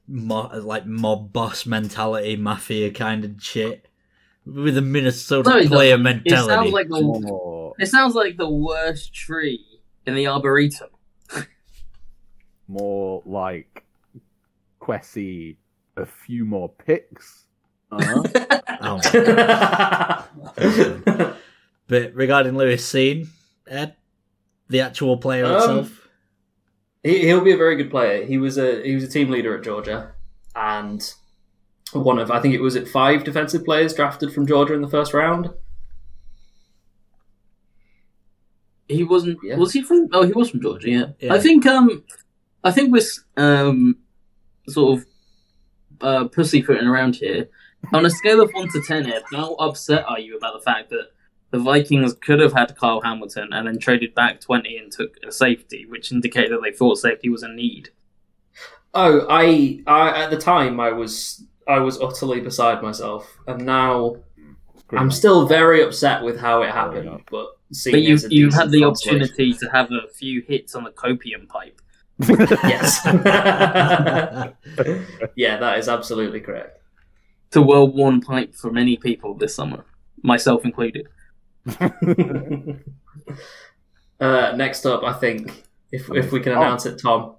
mo- 0.07 0.51
like 0.63 0.85
mob 0.85 1.33
boss 1.33 1.65
mentality, 1.65 2.35
mafia 2.35 2.91
kind 2.91 3.25
of 3.25 3.41
shit 3.43 3.87
with 4.45 4.77
a 4.77 4.81
Minnesota 4.81 5.49
No, 5.49 5.67
player 5.67 5.97
doesn't. 5.97 6.07
It 6.07 6.29
mentality. 6.31 6.47
sounds 6.47 6.71
like 6.71 6.85
a, 6.87 7.01
More, 7.01 7.73
It 7.79 7.87
sounds 7.87 8.15
like 8.15 8.37
the 8.37 8.49
worst 8.49 9.13
tree 9.13 9.65
in 10.05 10.15
the 10.15 10.27
arboretum. 10.27 10.89
More 12.67 13.21
like 13.25 13.83
Kwesi, 14.81 15.55
a 15.97 16.05
few 16.05 16.45
more 16.45 16.69
picks. 16.69 17.45
Uh-huh. 17.91 18.23
Oh 18.81 18.99
my 20.57 21.33
But 21.87 22.13
regarding 22.13 22.57
Lewis 22.57 22.85
Cine, 22.91 23.27
Ed, 23.67 23.95
the 24.69 24.81
actual 24.81 25.17
player 25.17 25.45
Um, 25.45 25.55
itself, 25.55 26.07
he, 27.03 27.19
he'll 27.21 27.43
be 27.43 27.53
a 27.53 27.57
very 27.57 27.75
good 27.75 27.91
player. 27.91 28.25
He 28.25 28.37
was 28.37 28.57
a 28.57 28.83
he 28.83 28.95
was 28.95 29.03
a 29.03 29.09
team 29.09 29.29
leader 29.29 29.57
at 29.57 29.63
Georgia, 29.63 30.11
and 30.55 31.13
one 31.93 32.19
of 32.19 32.31
I 32.31 32.39
think 32.39 32.53
it 32.53 32.61
was 32.61 32.75
it 32.75 32.87
five 32.87 33.23
defensive 33.23 33.63
players 33.63 33.93
drafted 33.93 34.33
from 34.33 34.47
Georgia 34.47 34.73
in 34.73 34.81
the 34.81 34.87
first 34.89 35.13
round. 35.13 35.51
He 38.87 39.03
wasn't. 39.03 39.39
Yeah. 39.43 39.57
Was 39.57 39.73
he 39.73 39.81
from? 39.81 40.09
Oh, 40.13 40.23
he 40.23 40.31
was 40.31 40.49
from 40.51 40.61
Georgia. 40.61 40.89
Yeah. 40.89 41.05
Yeah. 41.19 41.33
I 41.33 41.39
think. 41.39 41.65
Um, 41.65 42.03
I 42.63 42.71
think 42.71 42.91
we're 42.91 43.01
um, 43.37 43.97
sort 44.67 44.99
of 44.99 45.05
uh, 46.01 46.27
pussyfooting 46.27 46.87
around 46.87 47.15
here. 47.15 47.49
On 47.93 48.05
a 48.05 48.09
scale 48.09 48.41
of 48.41 48.51
one 48.51 48.67
to 48.69 48.81
ten, 48.81 49.11
Ed, 49.11 49.23
how 49.31 49.53
upset 49.55 50.05
are 50.07 50.19
you 50.19 50.37
about 50.37 50.53
the 50.53 50.63
fact 50.63 50.89
that 50.89 51.09
the 51.51 51.59
Vikings 51.59 52.13
could 52.13 52.39
have 52.39 52.53
had 52.53 52.75
Kyle 52.77 53.01
Hamilton 53.01 53.49
and 53.51 53.67
then 53.67 53.79
traded 53.79 54.15
back 54.15 54.41
twenty 54.41 54.77
and 54.77 54.91
took 54.91 55.17
a 55.27 55.31
safety, 55.31 55.85
which 55.87 56.11
indicated 56.11 56.51
that 56.51 56.61
they 56.63 56.71
thought 56.71 56.95
safety 56.95 57.29
was 57.29 57.43
a 57.43 57.49
need. 57.49 57.89
Oh, 58.93 59.25
I, 59.29 59.81
I 59.87 60.23
at 60.23 60.31
the 60.31 60.37
time 60.37 60.79
I 60.79 60.91
was 60.91 61.43
I 61.67 61.79
was 61.79 61.99
utterly 61.99 62.41
beside 62.41 62.81
myself, 62.81 63.37
and 63.47 63.65
now 63.65 64.17
I'm 64.91 65.11
still 65.11 65.47
very 65.47 65.83
upset 65.83 66.23
with 66.23 66.39
how 66.39 66.61
it 66.61 66.71
happened. 66.71 67.05
yeah. 67.05 67.17
But 67.29 67.47
But 67.91 68.01
you 68.01 68.13
seeing 68.13 68.13
as 68.13 68.31
you 68.31 68.49
had 68.51 68.71
the 68.71 68.83
opportunity 68.83 69.53
to 69.53 69.69
have 69.69 69.89
a 69.91 70.07
few 70.13 70.41
hits 70.47 70.75
on 70.75 70.83
the 70.83 70.91
copium 70.91 71.47
pipe. 71.47 71.81
Yes. 72.63 73.01
yeah, 75.35 75.57
that 75.57 75.77
is 75.79 75.89
absolutely 75.89 76.39
correct. 76.39 76.79
It's 77.47 77.55
a 77.57 77.61
well-worn 77.61 78.21
pipe 78.21 78.55
for 78.55 78.71
many 78.71 78.97
people 78.97 79.33
this 79.33 79.55
summer, 79.55 79.85
myself 80.23 80.63
included. 80.65 81.07
uh, 84.19 84.53
next 84.55 84.85
up, 84.85 85.03
I 85.03 85.13
think 85.13 85.63
if 85.91 86.09
if 86.11 86.31
we 86.31 86.39
can 86.39 86.53
Oh. 86.53 86.61
announce 86.61 86.85
it, 86.85 86.99
Tom. 87.01 87.35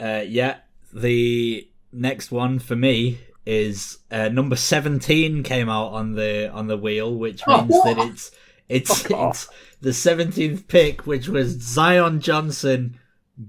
uh, 0.00 0.22
yeah, 0.26 0.58
the 0.92 1.68
next 1.92 2.30
one 2.30 2.58
for 2.58 2.76
me 2.76 3.20
is 3.46 3.98
uh, 4.10 4.28
number 4.28 4.56
seventeen 4.56 5.42
came 5.42 5.68
out 5.68 5.92
on 5.92 6.12
the 6.12 6.50
on 6.52 6.66
the 6.66 6.76
wheel, 6.76 7.14
which 7.14 7.42
Oh, 7.46 7.58
means 7.62 7.70
what? 7.70 7.96
that 7.96 8.06
it's 8.08 8.30
it's 8.68 9.06
it's 9.10 9.48
the 9.80 9.92
seventeenth 9.92 10.68
pick, 10.68 11.06
which 11.06 11.28
was 11.28 11.60
Zion 11.60 12.20
Johnson, 12.20 12.98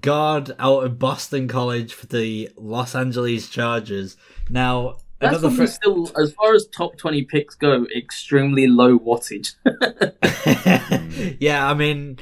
guard 0.00 0.52
out 0.58 0.84
of 0.84 0.98
Boston 0.98 1.46
College 1.48 1.92
for 1.94 2.06
the 2.06 2.50
Los 2.56 2.94
Angeles 2.94 3.48
Chargers. 3.48 4.16
Now 4.50 4.96
That's 5.24 5.38
another 5.38 5.56
fr- 5.56 5.66
still, 5.66 6.10
as 6.20 6.32
far 6.32 6.54
as 6.54 6.66
top 6.66 6.96
twenty 6.96 7.22
picks 7.22 7.54
go, 7.54 7.86
extremely 7.96 8.66
low 8.66 8.98
wattage. 8.98 9.54
yeah, 11.40 11.68
I 11.68 11.74
mean, 11.74 12.18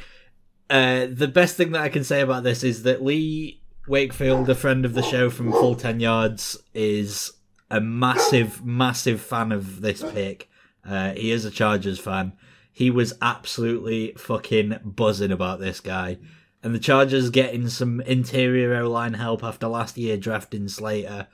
uh, 0.71 1.07
the 1.11 1.29
best 1.29 1.57
thing 1.57 1.73
that 1.73 1.83
I 1.83 1.91
can 1.91 2.05
say 2.05 2.21
about 2.21 2.45
this 2.45 2.65
is 2.65 2.83
that 2.85 3.05
Lee 3.05 3.61
Wakefield, 3.87 4.49
a 4.49 4.55
friend 4.55 4.85
of 4.85 4.95
the 4.95 5.03
show 5.03 5.29
from 5.29 5.53
Full 5.53 5.75
10 5.75 6.01
Yards, 6.01 6.57
is 6.73 7.33
a 7.71 7.81
massive, 7.81 8.65
massive 8.65 9.21
fan 9.21 9.53
of 9.53 9.81
this 9.81 10.03
pick. 10.13 10.49
Uh, 10.89 11.13
he 11.13 11.31
is 11.31 11.45
a 11.45 11.51
Chargers 11.51 11.99
fan. 11.99 12.33
He 12.73 12.91
was 12.91 13.13
absolutely 13.21 14.15
fucking 14.17 14.79
buzzing 14.83 15.33
about 15.33 15.61
this 15.61 15.81
guy. 15.81 16.19
And 16.63 16.75
the 16.75 16.79
Chargers 16.79 17.31
getting 17.31 17.69
some 17.69 18.01
interior 18.03 18.75
O 18.77 18.89
line 18.89 19.15
help 19.15 19.43
after 19.43 19.67
last 19.67 19.99
year 19.99 20.17
drafting 20.17 20.69
Slater. 20.69 21.27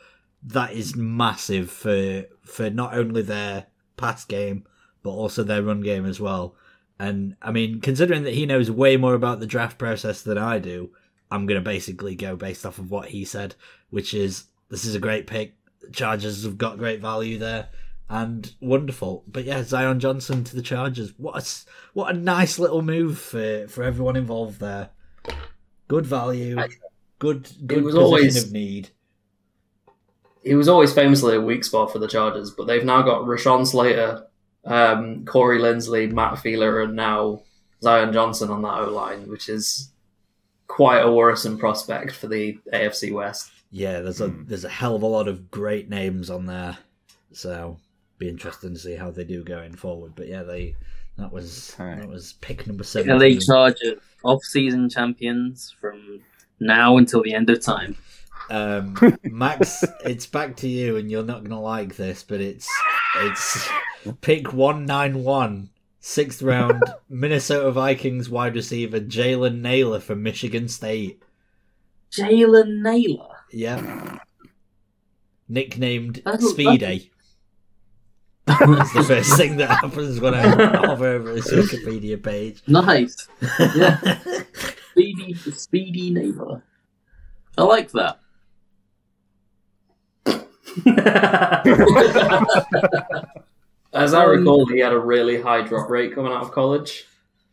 That 0.43 0.73
is 0.73 0.95
massive 0.97 1.71
for 1.71 2.25
for 2.43 2.71
not 2.71 2.95
only 2.95 3.23
their 3.23 3.67
pass 3.97 4.25
game, 4.25 4.65
but 5.03 5.11
also 5.11 5.43
their 5.43 5.63
run 5.63 5.81
game 5.81 6.07
as 6.07 6.21
well. 6.21 6.55
And 6.99 7.37
I 7.43 7.51
mean, 7.53 7.81
considering 7.81 8.25
that 8.25 8.35
he 8.35 8.47
knows 8.47 8.71
way 8.71 8.97
more 8.97 9.15
about 9.15 9.41
the 9.41 9.47
draft 9.47 9.79
process 9.79 10.23
than 10.23 10.39
I 10.39 10.59
do, 10.59 10.91
I'm 11.31 11.47
going 11.47 11.61
to 11.61 11.65
basically 11.65 12.15
go 12.15 12.37
based 12.37 12.65
off 12.67 12.79
of 12.79 12.91
what 12.91 13.09
he 13.09 13.25
said, 13.25 13.55
which 13.91 14.15
is 14.15 14.45
this 14.69 14.85
is 14.85 14.95
a 14.95 15.01
great 15.01 15.27
pick. 15.27 15.55
Chargers 15.93 16.45
have 16.45 16.59
got 16.59 16.79
great 16.79 17.01
value 17.01 17.39
there 17.39 17.69
and 18.09 18.53
wonderful. 18.61 19.25
But 19.29 19.45
yeah, 19.45 19.63
Zion 19.63 20.01
Johnson 20.01 20.45
to 20.45 20.57
the 20.57 20.63
Chargers. 20.63 21.13
What 21.17 21.43
a, 21.43 21.47
what 21.95 22.15
a 22.15 22.19
nice 22.19 22.59
little 22.59 22.83
move 22.83 23.19
for, 23.19 23.67
for 23.69 23.83
everyone 23.83 24.17
involved 24.17 24.61
there. 24.61 24.91
Good 25.89 26.07
value, 26.07 26.57
good 27.19 27.51
good 27.67 27.83
was 27.85 27.95
position 27.95 28.05
always- 28.05 28.45
of 28.45 28.53
need. 28.53 28.91
He 30.45 30.55
was 30.55 30.69
always 30.69 30.93
famously 30.93 31.35
a 31.37 31.41
weak 31.41 31.65
spot 31.65 31.93
for 31.93 31.99
the 31.99 32.09
Chargers, 32.09 32.51
but 32.51 32.67
they've 32.67 32.85
now 32.85 33.03
got 33.03 33.23
Rashawn 33.23 33.67
Slater, 33.67 34.25
um, 34.65 35.25
Corey 35.25 35.59
Linsley, 35.59 36.11
Matt 36.11 36.35
Feiler, 36.35 36.85
and 36.85 36.95
now 36.97 37.43
Zion 37.83 38.13
Johnson 38.13 38.51
on 38.51 38.63
that 38.63 38.79
O 38.81 38.91
line, 38.91 39.29
which 39.29 39.49
is 39.49 39.91
quite 40.67 41.01
a 41.01 41.11
worrisome 41.11 41.59
prospect 41.59 42.13
for 42.13 42.29
the 42.29 42.59
AFC 42.73 43.13
West. 43.13 43.51
Yeah, 43.71 44.01
there's 44.01 44.21
a 44.21 44.29
Hmm. 44.29 44.45
there's 44.47 44.65
a 44.65 44.69
hell 44.69 44.95
of 44.97 45.03
a 45.03 45.07
lot 45.07 45.29
of 45.29 45.51
great 45.51 45.89
names 45.91 46.31
on 46.31 46.47
there, 46.47 46.79
so 47.33 47.79
be 48.19 48.29
interesting 48.29 48.75
to 48.75 48.79
see 48.81 48.95
how 48.95 49.11
they 49.11 49.25
do 49.25 49.45
going 49.45 49.75
forward. 49.75 50.13
But 50.17 50.29
yeah, 50.29 50.43
they 50.43 50.75
that 51.19 51.33
was 51.33 51.75
Okay. 51.79 52.01
that 52.01 52.09
was 52.09 52.35
pick 52.41 52.67
number 52.67 52.85
seven. 52.85 53.11
LA 53.11 53.39
seven. 53.39 53.41
Chargers, 53.41 54.01
off-season 54.25 54.89
champions 54.89 55.75
from 55.81 56.21
now 56.61 56.97
until 56.97 57.23
the 57.23 57.35
end 57.35 57.51
of 57.51 57.61
time. 57.61 57.97
Um, 58.51 58.97
Max, 59.25 59.85
it's 60.05 60.27
back 60.27 60.57
to 60.57 60.69
you, 60.69 60.97
and 60.97 61.11
you're 61.11 61.25
not 61.25 61.43
gonna 61.43 61.61
like 61.61 61.97
this, 61.97 62.23
but 62.23 62.41
it's 62.41 62.69
it's 63.17 63.69
pick 64.21 64.53
one 64.53 64.87
nine 64.87 65.23
one. 65.25 65.71
Sixth 66.01 66.43
round, 66.43 66.83
Minnesota 67.11 67.71
Vikings 67.73 68.31
wide 68.31 68.55
receiver 68.55 69.01
Jalen 69.01 69.61
Nailor 69.61 70.01
from 70.01 70.23
Michigan 70.23 70.69
State. 70.69 71.23
Jalen 72.11 72.83
Nailor. 72.83 73.35
Yeah. 73.51 74.19
Nicknamed 75.49 76.23
Speedy. 76.39 77.11
That's 78.47 78.93
the 78.95 79.05
first 79.05 79.37
thing 79.37 79.57
that 79.59 79.71
happens 79.71 80.21
when 80.21 80.35
I 80.35 80.41
hover 80.87 81.09
over 81.09 81.31
his 81.33 81.47
Wikipedia 81.49 82.23
page. 82.23 82.63
Nice. 82.67 83.29
Yeah. 83.59 84.19
Speedy, 84.93 85.35
Speedy 85.35 86.11
Nailor. 86.11 86.63
I 87.59 87.63
like 87.63 87.91
that. 87.93 88.21
As 93.93 94.15
I 94.15 94.25
Um, 94.25 94.31
recall, 94.31 94.67
he 94.67 94.81
had 94.81 94.93
a 94.93 94.99
really 94.99 95.41
high 95.41 95.63
drop 95.63 95.89
rate 95.89 96.15
coming 96.15 96.33
out 96.33 96.43
of 96.43 96.53
college. 96.53 97.05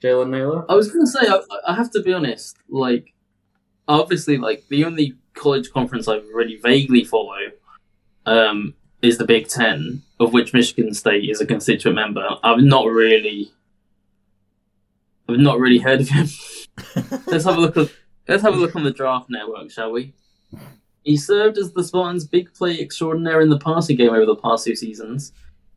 Jalen 0.04 0.30
Nailor. 0.30 0.66
I 0.70 0.76
was 0.76 0.92
gonna 0.92 1.08
say, 1.08 1.28
I, 1.28 1.40
I 1.68 1.76
have 1.76 1.92
to 1.92 2.02
be 2.02 2.14
honest. 2.14 2.58
Like, 2.70 3.14
obviously, 3.88 4.38
like 4.38 4.66
the 4.70 4.84
only 4.86 5.16
college 5.34 5.72
conference 5.72 6.08
I 6.08 6.18
really 6.34 6.58
vaguely 6.58 7.04
follow 7.04 7.38
um, 8.26 8.74
is 9.02 9.18
the 9.18 9.26
Big 9.26 9.48
Ten, 9.48 10.04
of 10.20 10.34
which 10.34 10.54
Michigan 10.54 10.94
State 10.94 11.30
is 11.30 11.42
a 11.42 11.46
constituent 11.46 11.96
member. 11.96 12.28
I've 12.44 12.62
not 12.62 12.86
really, 12.88 13.52
I've 15.30 15.40
not 15.40 15.60
really 15.60 15.80
heard 15.80 16.02
of 16.02 16.10
him. 16.10 16.28
let's 17.28 17.46
have 17.46 17.58
a 17.58 17.62
look. 17.62 17.78
At, 17.78 17.90
let's 18.28 18.44
have 18.44 18.54
a 18.54 18.58
look 18.58 18.76
on 18.76 18.84
the 18.84 18.92
draft 18.92 19.30
network, 19.30 19.72
shall 19.72 19.92
we? 19.92 20.14
He 21.06 21.16
served 21.18 21.58
as 21.60 21.72
the 21.72 21.84
Spartans' 21.84 22.26
big 22.26 22.52
play 22.54 22.80
extraordinaire 22.82 23.40
in 23.42 23.50
the 23.50 23.60
passing 23.60 23.96
game 23.96 24.10
over 24.10 24.26
the 24.26 24.36
past 24.36 24.66
two 24.66 24.76
seasons, 24.76 25.32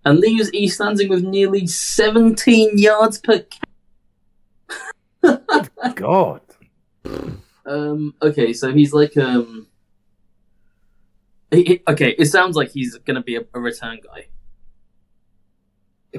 and 0.04 0.18
leaves 0.18 0.52
East 0.54 0.80
Lansing 0.80 1.08
with 1.10 1.22
nearly 1.22 1.66
17 1.66 2.78
yards 2.78 3.18
per 3.18 3.44
God. 5.94 6.40
Um. 7.66 8.14
Okay, 8.22 8.52
so 8.54 8.72
he's 8.72 8.94
like 8.94 9.16
um. 9.18 9.66
he- 11.50 11.64
he- 11.64 11.82
okay, 11.86 12.14
it 12.18 12.26
sounds 12.26 12.56
like 12.56 12.70
he's 12.70 12.96
gonna 12.98 13.22
be 13.22 13.36
a, 13.36 13.42
a 13.52 13.60
return 13.60 13.98
guy. 14.02 14.28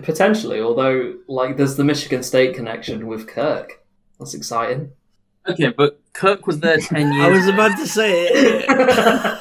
Potentially, 0.04 0.62
although 0.62 1.16
like 1.28 1.58
there's 1.58 1.76
the 1.76 1.84
Michigan 1.84 2.22
State 2.22 2.56
connection 2.56 3.08
with 3.08 3.28
Kirk. 3.28 3.84
That's 4.20 4.36
exciting. 4.36 4.92
Okay, 5.48 5.70
but 5.70 6.02
Kirk 6.14 6.48
was 6.48 6.60
there 6.60 6.78
ten 6.78 7.12
years. 7.14 7.26
I 7.26 7.30
was 7.30 7.48
about 7.48 7.78
to 7.78 7.88
say 7.88 8.28
it. 8.28 9.40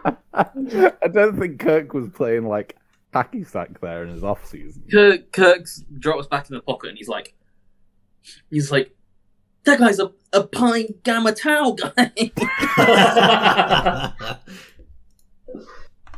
I 0.32 1.08
don't 1.12 1.38
think 1.38 1.60
Kirk 1.60 1.92
was 1.92 2.08
playing 2.10 2.46
like 2.46 2.76
hacky 3.14 3.46
sack 3.46 3.80
there 3.80 4.02
in 4.04 4.10
his 4.10 4.24
off 4.24 4.46
season. 4.46 4.82
Kirk 4.90 5.32
Kirk's 5.32 5.84
drops 5.98 6.26
back 6.26 6.48
in 6.48 6.54
the 6.54 6.62
pocket 6.62 6.88
and 6.90 6.98
he's 6.98 7.08
like, 7.08 7.34
he's 8.50 8.70
like, 8.70 8.94
that 9.64 9.78
guy's 9.78 9.98
a 9.98 10.12
a 10.32 10.44
pine 10.44 10.94
gamma 11.02 11.32
tau 11.32 11.72
guy. 11.72 11.96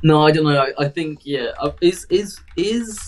no, 0.03 0.27
I 0.27 0.31
don't 0.31 0.45
know. 0.45 0.61
I, 0.61 0.85
I 0.85 0.89
think 0.89 1.21
yeah. 1.25 1.53
Uh, 1.59 1.73
is 1.81 2.07
is 2.11 2.39
is 2.57 3.01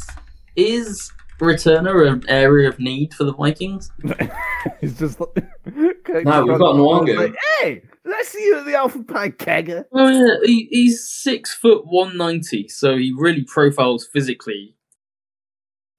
is 0.56 1.12
returner 1.40 2.10
an 2.10 2.24
area 2.28 2.68
of 2.68 2.78
need 2.78 3.14
for 3.14 3.24
the 3.24 3.32
Vikings? 3.32 3.90
He's 4.80 4.98
just 4.98 5.20
like, 5.20 5.36
No, 5.66 6.44
we've 6.44 6.58
got 6.58 6.76
Nwangwu. 6.76 7.16
Like, 7.16 7.36
hey, 7.60 7.82
let's 8.04 8.28
see 8.28 8.44
you 8.44 8.58
at 8.58 8.66
the 8.66 8.74
Alpha 8.74 9.02
Pi 9.02 9.30
kegger. 9.30 9.84
Oh 9.92 10.08
yeah, 10.08 10.36
he, 10.44 10.68
he's 10.70 11.08
six 11.08 11.52
foot 11.54 11.82
one 11.86 12.16
ninety, 12.16 12.68
so 12.68 12.96
he 12.96 13.12
really 13.16 13.44
profiles 13.44 14.06
physically 14.06 14.76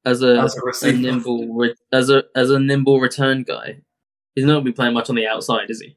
as 0.05 0.21
a, 0.21 0.39
As 0.39 0.55
a 0.83 0.89
a 0.89 0.91
nimble 0.93 1.53
re- 1.53 1.75
as 1.91 2.09
a 2.09 2.23
as 2.35 2.49
a 2.49 2.59
nimble 2.59 2.99
return 2.99 3.43
guy. 3.43 3.81
He's 4.35 4.45
not 4.45 4.53
gonna 4.53 4.65
be 4.65 4.71
playing 4.71 4.93
much 4.93 5.09
on 5.09 5.15
the 5.15 5.27
outside, 5.27 5.69
is 5.69 5.81
he? 5.81 5.95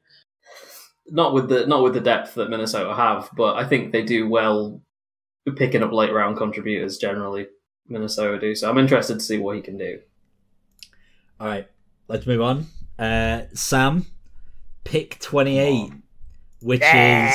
not 1.11 1.33
with 1.33 1.49
the 1.49 1.65
not 1.65 1.83
with 1.83 1.93
the 1.93 1.99
depth 1.99 2.35
that 2.35 2.49
Minnesota 2.49 2.93
have, 2.93 3.29
but 3.35 3.55
I 3.55 3.65
think 3.67 3.91
they 3.91 4.03
do 4.03 4.27
well 4.27 4.81
picking 5.55 5.83
up 5.83 5.91
late 5.91 6.13
round 6.13 6.37
contributors 6.37 6.97
generally. 6.97 7.47
Minnesota 7.89 8.39
do 8.39 8.55
so. 8.55 8.69
I'm 8.69 8.77
interested 8.77 9.15
to 9.15 9.19
see 9.19 9.37
what 9.37 9.55
he 9.55 9.61
can 9.61 9.77
do. 9.77 9.99
All 11.39 11.47
right, 11.47 11.67
let's 12.07 12.25
move 12.25 12.41
on. 12.41 12.65
Uh, 12.97 13.43
Sam, 13.53 14.05
pick 14.83 15.19
28, 15.19 15.91
which 16.61 16.83
is 16.83 17.33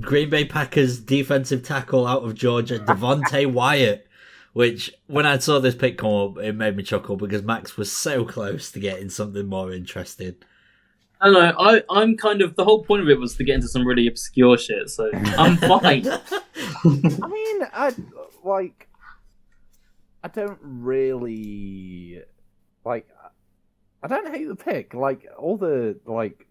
Green 0.00 0.30
Bay 0.30 0.44
Packers 0.44 1.00
defensive 1.00 1.62
tackle 1.62 2.06
out 2.06 2.24
of 2.24 2.34
Georgia, 2.34 2.78
Devonte 2.78 3.46
Wyatt. 3.52 4.06
Which, 4.52 4.92
when 5.08 5.26
I 5.26 5.38
saw 5.38 5.58
this 5.58 5.74
pick 5.74 5.98
come 5.98 6.14
up, 6.14 6.38
it 6.38 6.52
made 6.52 6.76
me 6.76 6.84
chuckle 6.84 7.16
because 7.16 7.42
Max 7.42 7.76
was 7.76 7.90
so 7.90 8.24
close 8.24 8.70
to 8.70 8.78
getting 8.78 9.10
something 9.10 9.46
more 9.46 9.72
interesting. 9.72 10.36
I 11.20 11.26
don't 11.26 11.34
know. 11.34 11.54
I 11.58 11.82
I'm 11.90 12.16
kind 12.16 12.40
of 12.40 12.54
the 12.54 12.64
whole 12.64 12.84
point 12.84 13.02
of 13.02 13.08
it 13.08 13.18
was 13.18 13.34
to 13.36 13.44
get 13.44 13.56
into 13.56 13.66
some 13.68 13.86
really 13.86 14.06
obscure 14.06 14.56
shit, 14.58 14.90
so 14.90 15.10
I'm 15.12 15.56
fine. 15.56 16.06
I 16.06 17.28
mean, 17.28 17.62
I 17.72 17.94
like. 18.44 18.88
I 20.24 20.28
don't 20.28 20.58
really 20.62 22.22
like. 22.82 23.06
I 24.02 24.08
don't 24.08 24.34
hate 24.34 24.48
the 24.48 24.56
pick. 24.56 24.94
Like 24.94 25.26
all 25.36 25.58
the 25.58 26.00
like 26.06 26.46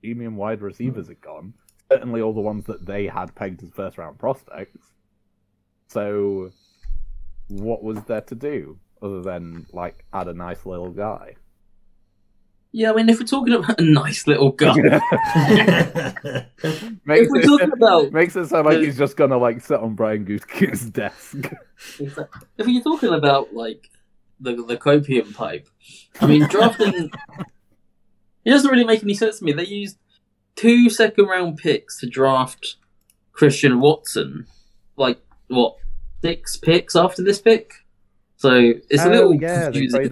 premium 0.00 0.36
wide 0.36 0.62
receivers 0.62 1.06
hmm. 1.06 1.12
are 1.12 1.16
gone. 1.16 1.54
Certainly, 1.92 2.22
all 2.22 2.32
the 2.32 2.40
ones 2.40 2.64
that 2.64 2.86
they 2.86 3.06
had 3.06 3.34
pegged 3.34 3.62
as 3.62 3.70
first 3.70 3.98
round 3.98 4.18
prospects. 4.18 4.92
So, 5.88 6.50
what 7.48 7.84
was 7.84 8.02
there 8.04 8.22
to 8.22 8.34
do 8.34 8.78
other 9.02 9.20
than 9.20 9.66
like 9.72 10.06
add 10.14 10.28
a 10.28 10.34
nice 10.34 10.64
little 10.64 10.90
guy? 10.90 11.36
Yeah, 12.76 12.90
I 12.90 12.94
mean, 12.94 13.08
if 13.08 13.18
we're 13.18 13.24
talking 13.26 13.54
about 13.54 13.80
a 13.80 13.82
nice 13.84 14.26
little 14.26 14.52
guy, 14.52 14.74
Makes 14.76 15.00
if 16.62 17.30
we're 17.30 17.40
it, 17.40 17.46
talking 17.46 17.72
about 17.72 18.12
makes 18.12 18.36
it 18.36 18.48
sound 18.48 18.66
like 18.66 18.80
he's 18.80 18.98
just 18.98 19.16
gonna 19.16 19.38
like 19.38 19.62
sit 19.62 19.80
on 19.80 19.94
Brian 19.94 20.24
Goose's 20.24 20.90
desk. 20.90 21.50
if 21.98 22.68
you're 22.68 22.82
talking 22.82 23.14
about 23.14 23.54
like 23.54 23.90
the 24.40 24.56
the 24.56 24.76
copium 24.76 25.32
pipe, 25.34 25.66
I 26.20 26.26
mean, 26.26 26.46
drafting 26.48 27.10
it 28.44 28.50
doesn't 28.50 28.70
really 28.70 28.84
make 28.84 29.02
any 29.02 29.14
sense 29.14 29.38
to 29.38 29.44
me. 29.46 29.54
They 29.54 29.64
used 29.64 29.96
two 30.54 30.90
second 30.90 31.24
round 31.24 31.56
picks 31.56 31.98
to 32.00 32.06
draft 32.06 32.76
Christian 33.32 33.80
Watson, 33.80 34.46
like 34.98 35.18
what 35.48 35.76
six 36.22 36.58
picks 36.58 36.94
after 36.94 37.22
this 37.22 37.40
pick. 37.40 37.72
So 38.36 38.74
it's 38.90 39.02
a 39.02 39.08
Oh, 39.08 39.10
little 39.12 39.34
yeah, 39.34 39.64
confusing. 39.70 40.10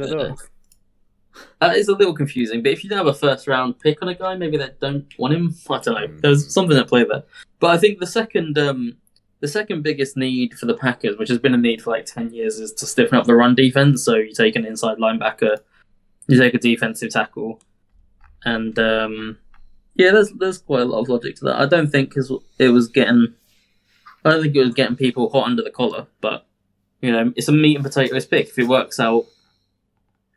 That 1.60 1.76
is 1.76 1.88
a 1.88 1.94
little 1.94 2.14
confusing, 2.14 2.62
but 2.62 2.72
if 2.72 2.84
you 2.84 2.90
don't 2.90 2.98
have 2.98 3.06
a 3.06 3.14
first 3.14 3.46
round 3.46 3.78
pick 3.80 4.02
on 4.02 4.08
a 4.08 4.14
guy, 4.14 4.34
maybe 4.36 4.56
they 4.56 4.70
don't 4.80 5.06
want 5.18 5.34
him. 5.34 5.54
I 5.70 5.78
don't 5.78 5.94
know. 5.94 6.06
Mm. 6.06 6.20
There's 6.20 6.52
something 6.52 6.76
at 6.76 6.88
play 6.88 7.04
there. 7.04 7.24
But 7.60 7.70
I 7.70 7.78
think 7.78 7.98
the 7.98 8.06
second, 8.06 8.58
um, 8.58 8.96
the 9.40 9.48
second 9.48 9.82
biggest 9.82 10.16
need 10.16 10.54
for 10.54 10.66
the 10.66 10.74
Packers, 10.74 11.16
which 11.18 11.28
has 11.28 11.38
been 11.38 11.54
a 11.54 11.58
need 11.58 11.82
for 11.82 11.90
like 11.90 12.06
ten 12.06 12.32
years, 12.32 12.58
is 12.58 12.72
to 12.74 12.86
stiffen 12.86 13.18
up 13.18 13.26
the 13.26 13.34
run 13.34 13.54
defense. 13.54 14.04
So 14.04 14.16
you 14.16 14.32
take 14.32 14.56
an 14.56 14.66
inside 14.66 14.98
linebacker, 14.98 15.58
you 16.28 16.38
take 16.38 16.54
a 16.54 16.58
defensive 16.58 17.10
tackle, 17.10 17.60
and 18.44 18.78
um, 18.78 19.38
yeah, 19.94 20.10
there's 20.10 20.30
there's 20.32 20.58
quite 20.58 20.82
a 20.82 20.86
lot 20.86 21.00
of 21.00 21.08
logic 21.08 21.36
to 21.36 21.44
that. 21.46 21.60
I 21.60 21.66
don't 21.66 21.90
think 21.90 22.14
it 22.58 22.68
was 22.68 22.88
getting, 22.88 23.34
I 24.24 24.30
don't 24.30 24.42
think 24.42 24.56
it 24.56 24.64
was 24.64 24.74
getting 24.74 24.96
people 24.96 25.30
hot 25.30 25.46
under 25.46 25.62
the 25.62 25.70
collar, 25.70 26.06
but 26.20 26.46
you 27.00 27.12
know, 27.12 27.32
it's 27.36 27.48
a 27.48 27.52
meat 27.52 27.76
and 27.76 27.84
potatoes 27.84 28.26
pick. 28.26 28.48
If 28.48 28.58
it 28.58 28.66
works 28.66 28.98
out, 28.98 29.26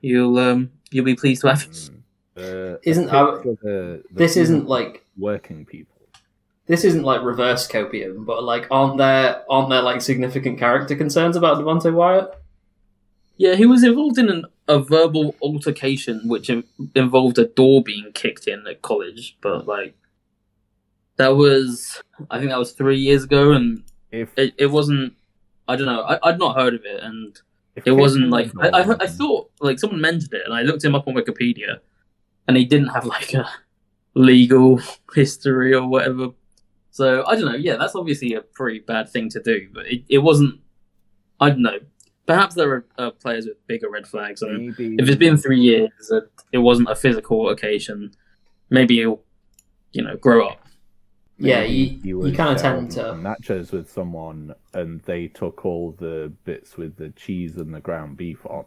you'll 0.01 0.37
um, 0.37 0.71
you'll 0.91 1.05
be 1.05 1.15
pleased 1.15 1.41
to 1.41 1.49
have. 1.49 1.59
Mm. 1.67 1.89
Uh, 2.37 2.77
Isn't- 2.83 3.09
a 3.09 3.09
pick 3.09 3.17
uh, 3.19 3.41
for 3.41 3.55
the- 3.63 4.03
the 4.11 4.15
This 4.15 4.37
isn't 4.37 4.67
like 4.67 5.05
working 5.17 5.65
people. 5.65 5.95
this 6.67 6.83
isn't 6.83 7.03
like 7.03 7.21
reverse 7.23 7.67
copium, 7.67 8.25
but 8.25 8.43
like 8.43 8.67
aren't 8.69 8.97
there 8.97 9.43
aren't 9.49 9.69
there 9.69 9.81
like 9.81 10.01
significant 10.01 10.59
character 10.59 10.95
concerns 10.95 11.35
about 11.35 11.57
Devonte 11.57 11.91
Wyatt? 11.93 12.29
Yeah, 13.37 13.55
he 13.55 13.65
was 13.65 13.83
involved 13.83 14.17
in 14.17 14.29
an, 14.29 14.45
a 14.67 14.79
verbal 14.79 15.35
altercation 15.41 16.27
which 16.27 16.49
in, 16.49 16.63
involved 16.95 17.37
a 17.37 17.45
door 17.45 17.81
being 17.83 18.11
kicked 18.13 18.47
in 18.47 18.65
at 18.67 18.81
college, 18.81 19.37
but 19.41 19.67
like 19.67 19.95
that 21.17 21.29
was 21.35 22.01
I 22.29 22.37
think 22.39 22.49
that 22.51 22.59
was 22.59 22.73
three 22.73 22.99
years 22.99 23.23
ago, 23.23 23.51
and 23.53 23.83
If 24.11 24.29
it, 24.37 24.53
it 24.57 24.67
wasn't. 24.67 25.13
I 25.67 25.75
don't 25.75 25.85
know. 25.87 26.01
I, 26.01 26.19
I'd 26.29 26.39
not 26.39 26.55
heard 26.57 26.73
of 26.75 26.85
it, 26.85 27.01
and 27.03 27.35
if 27.35 27.41
it 27.85 27.91
wasn't 27.91 28.29
like 28.29 28.51
I, 28.59 28.69
I, 28.69 29.03
I 29.03 29.07
thought 29.07 29.51
like 29.59 29.79
someone 29.79 30.01
mentioned 30.01 30.33
it, 30.33 30.43
and 30.45 30.53
I 30.53 30.61
looked 30.63 30.83
him 30.83 30.95
up 30.95 31.07
on 31.07 31.15
Wikipedia, 31.15 31.79
and 32.47 32.57
he 32.57 32.65
didn't 32.65 32.89
have 32.89 33.05
like 33.05 33.33
a 33.33 33.49
legal 34.13 34.81
history 35.15 35.73
or 35.73 35.87
whatever. 35.87 36.29
So 36.91 37.23
I 37.25 37.35
don't 37.35 37.45
know. 37.45 37.55
Yeah, 37.55 37.75
that's 37.75 37.95
obviously 37.95 38.33
a 38.33 38.41
pretty 38.41 38.79
bad 38.79 39.09
thing 39.09 39.29
to 39.29 39.41
do, 39.41 39.67
but 39.73 39.85
it, 39.87 40.03
it 40.09 40.17
wasn't. 40.19 40.59
I 41.39 41.49
don't 41.49 41.61
know. 41.61 41.79
Perhaps 42.25 42.55
there 42.55 42.69
are 42.71 42.85
uh, 42.97 43.11
players 43.11 43.45
with 43.45 43.65
bigger 43.67 43.89
red 43.89 44.07
flags, 44.07 44.41
and 44.41 44.75
maybe 44.77 44.95
if 44.99 45.07
it's 45.07 45.17
been 45.17 45.37
three 45.37 45.59
years 45.61 45.91
and 46.09 46.23
it 46.51 46.57
wasn't 46.57 46.89
a 46.89 46.95
physical 46.95 47.49
occasion, 47.49 48.11
maybe 48.69 48.95
he'll, 48.97 49.21
you 49.93 50.03
know, 50.03 50.17
grow 50.17 50.47
up. 50.47 50.66
Yeah, 51.39 51.61
maybe 51.61 51.99
you, 52.03 52.23
he 52.23 52.31
you 52.31 52.33
kind 52.33 52.55
of 52.55 52.61
tend 52.61 52.91
to. 52.91 53.15
nachos 53.15 53.71
with 53.71 53.89
someone, 53.91 54.53
and 54.73 55.01
they 55.03 55.27
took 55.27 55.65
all 55.65 55.91
the 55.91 56.33
bits 56.45 56.77
with 56.77 56.95
the 56.97 57.09
cheese 57.11 57.57
and 57.57 57.73
the 57.73 57.79
ground 57.79 58.17
beef 58.17 58.45
on. 58.45 58.65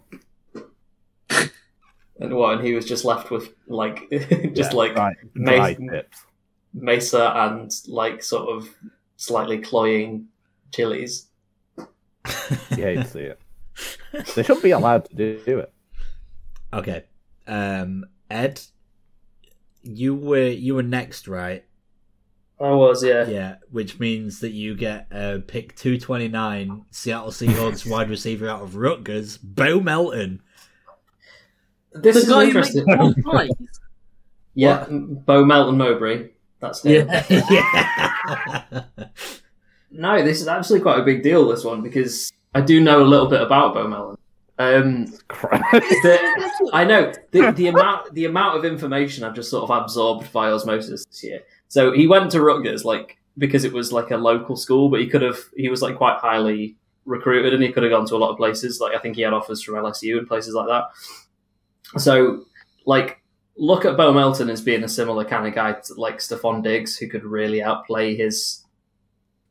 And 2.21 2.35
what? 2.35 2.59
And 2.59 2.67
he 2.67 2.75
was 2.75 2.85
just 2.87 3.05
left 3.05 3.31
with 3.31 3.55
like 3.67 4.09
just 4.55 4.73
Yeah, 4.73 4.79
like 4.79 4.95
dry, 4.95 5.15
dry 5.35 5.75
tips. 5.91 6.27
mesa 6.75 7.33
and 7.35 7.71
like 7.89 8.23
sort 8.23 8.49
of 8.51 8.69
slightly 9.17 9.59
cloying 9.61 10.29
chilies. 10.73 11.27
You 12.77 12.85
hate 12.85 13.03
to 13.03 13.07
see 13.07 13.21
it. 13.21 13.41
They 14.35 14.43
shouldn't 14.43 14.63
be 14.63 14.73
allowed 14.73 15.05
to 15.07 15.15
do, 15.17 15.41
do 15.45 15.59
it. 15.61 15.73
Okay. 16.73 17.05
Um, 17.47 18.05
Ed, 18.31 18.61
you 19.83 20.15
were 20.15 20.49
you 20.49 20.75
were 20.75 20.83
next, 20.83 21.27
right? 21.29 21.65
I 22.61 22.73
was, 22.73 23.03
yeah. 23.03 23.27
Yeah, 23.27 23.55
which 23.71 23.99
means 23.99 24.41
that 24.41 24.51
you 24.51 24.75
get 24.75 25.07
uh, 25.11 25.39
pick 25.47 25.75
two 25.77 25.99
twenty 25.99 26.29
nine, 26.29 26.85
Seattle 26.91 27.31
Seahawks 27.31 27.91
wide 27.91 28.11
receiver 28.11 28.49
out 28.49 28.63
of 28.63 28.77
Rutgers, 28.77 29.39
Bo 29.39 29.81
Melton. 29.81 30.43
This 31.93 32.17
the 32.17 32.23
is 32.23 32.29
guy 32.29 32.47
who 32.47 32.53
makes 32.53 32.75
interesting. 32.75 32.97
pork 32.97 33.17
pies. 33.25 33.51
yeah, 34.55 34.87
Bo 34.91 35.45
Melton 35.45 35.79
Mowbray. 35.79 36.29
That's 36.61 36.85
it. 36.85 37.09
Yeah. 37.09 37.25
yeah. 38.71 38.83
No, 39.91 40.23
this 40.23 40.43
is 40.43 40.47
actually 40.47 40.81
quite 40.81 41.01
a 41.01 41.03
big 41.03 41.23
deal. 41.23 41.49
This 41.49 41.65
one 41.65 41.83
because 41.83 42.31
I 42.55 42.61
do 42.61 42.81
know 42.81 43.03
a 43.03 43.05
little 43.05 43.29
bit 43.29 43.41
about 43.41 43.73
Bo 43.75 43.89
Melton. 43.89 44.17
Um, 44.59 45.07
the, 45.07 46.69
I 46.75 46.85
know 46.85 47.11
the, 47.31 47.51
the 47.53 47.69
amount 47.69 48.13
the 48.13 48.27
amount 48.27 48.59
of 48.59 48.67
information 48.67 49.25
I've 49.25 49.35
just 49.35 49.49
sort 49.51 49.69
of 49.69 49.71
absorbed 49.71 50.31
by 50.35 50.51
osmosis 50.51 51.07
this 51.07 51.25
year. 51.25 51.41
So 51.71 51.93
he 51.93 52.09
went 52.09 52.33
to 52.33 52.43
Rutgers 52.43 52.85
like 52.85 53.17
because 53.39 53.63
it 53.65 53.73
was 53.73 53.93
like 53.93 54.11
a 54.11 54.17
local 54.17 54.57
school, 54.57 54.89
but 54.89 55.01
he 55.01 55.07
could 55.07 55.23
have 55.23 55.39
he 55.57 55.69
was 55.69 55.83
like 55.83 55.97
quite 55.97 56.19
highly 56.19 56.77
recruited 57.05 57.55
and 57.55 57.63
he 57.63 57.71
could 57.71 57.85
have 57.85 57.93
gone 57.93 58.07
to 58.07 58.17
a 58.17 58.19
lot 58.19 58.31
of 58.31 58.37
places. 58.37 58.81
Like 58.81 58.95
I 58.95 58.99
think 58.99 59.15
he 59.15 59.23
had 59.23 59.33
offers 59.33 59.63
from 59.63 59.77
LSU 59.77 60.19
and 60.19 60.27
places 60.27 60.53
like 60.53 60.67
that. 60.67 60.89
So 62.01 62.45
like 62.87 63.23
look 63.57 63.85
at 63.85 63.97
Bo 63.97 64.13
Melton 64.13 64.51
as 64.51 64.61
being 64.61 64.83
a 64.83 64.89
similar 64.89 65.25
kind 65.25 65.47
of 65.47 65.55
guy 65.55 65.75
to 65.75 65.95
like 65.95 66.19
Stefon 66.19 66.61
Diggs 66.61 66.97
who 66.97 67.09
could 67.09 67.25
really 67.25 67.63
outplay 67.63 68.17
his 68.17 68.65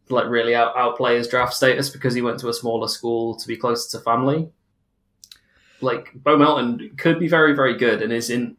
like 0.09 0.27
really 0.27 0.55
out, 0.55 0.75
outplay 0.75 1.17
his 1.17 1.27
draft 1.29 1.53
status 1.53 1.89
because 1.89 2.13
he 2.13 2.21
went 2.21 2.39
to 2.39 2.49
a 2.49 2.53
smaller 2.53 2.89
school 2.89 3.37
to 3.37 3.47
be 3.47 3.55
closer 3.55 3.97
to 3.97 4.03
family 4.03 4.49
like 5.81 6.11
Bo 6.15 6.37
Melton 6.37 6.91
could 6.97 7.19
be 7.19 7.27
very, 7.27 7.53
very 7.53 7.77
good, 7.77 8.01
and 8.01 8.11
is 8.11 8.29
in 8.29 8.57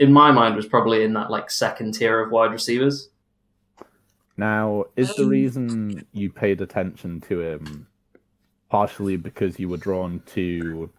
in 0.00 0.12
my 0.12 0.30
mind 0.30 0.56
was 0.56 0.66
probably 0.66 1.04
in 1.04 1.12
that 1.14 1.30
like 1.30 1.50
second 1.50 1.94
tier 1.94 2.20
of 2.20 2.30
wide 2.30 2.52
receivers. 2.52 3.08
Now, 4.36 4.84
is 4.96 5.14
the 5.14 5.24
Um, 5.24 5.28
reason 5.28 6.06
you 6.12 6.30
paid 6.30 6.60
attention 6.60 7.20
to 7.22 7.40
him 7.40 7.86
partially 8.70 9.16
because 9.16 9.60
you 9.60 9.68
were 9.68 9.76
drawn 9.76 10.20
to 10.26 10.90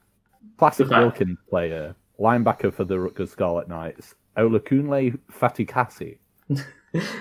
classic 0.57 0.89
The 0.89 0.99
Wilkins 0.99 1.39
player, 1.49 1.95
linebacker 2.19 2.71
for 2.71 2.83
the 2.83 2.99
Rutgers 2.99 3.31
Scarlet 3.31 3.67
Knights, 3.67 4.13
Olakunle 4.37 5.17
Fatukasi? 5.31 6.17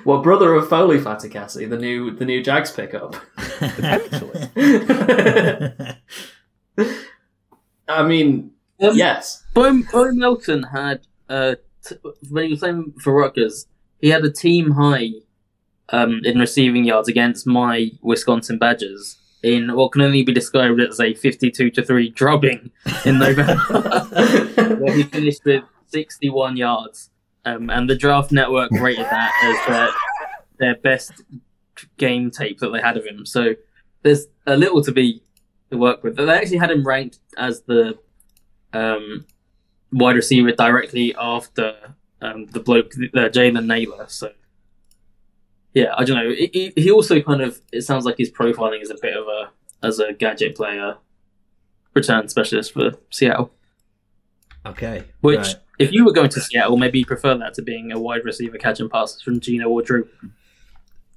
Well, 0.04 0.20
brother 0.20 0.52
of 0.52 0.68
Foley 0.68 0.98
Fatukasi, 0.98 1.66
the 1.66 1.78
new 1.78 2.10
the 2.10 2.26
new 2.26 2.42
Jags 2.42 2.70
pickup. 2.70 3.16
Potentially. 3.38 4.50
I 7.88 8.02
mean, 8.02 8.52
Um, 8.80 8.96
yes. 8.96 9.42
Bo, 9.54 9.82
Bo 9.92 10.12
Melton 10.12 10.62
had 10.64 11.00
uh, 11.28 11.54
t- 11.84 11.96
when 12.30 12.44
he 12.44 12.50
was 12.50 12.60
playing 12.60 12.94
for 13.00 13.14
Rutgers, 13.14 13.66
he 14.00 14.08
had 14.08 14.24
a 14.24 14.30
team 14.30 14.72
high 14.72 15.10
um, 15.90 16.20
in 16.24 16.38
receiving 16.38 16.84
yards 16.84 17.08
against 17.08 17.46
my 17.46 17.90
Wisconsin 18.02 18.58
Badgers 18.58 19.18
in 19.42 19.74
what 19.74 19.92
can 19.92 20.02
only 20.02 20.22
be 20.22 20.32
described 20.32 20.80
as 20.80 21.00
a 21.00 21.14
fifty-two 21.14 21.70
to 21.70 21.82
three 21.82 22.08
drubbing 22.10 22.70
in 23.04 23.18
November, 23.18 23.54
where 24.78 24.94
he 24.96 25.02
finished 25.02 25.44
with 25.44 25.64
sixty-one 25.88 26.56
yards, 26.56 27.10
um, 27.44 27.68
and 27.68 27.90
the 27.90 27.96
Draft 27.96 28.30
Network 28.32 28.70
rated 28.72 29.04
that 29.06 29.32
as 29.44 29.68
their 29.68 29.88
their 30.58 30.76
best 30.76 31.12
game 31.98 32.30
tape 32.30 32.58
that 32.60 32.68
they 32.70 32.80
had 32.80 32.96
of 32.96 33.04
him. 33.04 33.26
So 33.26 33.54
there's 34.02 34.26
a 34.46 34.56
little 34.56 34.82
to 34.84 34.92
be 34.92 35.22
to 35.72 35.78
work 35.78 36.04
with. 36.04 36.16
They 36.16 36.28
actually 36.28 36.58
had 36.58 36.70
him 36.70 36.86
ranked 36.86 37.18
as 37.36 37.62
the 37.62 37.98
um, 38.72 39.26
wide 39.90 40.16
receiver 40.16 40.52
directly 40.52 41.14
after 41.18 41.74
um, 42.20 42.46
the 42.46 42.60
bloke, 42.60 42.92
uh, 42.94 43.28
Jalen 43.28 43.66
Nailor. 43.66 44.06
So, 44.08 44.32
yeah, 45.74 45.94
I 45.96 46.04
don't 46.04 46.16
know. 46.16 46.30
He- 46.30 46.72
He, 46.76 46.90
also 46.90 47.20
kind 47.20 47.42
of, 47.42 47.60
it 47.72 47.82
sounds 47.82 48.04
like 48.04 48.18
his 48.18 48.30
profiling 48.30 48.82
is 48.82 48.90
a 48.90 48.96
bit 49.00 49.16
of 49.16 49.26
a, 49.26 49.50
as 49.84 49.98
a 49.98 50.12
gadget 50.12 50.54
player, 50.54 50.98
return 51.94 52.28
specialist 52.28 52.72
for 52.72 52.92
Seattle. 53.10 53.52
Okay. 54.64 55.04
Which, 55.20 55.38
right. 55.38 55.56
if 55.78 55.90
you 55.92 56.04
were 56.04 56.12
going 56.12 56.30
to 56.30 56.40
Seattle, 56.40 56.76
maybe 56.76 57.00
you 57.00 57.06
prefer 57.06 57.36
that 57.36 57.54
to 57.54 57.62
being 57.62 57.90
a 57.90 57.98
wide 57.98 58.24
receiver 58.24 58.58
catching 58.58 58.88
passes 58.88 59.20
from 59.22 59.40
Geno 59.40 59.68
or 59.68 59.82
Drew. 59.82 60.08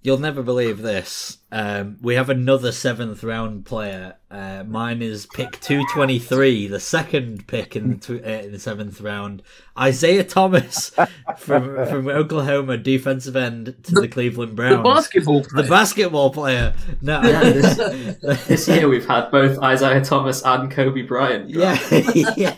You'll 0.06 0.20
never 0.20 0.44
believe 0.44 0.84
this. 0.84 1.40
Um, 1.52 1.98
we 2.00 2.14
have 2.14 2.30
another 2.30 2.72
seventh 2.72 3.24
round 3.24 3.66
player. 3.66 4.18
Uh, 4.30 4.64
mine 4.68 5.02
is 5.02 5.26
pick 5.34 5.60
two 5.62 5.84
twenty 5.94 6.20
three, 6.20 6.68
the 6.68 6.80
second 6.80 7.48
pick 7.48 7.76
in 7.76 7.90
the 7.90 7.96
tw- 7.98 8.24
uh, 8.24 8.46
in 8.46 8.52
the 8.52 8.60
seventh 8.60 9.02
round. 9.02 9.42
Isaiah 9.76 10.24
Thomas 10.24 10.92
from 11.40 11.88
from 11.88 12.08
Oklahoma, 12.08 12.78
defensive 12.78 13.36
end 13.36 13.78
to 13.82 13.96
the, 13.96 14.08
Cleveland 14.08 14.52
The 14.52 14.56
Browns. 14.56 14.84
basketball 14.84 15.42
The 15.42 15.64
basketball 15.64 16.30
player. 16.30 16.76
No, 17.02 17.22
Yeah, 17.24 17.50
this, 17.50 18.18
this 18.48 18.68
year 18.68 18.88
we've 18.88 19.08
had 19.08 19.32
both 19.32 19.58
Isaiah 19.58 20.04
Thomas 20.06 20.44
and 20.46 20.70
Kobe 20.70 21.02
Bryant. 21.02 21.50
yeah, 21.50 21.80
yeah, 22.38 22.54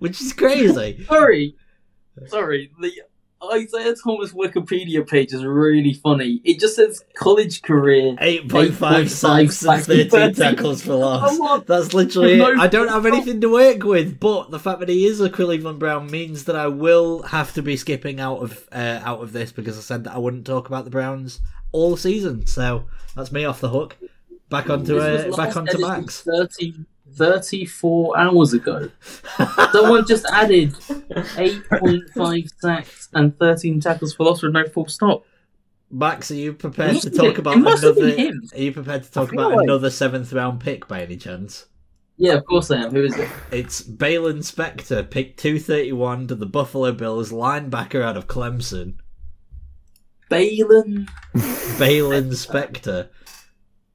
which 0.00 0.20
is 0.20 0.32
crazy. 0.32 1.04
Sorry, 1.04 1.54
sorry. 2.26 2.72
The 2.80 2.90
Isaiah 3.52 3.94
Thomas 3.94 4.32
Wikipedia 4.32 5.06
page 5.06 5.32
is 5.32 5.44
really 5.44 5.94
funny. 5.94 6.40
It 6.44 6.58
just 6.58 6.76
says 6.76 7.04
college 7.14 7.62
career. 7.62 8.16
Eight 8.20 8.48
point 8.48 8.74
five 8.74 9.10
sacks 9.10 9.40
and 9.40 9.52
sacks 9.52 9.86
thirteen 9.86 10.10
13 10.10 10.34
tackles 10.34 10.82
for 10.82 10.94
loss. 10.94 11.64
That's 11.66 11.94
literally 11.94 12.36
No 12.36 12.50
it. 12.50 12.58
I 12.58 12.66
don't 12.66 12.88
have 12.88 13.06
anything 13.06 13.40
to 13.40 13.48
work 13.48 13.84
with, 13.84 14.18
but 14.18 14.50
the 14.50 14.58
fact 14.58 14.80
that 14.80 14.88
he 14.88 15.06
is 15.06 15.20
a 15.20 15.30
Cleveland 15.30 15.78
Brown 15.78 16.10
means 16.10 16.44
that 16.44 16.56
I 16.56 16.66
will 16.66 17.22
have 17.22 17.54
to 17.54 17.62
be 17.62 17.76
skipping 17.76 18.20
out 18.20 18.42
of 18.42 18.68
uh, 18.72 19.00
out 19.04 19.22
of 19.22 19.32
this 19.32 19.52
because 19.52 19.78
I 19.78 19.82
said 19.82 20.04
that 20.04 20.14
I 20.14 20.18
wouldn't 20.18 20.46
talk 20.46 20.66
about 20.68 20.84
the 20.84 20.90
Browns 20.90 21.40
all 21.72 21.96
season. 21.96 22.46
So 22.46 22.86
that's 23.14 23.30
me 23.30 23.44
off 23.44 23.60
the 23.60 23.70
hook. 23.70 23.96
Back 24.48 24.70
onto 24.70 24.98
uh, 24.98 25.36
back 25.36 25.56
onto 25.56 25.78
Max. 25.78 26.22
30, 26.22 26.74
34 27.14 28.18
hours 28.18 28.52
ago. 28.52 28.90
Someone 29.72 30.06
just 30.06 30.26
added 30.32 30.72
8.5 30.72 32.48
sacks 32.60 33.08
and 33.14 33.36
13 33.38 33.80
tackles 33.80 34.14
for 34.14 34.24
loss 34.24 34.42
with 34.42 34.52
no 34.52 34.66
full 34.66 34.86
stop. 34.88 35.24
Max, 35.90 36.30
are 36.30 36.34
you 36.34 36.52
prepared 36.52 37.00
to 37.00 37.10
talk 37.10 37.38
about 37.38 37.56
it 37.56 37.60
must 37.60 37.82
have 37.82 37.96
another? 37.96 38.32
Are 38.54 38.58
you 38.60 38.72
prepared 38.72 39.04
to 39.04 39.10
talk 39.10 39.32
about 39.32 39.52
like- 39.52 39.64
another 39.64 39.90
seventh 39.90 40.32
round 40.32 40.60
pick 40.60 40.86
by 40.86 41.02
any 41.02 41.16
chance? 41.16 41.66
Yeah, 42.20 42.34
of 42.34 42.44
course 42.46 42.70
I 42.72 42.82
am. 42.82 42.90
Who 42.90 43.04
is 43.04 43.16
it? 43.16 43.28
It's 43.52 43.80
Baylon 43.80 44.38
Spector, 44.38 45.08
pick 45.08 45.36
two 45.36 45.60
thirty 45.60 45.92
one 45.92 46.26
to 46.26 46.34
the 46.34 46.46
Buffalo 46.46 46.90
Bills, 46.92 47.30
linebacker 47.30 48.02
out 48.02 48.16
of 48.16 48.26
Clemson. 48.26 48.96
Baylon. 50.28 51.08
Baylon 51.78 52.30
Spector, 52.32 53.08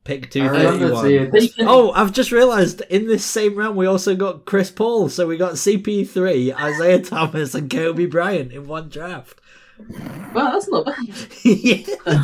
pick 0.04 0.30
two 0.32 0.44
I 0.44 0.48
thirty 0.50 0.66
remember 0.66 0.94
one. 0.94 1.06
seeing 1.06 1.32
this. 1.32 1.50
Taken- 1.52 1.68
Oh, 1.68 1.92
I've 1.92 2.12
just 2.12 2.32
realised 2.32 2.82
in 2.90 3.08
this 3.08 3.24
same 3.26 3.56
round 3.56 3.76
we 3.76 3.86
also 3.86 4.16
got 4.16 4.46
Chris 4.46 4.70
Paul, 4.72 5.10
so 5.10 5.28
we 5.28 5.38
got 5.38 5.54
CP3, 5.54 6.54
Isaiah 6.60 7.00
Thomas, 7.02 7.56
and 7.56 7.70
Kobe 7.70 8.06
Bryant 8.06 8.52
in 8.52 8.68
one 8.68 8.90
draft. 8.90 9.40
Wow, 10.34 10.52
that's 10.52 10.70
not 10.70 10.86
bad. 10.86 10.96
yeah. 11.44 12.24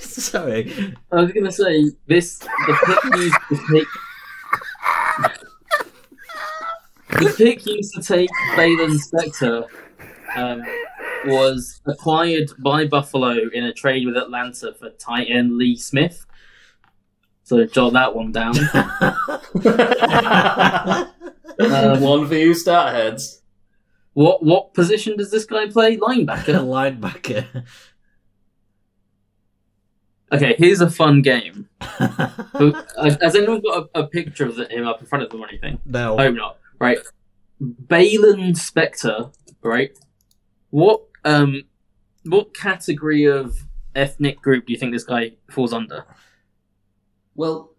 Sorry. 0.00 0.94
I 1.12 1.16
was 1.16 1.32
gonna 1.32 1.52
say 1.52 1.90
this. 2.06 2.38
The 2.38 2.78
pick 2.86 3.14
used 3.16 3.36
to 3.48 3.74
take. 3.74 3.86
The 7.20 7.34
pick 7.36 7.66
used 7.66 7.94
to 7.94 8.02
take 8.02 8.30
Baylon 8.54 8.96
Spector 8.98 9.66
um, 10.36 10.62
was 11.26 11.80
acquired 11.86 12.50
by 12.60 12.86
Buffalo 12.86 13.36
in 13.52 13.64
a 13.64 13.72
trade 13.72 14.06
with 14.06 14.16
Atlanta 14.16 14.72
for 14.78 14.90
tight 14.90 15.26
end 15.28 15.56
Lee 15.58 15.76
Smith. 15.76 16.24
So 17.50 17.66
jot 17.66 17.94
that 17.94 18.14
one 18.14 18.30
down. 18.30 18.54
Um, 21.60 22.00
One 22.00 22.26
for 22.26 22.36
you, 22.36 22.54
start 22.54 22.94
heads. 22.94 23.42
what 24.14 24.42
what 24.42 24.72
position 24.72 25.18
does 25.18 25.30
this 25.30 25.44
guy 25.44 25.68
play? 25.68 25.98
Linebacker. 25.98 26.64
Linebacker. 27.00 27.64
Okay, 30.32 30.54
here's 30.56 30.80
a 30.80 30.88
fun 30.88 31.20
game. 31.20 31.68
Has 31.80 33.36
anyone 33.36 33.60
got 33.60 33.90
a, 33.94 34.00
a 34.00 34.06
picture 34.06 34.46
of 34.46 34.56
him 34.56 34.86
up 34.86 35.00
in 35.00 35.06
front 35.06 35.24
of 35.24 35.30
them 35.30 35.42
or 35.42 35.48
anything? 35.48 35.80
no. 35.84 36.16
I 36.16 36.26
hope 36.26 36.36
not. 36.36 36.58
Right. 36.78 36.98
Baylon 37.60 38.54
Spector, 38.54 39.34
right? 39.62 39.90
What 40.70 41.02
um 41.26 41.64
what 42.24 42.54
category 42.54 43.26
of 43.26 43.66
ethnic 43.94 44.40
group 44.40 44.66
do 44.66 44.72
you 44.72 44.78
think 44.78 44.92
this 44.92 45.04
guy 45.04 45.32
falls 45.50 45.74
under? 45.74 46.06
Well, 47.34 47.70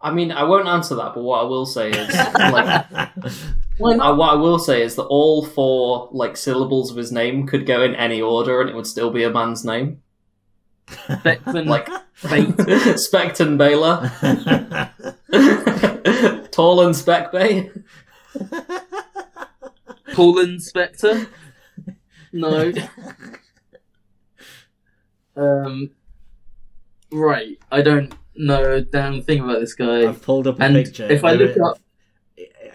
I 0.00 0.12
mean, 0.12 0.30
I 0.32 0.42
won't 0.44 0.68
answer 0.68 0.94
that, 0.96 1.14
but 1.14 1.22
what 1.22 1.40
I 1.40 1.44
will 1.44 1.66
say 1.66 1.90
is, 1.90 2.14
like, 2.14 2.86
Why 3.78 3.94
I, 3.96 4.10
what 4.10 4.30
I 4.30 4.34
will 4.34 4.58
say 4.58 4.82
is 4.82 4.96
that 4.96 5.04
all 5.04 5.44
four 5.44 6.08
like 6.12 6.36
syllables 6.36 6.90
of 6.90 6.96
his 6.96 7.12
name 7.12 7.46
could 7.46 7.66
go 7.66 7.82
in 7.82 7.94
any 7.94 8.22
order, 8.22 8.60
and 8.60 8.70
it 8.70 8.76
would 8.76 8.86
still 8.86 9.10
be 9.10 9.22
a 9.22 9.30
man's 9.30 9.64
name. 9.64 10.02
Specton, 10.86 11.66
Like 11.66 11.86
Bait. 12.22 12.48
Specton 12.96 13.58
Baylor, 13.58 14.10
Tall 16.50 16.86
and 16.86 16.96
Spec 16.96 17.32
Bay. 17.32 17.70
Paulin 20.14 20.56
Spector? 20.56 21.28
No. 22.32 22.72
Um 25.36 25.90
Right. 27.12 27.58
I 27.70 27.82
don't 27.82 28.14
know 28.38 28.62
a 28.74 28.80
damn 28.80 29.22
thing 29.22 29.40
about 29.40 29.60
this 29.60 29.74
guy. 29.74 30.06
I've 30.08 30.22
pulled 30.22 30.46
up 30.46 30.60
a 30.60 30.62
And 30.64 30.74
picture. 30.74 31.06
if 31.10 31.24
I 31.24 31.36
There 31.36 31.46
look 31.48 31.56
it- 31.56 31.62
up 31.62 31.78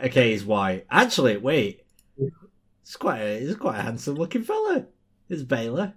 Okay, 0.04 0.32
he's 0.32 0.44
white. 0.44 0.86
Actually, 0.90 1.38
wait. 1.38 1.84
He's 2.18 2.96
quite 2.98 3.20
a, 3.20 3.40
he's 3.40 3.56
quite 3.56 3.78
a 3.78 3.84
handsome 3.84 4.16
looking 4.16 4.42
fella. 4.44 4.88
It's 5.30 5.44
Baylor. 5.44 5.94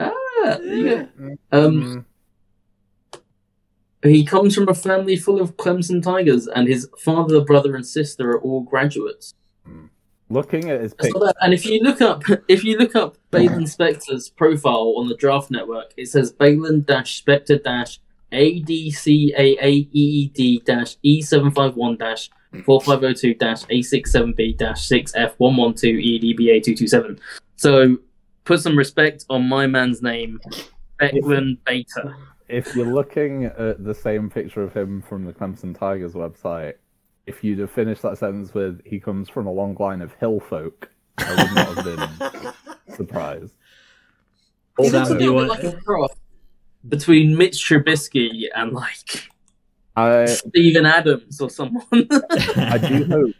Ah, 0.00 0.10
there 0.42 0.62
you 0.74 0.84
go. 0.88 1.08
Mm. 1.20 1.36
Um 1.52 2.06
He 4.02 4.24
comes 4.24 4.54
from 4.54 4.68
a 4.68 4.74
family 4.74 5.16
full 5.16 5.40
of 5.40 5.56
Clemson 5.56 6.02
Tigers, 6.02 6.46
and 6.46 6.68
his 6.68 6.88
father, 6.98 7.40
brother, 7.40 7.74
and 7.74 7.84
sister 7.86 8.30
are 8.32 8.40
all 8.40 8.60
graduates. 8.60 9.34
Looking 10.28 10.70
at 10.70 10.80
his 10.80 10.94
picture. 10.94 11.32
And 11.40 11.52
if 11.54 11.64
you 11.66 11.80
look 11.82 12.00
up, 12.00 12.22
if 12.48 12.64
you 12.64 12.78
look 12.78 12.94
up 12.96 13.16
Baylon 13.30 13.62
Spector's 13.64 14.28
profile 14.30 14.94
on 14.96 15.08
the 15.08 15.16
Draft 15.16 15.50
Network, 15.50 15.92
it 15.96 16.06
says 16.08 16.32
Baylon 16.32 16.84
dash 16.86 17.22
Spector 17.24 17.62
dash 18.30 18.40
ADCAAEED 19.06 20.64
dash 20.64 20.96
E751 21.04 21.98
dash 21.98 22.30
4502 22.64 23.34
dash 23.34 23.64
A67B 23.64 24.56
dash 24.56 24.88
6F112 24.88 25.38
EDBA 25.38 26.62
227. 26.62 27.18
So 27.56 27.98
put 28.44 28.60
some 28.60 28.76
respect 28.76 29.24
on 29.28 29.48
my 29.48 29.66
man's 29.66 30.02
name, 30.02 30.40
Becklin 31.00 31.58
Beta. 31.66 32.14
if 32.48 32.74
you're 32.74 32.86
looking 32.92 33.44
at 33.44 33.82
the 33.84 33.94
same 33.94 34.30
picture 34.30 34.62
of 34.62 34.72
him 34.74 35.02
from 35.02 35.24
the 35.24 35.32
Clemson 35.32 35.76
Tigers 35.76 36.14
website, 36.14 36.74
if 37.26 37.42
you'd 37.42 37.58
have 37.58 37.70
finished 37.70 38.02
that 38.02 38.18
sentence 38.18 38.54
with 38.54 38.80
"he 38.84 39.00
comes 39.00 39.28
from 39.28 39.46
a 39.46 39.52
long 39.52 39.76
line 39.78 40.00
of 40.00 40.14
hill 40.14 40.40
folk," 40.40 40.90
I 41.18 41.30
would 41.30 41.54
not 41.54 41.76
have 41.76 41.84
been 41.84 42.94
surprised. 42.94 43.54
He 44.78 44.90
looks 44.90 45.10
a 45.10 45.14
little 45.14 45.40
bit 45.40 45.48
like 45.48 45.64
a 45.64 45.72
cross 45.72 46.12
between 46.88 47.36
Mitch 47.36 47.64
Trubisky 47.68 48.44
and 48.54 48.72
like 48.72 49.28
I 49.96 50.26
Steven 50.26 50.86
Adams 50.86 51.40
or 51.40 51.50
someone. 51.50 51.84
I 52.56 52.78
do 52.78 53.04
hope 53.10 53.34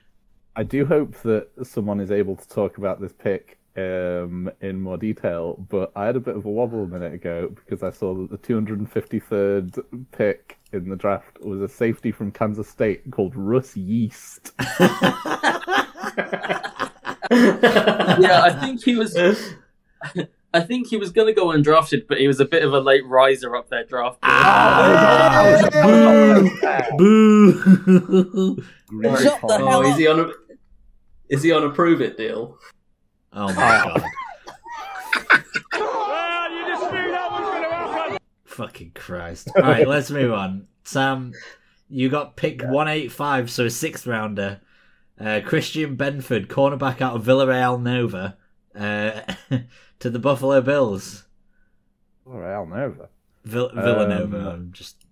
I 0.57 0.63
do 0.63 0.87
hope 0.87 1.15
that 1.23 1.49
someone 1.63 2.01
is 2.01 2.11
able 2.11 2.37
to 2.37 2.49
talk 2.49 2.79
about 2.79 3.01
this 3.01 3.13
pick 3.13 3.59
um, 3.77 4.51
in 4.63 4.81
more 4.81 4.97
detail. 4.97 5.57
But 5.69 5.93
I 5.95 6.07
had 6.07 6.17
a 6.17 6.21
bit 6.21 6.35
of 6.35 6.47
a 6.47 6.51
wobble 6.51 6.85
a 6.85 6.87
minute 6.87 7.13
ago 7.13 7.55
because 7.55 7.83
I 7.83 7.91
saw 7.91 8.15
that 8.15 8.31
the 8.31 8.39
253rd 8.39 10.07
pick 10.13 10.59
in 10.73 10.89
the 10.89 10.97
draft 10.97 11.41
was 11.43 11.61
a 11.61 11.69
safety 11.69 12.11
from 12.11 12.33
Kansas 12.33 12.69
State 12.69 13.11
called 13.11 13.37
Russ 13.37 13.77
Yeast. 13.77 14.53
yeah, 14.59 14.81
I 17.31 18.57
think 18.61 18.83
he 18.83 18.97
was. 18.97 19.15
I 20.57 20.61
think 20.61 20.87
he 20.89 20.97
was 20.97 21.13
going 21.13 21.27
to 21.27 21.35
go 21.35 21.49
undrafted, 21.49 22.07
but 22.09 22.17
he 22.19 22.27
was 22.27 22.41
a 22.41 22.47
bit 22.47 22.63
of 22.65 22.73
a 22.73 22.81
late 22.81 23.07
riser 23.07 23.55
up 23.55 23.69
there 23.69 23.85
draft. 23.85 24.19
Ah, 24.23 25.69
boo! 25.71 26.51
boo! 26.97 28.63
Shut 29.19 29.41
the 29.47 29.59
hell 29.59 29.69
oh, 29.69 29.83
is 29.83 29.99
he 29.99 30.07
on 30.07 30.21
a 30.21 30.31
is 31.29 31.43
he 31.43 31.53
on 31.53 31.63
a 31.65 31.71
prove 31.71 32.01
it 32.01 32.17
deal? 32.17 32.57
Oh 33.35 33.53
my 33.53 34.01
god. 34.01 34.03
Fucking 38.47 38.93
Christ. 38.95 39.51
Alright, 39.55 39.87
let's 39.87 40.11
move 40.11 40.33
on. 40.33 40.69
Sam, 40.85 41.33
you 41.91 42.09
got 42.09 42.37
pick 42.37 42.63
185, 42.63 43.51
so 43.51 43.67
a 43.67 43.71
sixth 43.71 44.07
rounder. 44.07 44.63
Uh, 45.21 45.41
Christian 45.45 45.99
Benford, 45.99 46.47
cornerback 46.47 47.03
out 47.03 47.17
of 47.17 47.25
Villarreal 47.25 47.83
Nova, 47.83 48.39
uh, 48.77 49.23
to 50.01 50.11
the 50.11 50.19
Buffalo 50.19 50.61
Bills. 50.61 51.25
All 52.27 52.39
right, 52.39 52.53
I'll 52.55 52.67
Nova. 52.67 53.09
Vill- 53.45 53.71
Villanova. 53.71 54.39
Um, 54.41 54.47
I'm 54.47 54.73
just, 54.73 55.05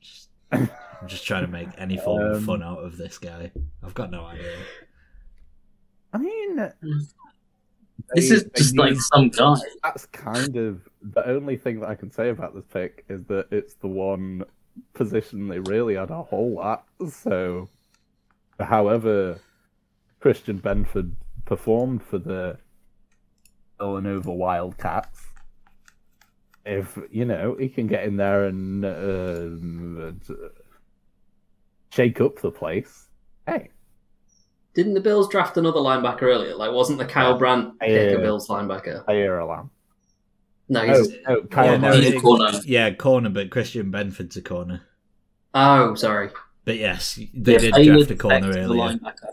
just, 0.00 0.28
I'm 0.50 0.68
just 1.06 1.26
trying 1.26 1.44
to 1.44 1.50
make 1.50 1.68
any 1.76 1.98
form 1.98 2.22
of 2.22 2.36
Um, 2.38 2.44
fun 2.46 2.62
out 2.62 2.78
of 2.78 2.96
this 2.96 3.18
guy. 3.18 3.52
I've 3.82 3.94
got 3.94 4.10
no 4.10 4.24
idea. 4.24 4.56
I 6.12 6.18
mean, 6.18 6.56
This 6.56 8.28
they- 8.30 8.34
is 8.36 8.44
just 8.56 8.76
like 8.76 8.96
some 8.96 9.28
guy. 9.28 9.56
that's 9.82 10.06
kind 10.06 10.56
of 10.56 10.88
the 11.02 11.26
only 11.26 11.56
thing 11.56 11.80
that 11.80 11.88
I 11.90 11.94
can 11.94 12.10
say 12.10 12.30
about 12.30 12.54
this 12.54 12.64
pick 12.72 13.04
is 13.08 13.24
that 13.26 13.46
it's 13.50 13.74
the 13.74 13.88
one 13.88 14.44
position 14.94 15.48
they 15.48 15.58
really 15.60 15.94
had 15.96 16.10
a 16.10 16.22
hole 16.22 16.62
at. 16.62 16.84
So, 17.10 17.68
however, 18.58 19.38
Christian 20.20 20.58
Benford 20.60 21.12
performed 21.44 22.02
for 22.02 22.18
the 22.18 22.56
Villanova 23.86 24.32
Wildcats, 24.32 25.26
if 26.64 26.96
you 27.10 27.24
know 27.24 27.56
he 27.58 27.68
can 27.68 27.88
get 27.88 28.04
in 28.04 28.16
there 28.16 28.44
and 28.46 28.84
uh, 28.84 30.12
shake 31.90 32.20
up 32.20 32.40
the 32.40 32.50
place, 32.52 33.08
hey, 33.46 33.70
Didn't 34.74 34.94
the 34.94 35.00
Bills 35.00 35.28
draft 35.28 35.56
another 35.56 35.80
linebacker 35.80 36.22
earlier? 36.22 36.54
Like, 36.54 36.70
wasn't 36.72 36.98
the 36.98 37.04
Kyle 37.04 37.36
Brandt 37.36 37.78
pick 37.80 37.90
a 37.90 38.10
Yeah. 38.12 38.16
Bills 38.18 38.46
linebacker? 38.48 39.02
I 39.08 39.14
hear 39.14 39.38
a 39.38 39.46
lamb. 39.46 39.70
No, 40.68 40.80
Oh, 40.82 40.98
he's. 40.98 41.12
oh, 41.26 41.42
Kyle 41.50 41.72
Yeah, 41.72 41.76
no, 41.78 41.92
He's 42.00 42.14
a 42.14 42.20
corner. 42.20 42.50
yeah, 42.64 42.94
corner, 42.94 43.30
but 43.30 43.50
Christian 43.50 43.90
Benford's 43.90 44.36
a 44.36 44.42
corner. 44.42 44.82
Oh, 45.54 45.94
sorry. 45.96 46.30
But 46.64 46.78
yes, 46.78 47.16
they 47.34 47.54
Yeah, 47.54 47.58
did 47.58 47.72
draft 47.74 48.10
a 48.12 48.16
corner 48.16 48.40
back 48.40 48.52
to 48.52 48.58
the 48.60 48.64
earlier. 48.64 48.82
linebacker. 48.82 49.32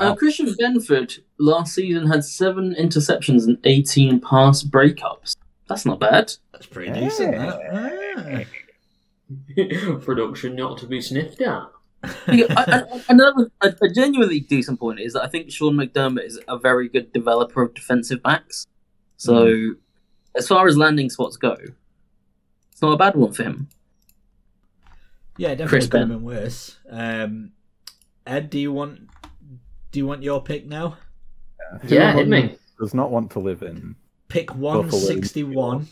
Wow. 0.00 0.12
Uh, 0.12 0.16
Christian 0.16 0.46
Benford 0.60 1.18
last 1.38 1.74
season 1.74 2.06
had 2.06 2.24
seven 2.24 2.74
interceptions 2.78 3.46
and 3.46 3.58
18 3.64 4.20
pass 4.20 4.62
breakups. 4.62 5.36
That's 5.68 5.84
not 5.86 6.00
bad. 6.00 6.32
That's 6.52 6.66
pretty 6.66 6.92
decent. 6.98 7.32
That. 7.32 8.46
Ah. 8.48 9.98
Production 10.00 10.56
not 10.56 10.78
to 10.78 10.86
be 10.86 11.00
sniffed 11.00 11.40
at. 11.40 11.62
I- 12.02 12.46
I- 12.56 13.04
Another 13.08 13.50
a, 13.60 13.74
a 13.82 13.88
genuinely 13.90 14.40
decent 14.40 14.80
point 14.80 15.00
is 15.00 15.12
that 15.12 15.22
I 15.22 15.28
think 15.28 15.50
Sean 15.50 15.74
McDermott 15.74 16.24
is 16.26 16.40
a 16.48 16.58
very 16.58 16.88
good 16.88 17.12
developer 17.12 17.62
of 17.62 17.74
defensive 17.74 18.22
backs. 18.22 18.66
So, 19.16 19.74
as 20.34 20.48
far 20.48 20.66
as 20.66 20.78
landing 20.78 21.10
spots 21.10 21.36
go, 21.36 21.56
it's 22.72 22.80
not 22.80 22.92
a 22.92 22.96
bad 22.96 23.14
one 23.16 23.32
for 23.32 23.42
him. 23.42 23.68
Yeah, 25.36 25.50
definitely 25.50 25.68
Chris 25.68 25.86
could 25.88 26.00
have 26.00 26.08
Ben. 26.08 26.18
been 26.18 26.24
worse. 26.26 26.76
Um, 26.90 27.52
Ed, 28.26 28.48
do 28.50 28.58
you 28.58 28.72
want 28.72 29.08
do 29.90 29.98
you 29.98 30.06
want 30.06 30.22
your 30.22 30.42
pick 30.42 30.66
now? 30.66 30.96
Yeah, 31.84 32.12
hit 32.12 32.28
me. 32.28 32.56
Does 32.78 32.94
not 32.94 33.10
want 33.10 33.30
to 33.32 33.38
live 33.38 33.62
in. 33.62 33.96
Pick 34.28 34.54
one 34.54 34.90
sixty 34.90 35.44
one. 35.44 35.88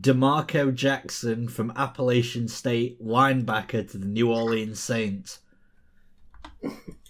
D'Marco 0.00 0.70
Jackson 0.70 1.48
from 1.48 1.72
Appalachian 1.74 2.46
State, 2.46 3.04
linebacker 3.04 3.90
to 3.90 3.98
the 3.98 4.06
New 4.06 4.30
Orleans 4.30 4.78
Saints. 4.78 5.40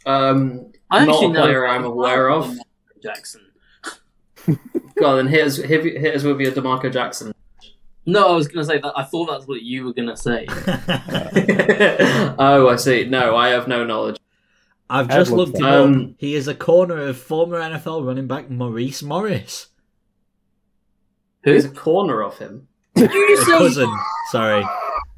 Um, 0.07 0.73
I 0.91 1.05
not 1.05 1.15
actually 1.15 1.37
a 1.37 1.43
player 1.43 1.67
I'm 1.67 1.85
aware 1.85 2.31
of. 2.31 2.57
Jackson. 3.03 3.43
Go 4.47 5.07
on, 5.07 5.17
then 5.17 5.27
hit 5.27 5.47
us, 5.47 5.57
hit, 5.57 5.85
hit 5.85 6.15
us 6.15 6.23
with 6.23 6.41
your 6.41 6.53
D'Marco 6.53 6.91
Jackson. 6.91 7.35
No, 8.07 8.29
I 8.29 8.35
was 8.35 8.49
going 8.49 8.65
to 8.67 8.73
say 8.73 8.81
that. 8.81 8.93
I 8.97 9.05
thought 9.05 9.27
that's 9.27 9.47
what 9.47 9.61
you 9.63 9.85
were 9.85 9.93
going 9.93 10.09
to 10.09 10.17
say. 10.17 10.47
oh, 12.39 12.69
I 12.69 12.77
see. 12.77 13.05
No, 13.05 13.37
I 13.37 13.51
have 13.51 13.69
no 13.69 13.85
knowledge. 13.85 14.17
I've 14.91 15.11
Ed 15.11 15.15
just 15.15 15.31
looked 15.31 15.57
him 15.57 15.63
like- 15.63 15.73
up. 15.73 15.85
Um, 15.87 16.15
He 16.19 16.35
is 16.35 16.49
a 16.49 16.55
corner 16.55 16.99
of 16.99 17.17
former 17.17 17.59
NFL 17.59 18.05
running 18.07 18.27
back 18.27 18.51
Maurice 18.51 19.03
Morris. 19.03 19.69
Who's 21.45 21.65
a 21.65 21.71
corner 21.71 22.23
of 22.23 22.39
him. 22.39 22.69
Did 22.95 23.11
you 23.15 23.37
say? 23.39 23.45
cousin. 23.53 23.91
Sorry. 24.31 24.65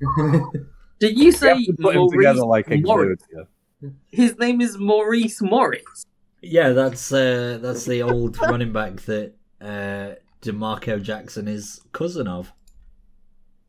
Did 1.00 1.18
you 1.18 1.32
say 1.32 1.56
You 1.56 1.66
have 1.66 1.76
to 1.76 1.82
put 1.82 1.96
him 1.96 2.08
together 2.10 2.44
like 2.44 2.68
Morris? 2.68 3.20
Exodia. 3.34 3.92
His 4.10 4.38
name 4.38 4.60
is 4.60 4.78
Maurice 4.78 5.42
Morris. 5.42 6.06
Yeah, 6.42 6.70
that's 6.70 7.12
uh, 7.12 7.58
that's 7.60 7.84
the 7.84 8.02
old 8.02 8.38
running 8.40 8.72
back 8.72 9.00
that 9.02 9.34
uh, 9.60 10.14
D'Marco 10.42 10.98
Jackson 11.00 11.48
is 11.48 11.80
cousin 11.92 12.28
of. 12.28 12.52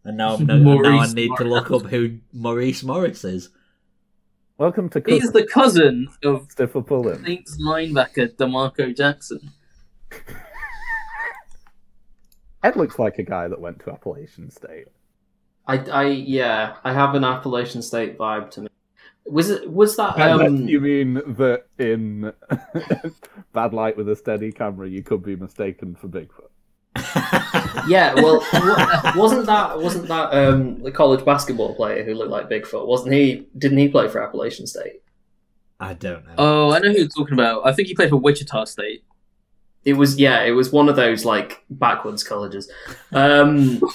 And 0.04 0.18
now, 0.18 0.36
I'm 0.36 0.45
no, 0.45 0.58
now 0.58 0.72
I 0.72 0.76
Maurice 0.76 1.14
need 1.14 1.32
to 1.38 1.43
look 1.45 1.72
up 1.72 1.84
who 1.88 2.20
Maurice 2.32 2.84
Morris 2.84 3.24
is. 3.24 3.49
Welcome 4.60 4.88
to 4.89 5.01
He's 5.04 5.32
the 5.32 5.47
cousin 5.47 6.10
of 6.24 6.45
Stiffer 6.51 6.84
Pullen. 6.84 7.26
Saints 7.26 7.60
linebacker 7.60 8.38
D'Marco 8.38 8.95
Jackson. 8.95 9.49
Ed 12.64 12.76
looks 12.76 12.99
like 12.99 13.18
a 13.18 13.24
guy 13.24 13.47
that 13.47 13.60
went 13.60 13.80
to 13.80 13.89
Appalachian 13.91 14.51
State. 14.51 14.89
I, 15.66 15.78
I, 15.78 16.06
yeah, 16.06 16.76
I 16.84 16.93
have 16.93 17.16
an 17.16 17.24
Appalachian 17.24 17.82
State 17.82 18.16
vibe 18.16 18.51
to 18.51 18.62
me. 18.62 18.68
Was 19.26 19.49
it? 19.49 19.72
Was 19.72 19.95
that? 19.97 20.20
Um, 20.20 20.68
you 20.68 20.80
mean 20.80 21.16
that 21.16 21.64
in 21.80 22.32
Bad 23.54 23.74
Light 23.74 23.97
with 23.97 24.08
a 24.08 24.16
steady 24.16 24.51
camera, 24.51 24.88
you 24.88 25.01
could 25.01 25.24
be 25.24 25.36
mistaken 25.36 25.95
for 25.95 26.08
Bigfoot. 26.08 26.53
Yeah. 27.88 28.14
Well, 28.16 28.39
wasn't 29.16 29.45
that? 29.45 29.80
Wasn't 29.80 30.08
that 30.08 30.34
um, 30.34 30.82
the 30.84 30.91
college 30.91 31.24
basketball 31.26 31.76
player 31.76 32.04
who 32.04 32.14
looked 32.14 32.32
like 32.32 32.49
Bigfoot? 32.49 32.88
Wasn't 32.88 33.14
he? 33.14 33.47
Didn't 33.58 33.78
he 33.78 33.88
play 33.89 34.08
for 34.08 34.22
Appalachian 34.24 34.68
State? 34.68 35.01
I 35.80 35.93
don't 35.93 36.26
know. 36.26 36.34
Oh, 36.38 36.72
I 36.72 36.80
know 36.80 36.91
who 36.91 36.99
you're 36.99 37.08
talking 37.08 37.34
about. 37.34 37.66
I 37.66 37.74
think 37.74 37.88
he 37.88 37.95
played 37.95 38.10
for 38.10 38.18
Wichita 38.18 38.66
State. 38.66 39.04
It 39.84 39.93
was. 39.93 40.18
Yeah, 40.20 40.43
it 40.43 40.51
was 40.51 40.72
one 40.72 40.89
of 40.89 40.95
those 40.95 41.26
like 41.26 41.64
backwards 41.70 42.24
colleges. 42.24 42.72
Um, 43.12 43.82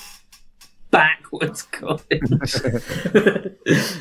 Backwards 0.90 1.62
college. 1.64 2.02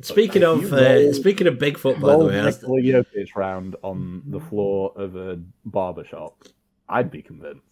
speaking 0.00 0.44
of 0.44 0.62
you 0.62 0.76
uh, 0.76 1.12
speaking 1.12 1.46
of 1.48 1.54
Bigfoot, 1.54 1.94
by 1.94 2.12
the 2.12 2.18
Roll 2.18 2.26
way, 2.28 2.42
Nikola 2.42 2.80
Jokic 2.80 3.34
round 3.34 3.76
on 3.82 4.22
the 4.26 4.40
floor 4.40 4.92
of 4.96 5.16
a 5.16 5.40
barber 5.64 6.04
shop. 6.04 6.44
I'd 6.88 7.10
be 7.10 7.22
convinced. 7.22 7.62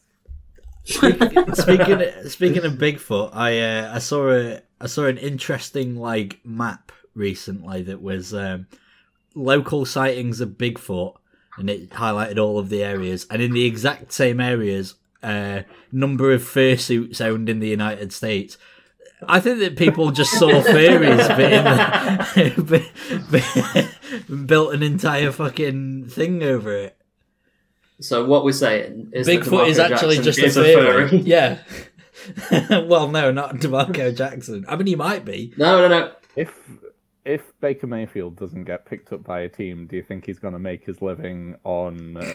speaking 1.55 2.03
speaking 2.29 2.65
of 2.65 2.73
Bigfoot, 2.75 3.31
I 3.35 3.59
uh, 3.61 3.95
I 3.95 3.99
saw 3.99 4.31
a 4.31 4.61
I 4.81 4.87
saw 4.87 5.07
an 5.07 5.19
interesting 5.19 5.97
like 5.97 6.39
map 6.45 6.93
recently 7.15 7.83
that 7.83 8.01
was 8.03 8.33
um, 8.35 8.67
local 9.35 9.85
sightings 9.85 10.41
of 10.41 10.51
Bigfoot, 10.51 11.17
and 11.59 11.69
it 11.69 11.91
highlighted 11.91 12.39
all 12.43 12.59
of 12.59 12.69
the 12.69 12.83
areas, 12.85 13.27
and 13.31 13.43
in 13.43 13.53
the 13.53 13.65
exact 13.65 14.13
same 14.13 14.41
areas, 14.41 14.95
uh, 15.23 15.63
number 15.91 16.33
of 16.33 16.43
fursuits 16.43 17.21
owned 17.21 17.49
in 17.49 17.59
the 17.61 17.69
United 17.69 18.13
States. 18.13 18.57
I 19.27 19.41
think 19.41 19.61
that 19.61 19.77
people 19.79 20.11
just 20.11 20.33
saw 20.39 20.61
fairies, 20.63 21.27
but, 21.27 21.41
in 21.53 21.65
the, 21.65 22.83
but- 23.31 23.87
but 24.29 24.47
built 24.47 24.75
an 24.75 24.83
entire 24.83 25.33
fucking 25.33 26.09
thing 26.11 26.43
over 26.43 26.73
it. 26.77 26.96
So 28.01 28.25
what 28.25 28.45
we're 28.45 28.53
saying 28.53 29.11
is 29.13 29.27
Bigfoot 29.27 29.69
is 29.69 29.79
actually 29.79 30.17
Jackson 30.17 30.25
just 30.25 30.39
a 30.39 30.47
is 30.47 30.75
fairy. 30.75 31.19
Yeah. 31.25 31.59
well, 32.87 33.09
no, 33.09 33.31
not 33.31 33.61
D'Marco 33.61 34.11
Jackson. 34.15 34.65
I 34.69 34.77
mean, 34.77 34.87
he 34.87 34.97
might 34.97 35.25
be. 35.25 35.55
No, 35.57 35.79
no, 35.79 35.89
no. 35.89 36.13
If 36.35 36.53
if 37.25 37.53
Baker 37.61 37.87
Mayfield 37.87 38.37
doesn't 38.37 38.65
get 38.65 38.87
picked 38.87 39.13
up 39.13 39.25
by 39.25 39.41
a 39.41 39.49
team, 39.49 39.87
do 39.87 39.97
you 39.97 40.03
think 40.03 40.27
he's 40.27 40.39
going 40.39 40.53
to 40.53 40.61
make 40.61 40.85
his 40.85 41.03
living 41.03 41.57
on 41.65 42.17
uh, 42.17 42.33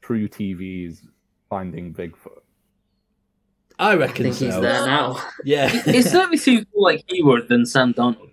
True 0.00 0.28
TV's 0.28 1.02
Finding 1.48 1.92
Bigfoot? 1.92 2.40
I 3.78 3.92
I 3.92 3.94
reckon 3.96 4.24
think 4.24 4.34
so. 4.34 4.46
he's 4.46 4.60
there 4.60 4.86
now. 4.86 5.22
Yeah. 5.44 5.70
it 5.72 6.04
certainly 6.04 6.36
seems 6.36 6.66
more 6.74 6.90
like 6.90 7.04
he 7.08 7.22
would 7.22 7.48
than 7.48 7.64
Sam 7.66 7.94
Darnold 7.94 8.20
would. 8.20 8.29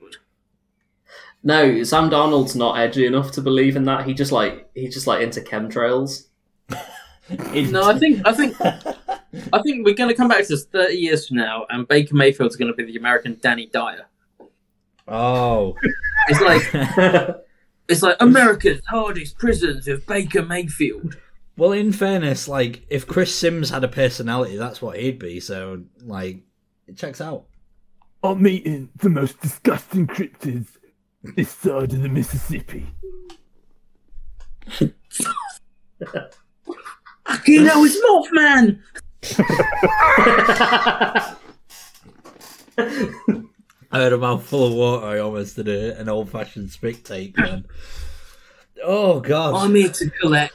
No, 1.43 1.83
Sam 1.83 2.09
Darnold's 2.09 2.55
not 2.55 2.77
edgy 2.77 3.05
enough 3.05 3.31
to 3.33 3.41
believe 3.41 3.75
in 3.75 3.85
that. 3.85 4.05
He 4.05 4.13
just 4.13 4.31
like 4.31 4.69
he's 4.73 4.93
just 4.93 5.07
like 5.07 5.21
into 5.21 5.41
chemtrails. 5.41 6.27
No, 7.29 7.83
I 7.83 7.99
think 7.99 8.25
I 8.25 8.31
think 8.33 8.55
I 8.61 9.61
think 9.61 9.85
we're 9.85 9.95
going 9.95 10.09
to 10.09 10.15
come 10.15 10.29
back 10.29 10.43
to 10.43 10.47
this 10.47 10.63
30 10.63 10.93
years 10.93 11.27
from 11.27 11.35
now, 11.35 11.65
and 11.69 11.85
Baker 11.85 12.15
Mayfield's 12.15 12.55
going 12.55 12.71
to 12.71 12.73
be 12.73 12.85
the 12.85 12.97
American 12.97 13.37
Danny 13.41 13.65
Dyer. 13.65 14.05
Oh, 15.09 15.75
It's 16.29 16.39
like 16.39 17.35
it's 17.89 18.01
like 18.01 18.15
America's 18.21 18.81
hardest 18.87 19.37
prisons 19.37 19.87
with 19.87 20.05
Baker 20.05 20.41
Mayfield. 20.41 21.17
well. 21.57 21.73
In 21.73 21.91
fairness, 21.91 22.47
like 22.47 22.85
if 22.89 23.05
Chris 23.05 23.35
Sims 23.35 23.71
had 23.71 23.83
a 23.83 23.89
personality, 23.89 24.55
that's 24.55 24.81
what 24.81 24.97
he'd 24.97 25.19
be. 25.19 25.41
So, 25.41 25.83
like, 26.05 26.43
it 26.87 26.95
checks 26.95 27.19
out. 27.19 27.43
I'm 28.23 28.47
eating 28.47 28.89
the 28.95 29.09
most 29.09 29.41
disgusting 29.41 30.07
cryptids 30.07 30.76
this 31.35 31.49
side 31.49 31.93
of 31.93 32.01
the 32.01 32.09
Mississippi. 32.09 32.87
You 37.45 37.63
know, 37.63 37.83
it's 37.83 37.97
Mothman. 38.05 38.79
I 43.91 44.01
had 44.01 44.13
a 44.13 44.17
mouthful 44.17 44.67
of 44.67 44.73
water. 44.73 45.05
I 45.05 45.19
almost 45.19 45.55
did 45.55 45.67
a, 45.67 45.99
an 45.99 46.09
old 46.09 46.29
fashioned 46.29 46.71
spit 46.71 47.03
take. 47.03 47.35
Then. 47.35 47.65
Oh 48.83 49.19
God. 49.19 49.55
I'm 49.55 49.75
here 49.75 49.89
to 49.89 50.09
collect 50.21 50.53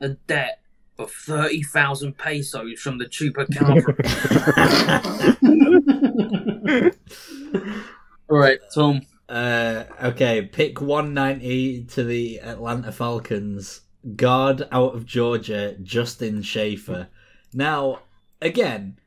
a 0.00 0.10
debt 0.10 0.60
of 0.98 1.10
thirty 1.12 1.62
thousand 1.62 2.18
pesos 2.18 2.80
from 2.80 2.98
the 2.98 3.06
chupacabra. 3.06 3.96
All 8.30 8.38
right, 8.38 8.58
Tom. 8.74 9.02
Uh, 9.28 9.84
okay, 10.02 10.42
pick 10.42 10.80
190 10.80 11.84
to 11.84 12.04
the 12.04 12.40
Atlanta 12.40 12.92
Falcons. 12.92 13.82
Guard 14.16 14.66
out 14.72 14.94
of 14.96 15.06
Georgia, 15.06 15.76
Justin 15.82 16.42
Shaffer. 16.42 17.08
Now, 17.54 18.00
again, 18.40 18.98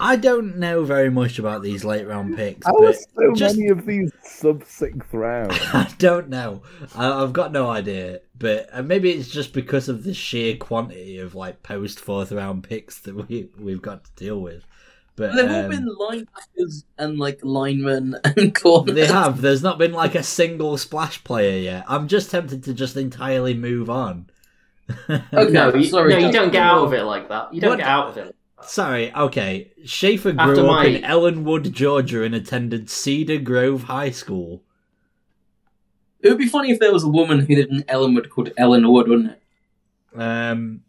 I 0.00 0.16
don't 0.16 0.56
know 0.56 0.82
very 0.84 1.10
much 1.10 1.38
about 1.38 1.62
these 1.62 1.84
late 1.84 2.08
round 2.08 2.36
picks, 2.36 2.66
How 2.66 2.76
are 2.78 2.92
so 2.92 3.34
just- 3.36 3.56
many 3.56 3.68
of 3.68 3.86
these 3.86 4.10
sub 4.24 4.64
sixth 4.64 5.14
round? 5.14 5.52
I 5.72 5.88
don't 5.98 6.28
know. 6.28 6.62
I, 6.96 7.22
I've 7.22 7.32
got 7.32 7.52
no 7.52 7.70
idea, 7.70 8.20
but 8.36 8.68
uh, 8.72 8.82
maybe 8.82 9.12
it's 9.12 9.28
just 9.28 9.52
because 9.52 9.88
of 9.88 10.02
the 10.02 10.12
sheer 10.14 10.56
quantity 10.56 11.18
of 11.18 11.34
like 11.36 11.62
post 11.62 12.00
fourth 12.00 12.32
round 12.32 12.64
picks 12.64 12.98
that 13.00 13.14
we 13.14 13.48
we've 13.58 13.82
got 13.82 14.04
to 14.04 14.10
deal 14.16 14.40
with. 14.40 14.64
But 15.14 15.34
They've 15.36 15.50
all 15.50 15.64
um, 15.64 15.70
been 15.70 15.88
linebackers 16.00 16.84
and 16.96 17.18
like 17.18 17.40
linemen 17.42 18.16
and 18.24 18.54
corners. 18.54 18.94
They 18.94 19.06
have. 19.06 19.40
There's 19.42 19.62
not 19.62 19.78
been 19.78 19.92
like 19.92 20.14
a 20.14 20.22
single 20.22 20.78
splash 20.78 21.22
player 21.22 21.58
yet. 21.58 21.84
I'm 21.86 22.08
just 22.08 22.30
tempted 22.30 22.64
to 22.64 22.72
just 22.74 22.96
entirely 22.96 23.54
move 23.54 23.90
on. 23.90 24.26
Okay, 25.08 25.52
no, 25.52 25.72
you, 25.74 25.84
sorry, 25.84 26.10
no, 26.12 26.16
you 26.18 26.24
Doug. 26.24 26.32
don't 26.32 26.52
get 26.52 26.62
out 26.62 26.84
of 26.84 26.92
it 26.92 27.04
like 27.04 27.28
that. 27.28 27.54
You 27.54 27.60
don't 27.60 27.70
What? 27.70 27.78
get 27.78 27.86
out 27.86 28.08
of 28.08 28.16
it. 28.18 28.36
Sorry, 28.62 29.14
okay. 29.14 29.70
Shaffer 29.84 30.32
grew 30.32 30.40
After 30.40 30.60
up 30.62 30.66
my- 30.66 30.84
in 30.86 31.04
Ellenwood, 31.04 31.72
Georgia, 31.72 32.22
and 32.24 32.34
attended 32.34 32.90
Cedar 32.90 33.38
Grove 33.38 33.84
High 33.84 34.10
School. 34.10 34.62
It 36.20 36.28
would 36.28 36.38
be 36.38 36.46
funny 36.48 36.70
if 36.70 36.78
there 36.78 36.92
was 36.92 37.04
a 37.04 37.08
woman 37.08 37.40
who 37.40 37.54
lived 37.56 37.70
in 37.72 37.84
Ellenwood 37.88 38.28
called 38.30 38.50
Ellen 38.56 38.90
Wood, 38.90 39.08
wouldn't 39.08 39.32
it? 39.32 39.42
Um, 40.20 40.82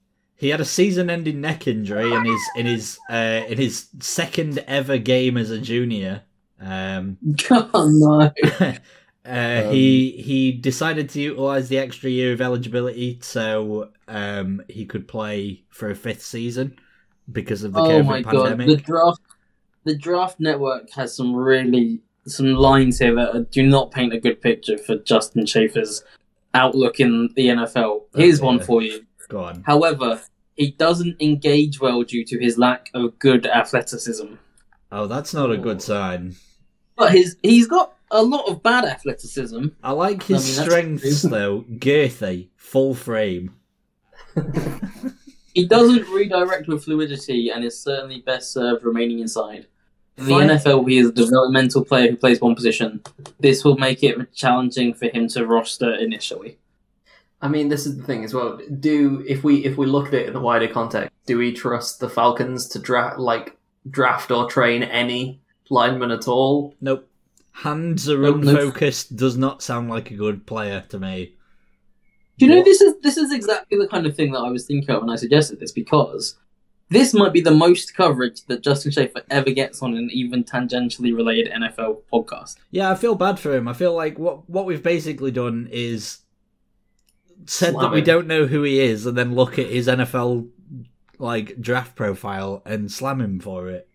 he 0.43 0.49
had 0.49 0.59
a 0.59 0.65
season-ending 0.65 1.39
neck 1.39 1.67
injury 1.67 2.11
in 2.11 2.25
his 2.25 2.41
in 2.57 2.65
his 2.65 2.99
uh, 3.09 3.43
in 3.47 3.57
his 3.57 3.87
second 4.01 4.59
ever 4.67 4.97
game 4.97 5.37
as 5.37 5.49
a 5.49 5.57
junior. 5.57 6.23
Um, 6.59 7.17
Oh 7.49 7.89
no. 7.89 8.31
uh, 9.25 9.71
he 9.71 10.11
he 10.11 10.51
decided 10.51 11.09
to 11.11 11.21
utilize 11.21 11.69
the 11.69 11.77
extra 11.77 12.09
year 12.09 12.33
of 12.33 12.41
eligibility 12.41 13.19
so 13.21 13.89
um, 14.09 14.61
he 14.67 14.85
could 14.85 15.07
play 15.07 15.63
for 15.69 15.89
a 15.89 15.95
fifth 15.95 16.23
season 16.23 16.77
because 17.31 17.63
of 17.63 17.71
the 17.71 17.79
oh 17.79 18.01
COVID 18.01 18.05
my 18.05 18.21
god, 18.21 18.49
pandemic. 18.49 18.67
the 18.67 18.83
draft, 18.83 19.21
the 19.85 19.95
draft 19.95 20.39
network 20.41 20.89
has 20.91 21.15
some 21.15 21.33
really 21.33 22.01
some 22.27 22.53
lines 22.53 22.99
here 22.99 23.15
that 23.15 23.49
do 23.49 23.63
not 23.65 23.91
paint 23.91 24.13
a 24.13 24.19
good 24.19 24.41
picture 24.41 24.77
for 24.77 24.97
Justin 24.97 25.45
Shaffer's 25.45 26.03
outlook 26.53 26.99
in 26.99 27.29
the 27.35 27.47
NFL. 27.47 28.01
Here's 28.13 28.41
Oh, 28.41 28.45
one 28.45 28.57
dear. 28.57 28.65
for 28.65 28.81
you. 28.81 29.05
Go 29.29 29.39
on. 29.45 29.63
However, 29.65 30.21
he 30.55 30.71
doesn't 30.71 31.21
engage 31.21 31.79
well 31.79 32.03
due 32.03 32.25
to 32.25 32.39
his 32.39 32.57
lack 32.57 32.89
of 32.93 33.19
good 33.19 33.45
athleticism. 33.45 34.35
Oh, 34.91 35.07
that's 35.07 35.33
not 35.33 35.51
a 35.51 35.57
good 35.57 35.81
sign. 35.81 36.35
But 36.95 37.11
his 37.13 37.37
he's 37.41 37.67
got 37.67 37.95
a 38.11 38.21
lot 38.21 38.47
of 38.47 38.61
bad 38.61 38.85
athleticism. 38.85 39.67
I 39.83 39.91
like 39.91 40.23
his 40.23 40.59
I 40.59 40.61
mean, 40.61 40.69
strengths 40.69 41.21
though. 41.23 41.61
Girthy, 41.61 42.49
full 42.55 42.93
frame. 42.93 43.55
He 45.53 45.67
doesn't 45.67 46.07
redirect 46.09 46.67
with 46.67 46.83
fluidity 46.83 47.49
and 47.49 47.63
is 47.63 47.79
certainly 47.79 48.21
best 48.21 48.51
served 48.51 48.83
remaining 48.83 49.19
inside. 49.19 49.67
In 50.17 50.25
the. 50.25 50.33
NFL, 50.33 50.89
he 50.89 50.97
is 50.97 51.09
a 51.09 51.11
developmental 51.11 51.85
player 51.85 52.09
who 52.09 52.17
plays 52.17 52.41
one 52.41 52.55
position. 52.55 53.01
This 53.39 53.63
will 53.63 53.77
make 53.77 54.03
it 54.03 54.33
challenging 54.33 54.93
for 54.93 55.07
him 55.07 55.27
to 55.29 55.45
roster 55.45 55.93
initially. 55.93 56.57
I 57.43 57.49
mean, 57.49 57.67
this 57.69 57.85
is 57.85 57.97
the 57.97 58.03
thing 58.03 58.23
as 58.23 58.33
well. 58.33 58.59
Do 58.79 59.23
if 59.27 59.43
we 59.43 59.65
if 59.65 59.77
we 59.77 59.85
look 59.85 60.07
at 60.07 60.13
it 60.15 60.27
in 60.27 60.33
the 60.33 60.39
wider 60.39 60.67
context, 60.67 61.11
do 61.25 61.37
we 61.37 61.51
trust 61.53 61.99
the 61.99 62.09
Falcons 62.09 62.67
to 62.69 62.79
draft 62.79 63.19
like 63.19 63.57
draft 63.89 64.31
or 64.31 64.49
train 64.49 64.81
any 64.81 65.41
lineman 65.69 66.09
at 66.11 66.27
all? 66.27 66.73
Nope. 66.81 67.07
Hands 67.51 68.09
are 68.09 68.17
Nope, 68.17 68.37
nope. 68.37 68.59
unfocused 68.59 69.15
does 69.15 69.37
not 69.37 69.61
sound 69.61 69.89
like 69.89 70.09
a 70.09 70.15
good 70.15 70.45
player 70.47 70.83
to 70.89 70.97
me. 70.99 71.35
Do 72.39 72.45
you 72.45 72.51
know 72.51 72.57
What? 72.57 72.65
this 72.65 72.81
is 72.81 72.93
this 73.03 73.17
is 73.17 73.31
exactly 73.31 73.77
the 73.77 73.87
kind 73.87 74.07
of 74.07 74.15
thing 74.15 74.31
that 74.31 74.39
I 74.39 74.49
was 74.49 74.65
thinking 74.65 74.89
of 74.89 75.01
when 75.01 75.11
I 75.11 75.17
suggested 75.17 75.59
this 75.59 75.71
because 75.71 76.37
this 76.89 77.13
might 77.13 77.33
be 77.33 77.41
the 77.41 77.51
most 77.51 77.93
coverage 77.95 78.45
that 78.45 78.61
Justin 78.63 78.91
Shaffer 78.91 79.21
ever 79.29 79.51
gets 79.51 79.81
on 79.81 79.95
an 79.95 80.09
even 80.11 80.43
tangentially 80.43 81.15
related 81.15 81.51
NFL 81.51 82.01
podcast. 82.11 82.55
Yeah, 82.71 82.89
I 82.91 82.95
feel 82.95 83.15
bad 83.15 83.37
for 83.39 83.53
him. 83.55 83.67
I 83.67 83.73
feel 83.73 83.93
like 83.93 84.17
what 84.17 84.49
what 84.49 84.65
we've 84.65 84.81
basically 84.81 85.31
done 85.31 85.67
is 85.71 86.19
said 87.45 87.75
that 87.75 87.91
we 87.91 88.01
don't 88.01 88.27
know 88.27 88.47
who 88.47 88.63
he 88.63 88.79
is, 88.79 89.05
and 89.05 89.17
then 89.17 89.35
look 89.35 89.57
at 89.59 89.67
his 89.67 89.87
NFL 89.87 90.49
like 91.19 91.59
draft 91.61 91.95
profile 91.95 92.61
and 92.65 92.91
slam 92.91 93.21
him 93.21 93.39
for 93.39 93.69
it. 93.69 93.87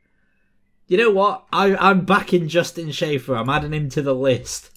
You 0.87 0.97
know 0.97 1.11
what? 1.11 1.47
I 1.53 1.77
I'm 1.77 2.05
backing 2.05 2.49
Justin 2.49 2.91
Shaffer. 2.91 3.37
I'm 3.37 3.51
adding 3.51 3.73
him 3.73 3.89
to 3.91 4.03
the 4.03 4.15
list 4.15 4.71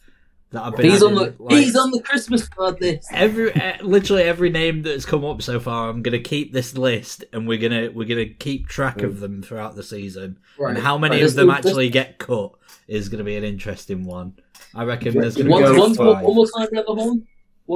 that 0.51 0.63
I've 0.63 0.75
been. 0.75 0.91
He's 0.91 1.03
on 1.03 1.15
the 1.15 1.33
like, 1.39 1.57
he's 1.57 1.75
on 1.75 1.91
the 1.91 2.01
Christmas 2.01 2.47
card 2.47 2.81
list. 2.81 3.07
every 3.11 3.53
eh, 3.53 3.77
literally 3.81 4.23
every 4.23 4.49
name 4.49 4.83
that's 4.83 5.05
come 5.05 5.23
up 5.23 5.41
so 5.41 5.59
far. 5.59 5.89
I'm 5.89 6.01
gonna 6.01 6.19
keep 6.19 6.51
this 6.51 6.77
list, 6.77 7.23
and 7.31 7.47
we're 7.47 7.57
gonna 7.57 7.91
we're 7.91 8.07
gonna 8.07 8.25
keep 8.25 8.67
track 8.67 9.01
of 9.01 9.19
them 9.19 9.41
throughout 9.41 9.75
the 9.75 9.83
season. 9.83 10.37
Right. 10.59 10.75
And 10.75 10.83
how 10.83 10.97
many 10.97 11.15
Right, 11.15 11.23
of 11.23 11.35
them 11.35 11.49
actually 11.49 11.89
get 11.89 12.17
cut 12.19 12.51
is 12.87 13.07
going 13.07 13.19
to 13.19 13.23
be 13.23 13.37
an 13.37 13.43
interesting 13.43 14.03
one. 14.03 14.33
I 14.75 14.83
reckon 14.83 15.17
there's 15.17 15.35
going 15.35 15.47
to 15.47 15.51
Once, 15.51 15.65
go 15.65 15.79
once 15.79 15.97
more, 15.97 16.15
one 16.15 16.47
time 16.49 16.67
the. 16.71 16.93
One 16.93 17.27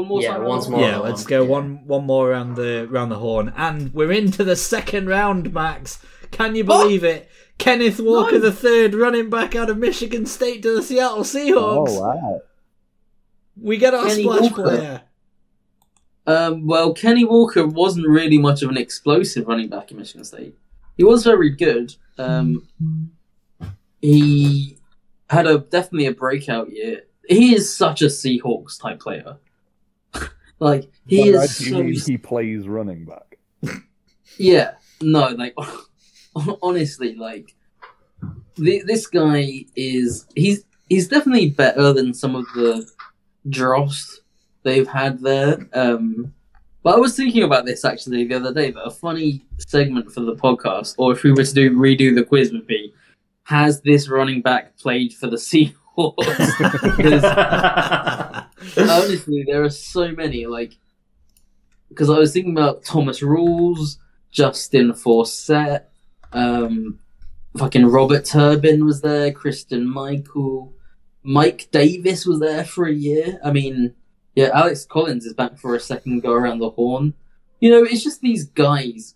more 0.04 0.22
Yeah, 0.22 0.34
time. 0.38 0.44
once 0.46 0.68
more. 0.68 0.80
horn? 0.80 0.92
yeah, 0.92 0.98
let's 1.00 1.24
go 1.24 1.46
one 1.46 1.86
one 1.88 2.06
more 2.06 2.30
around 2.32 2.56
the 2.56 2.88
round 2.90 3.12
the 3.12 3.16
horn, 3.20 3.54
and 3.56 3.94
we're 3.94 4.12
into 4.12 4.44
the 4.44 4.56
second 4.56 5.08
round, 5.08 5.54
Max. 5.54 6.00
Can 6.32 6.56
you 6.56 6.64
believe 6.66 7.04
it? 7.04 7.30
Kenneth 7.58 8.02
Walker 8.02 8.38
the 8.38 8.52
third, 8.52 8.94
running 8.94 9.30
back 9.30 9.56
out 9.56 9.70
of 9.70 9.78
Michigan 9.78 10.26
State 10.26 10.62
to 10.64 10.76
the 10.76 10.82
Seattle 10.84 11.24
Seahawks. 11.24 11.88
Oh 11.92 12.02
wow! 12.02 12.42
We 13.56 13.78
get 13.78 13.94
our 13.94 14.06
Kenny 14.08 14.24
splash 14.24 14.42
Walker. 14.42 14.64
player. 14.64 15.02
Um, 16.28 16.66
well, 16.68 16.94
Kenny 16.94 17.24
Walker 17.24 17.66
wasn't 17.66 18.08
really 18.08 18.38
much 18.40 18.64
of 18.64 18.70
an 18.70 18.78
explosive 18.78 19.48
running 19.48 19.70
back 19.70 19.92
in 19.92 19.98
Michigan 19.98 20.26
State. 20.26 20.56
He 20.98 21.04
was 21.04 21.24
very 21.24 21.52
good. 21.52 21.96
Um, 22.18 22.68
he 24.02 24.78
had 25.30 25.48
a 25.48 25.60
definitely 25.60 26.08
a 26.08 26.14
breakout 26.14 26.72
year. 26.72 27.04
He 27.28 27.56
is 27.56 27.76
such 27.76 28.02
a 28.02 28.06
Seahawks 28.06 28.80
type 28.80 29.00
player. 29.00 29.38
Like 30.60 30.90
he 31.08 31.32
By 31.32 31.44
is 31.44 31.58
so 31.58 31.84
he 31.84 32.18
plays 32.18 32.68
running 32.68 33.06
back? 33.06 33.38
Yeah, 34.38 34.74
no, 35.02 35.30
like 35.30 35.56
honestly, 36.62 37.16
like 37.16 37.56
the, 38.56 38.84
this 38.86 39.08
guy 39.08 39.66
is 39.76 40.26
he's 40.36 40.66
he's 40.90 41.08
definitely 41.08 41.52
better 41.52 41.94
than 41.94 42.14
some 42.14 42.36
of 42.36 42.46
the 42.56 42.90
dross 43.50 44.20
they've 44.64 44.88
had 44.88 45.22
there. 45.22 45.68
Um, 45.74 46.34
but 46.84 46.96
I 46.96 47.00
was 47.00 47.16
thinking 47.16 47.44
about 47.44 47.66
this 47.66 47.86
actually 47.86 48.26
the 48.26 48.36
other 48.36 48.54
day. 48.54 48.72
That 48.72 48.84
a 48.84 48.92
funny 48.92 49.46
segment 49.58 50.12
for 50.12 50.22
the 50.22 50.36
podcast, 50.36 50.96
or 50.98 51.12
if 51.14 51.24
we 51.24 51.32
were 51.32 51.44
to 51.44 51.54
do 51.54 51.72
redo 51.72 52.14
the 52.14 52.24
quiz, 52.24 52.52
would 52.52 52.68
be: 52.68 52.94
Has 53.44 53.82
this 53.82 54.10
running 54.10 54.42
back 54.42 54.78
played 54.78 55.14
for 55.14 55.28
the 55.28 55.38
Seahawks? 55.38 55.74
honestly, 58.78 59.46
there 59.48 59.64
are 59.64 59.70
so 59.70 60.12
many. 60.12 60.46
Like, 60.46 60.74
because 61.90 62.10
I 62.10 62.18
was 62.18 62.34
thinking 62.34 62.52
about 62.52 62.84
Thomas 62.84 63.22
Rawls, 63.22 63.98
Justin 64.32 64.92
Forsett, 64.92 65.84
um, 66.34 67.00
fucking 67.58 67.86
Robert 67.86 68.26
Turbin 68.26 68.86
was 68.86 69.02
there, 69.02 69.32
Christine 69.32 69.88
Michael, 69.88 70.74
Mike 71.24 71.70
Davis 71.72 72.26
was 72.26 72.40
there 72.40 72.66
for 72.66 72.86
a 72.86 72.94
year. 72.94 73.40
I 73.44 73.52
mean, 73.52 73.96
yeah, 74.36 74.50
Alex 74.54 74.86
Collins 74.86 75.26
is 75.26 75.34
back 75.34 75.58
for 75.58 75.76
a 75.76 75.80
second 75.80 76.22
go 76.22 76.34
around 76.34 76.60
the 76.60 76.70
horn. 76.70 77.14
You 77.60 77.72
know, 77.72 77.84
it's 77.84 78.04
just 78.04 78.22
these 78.22 78.46
guys. 78.46 79.16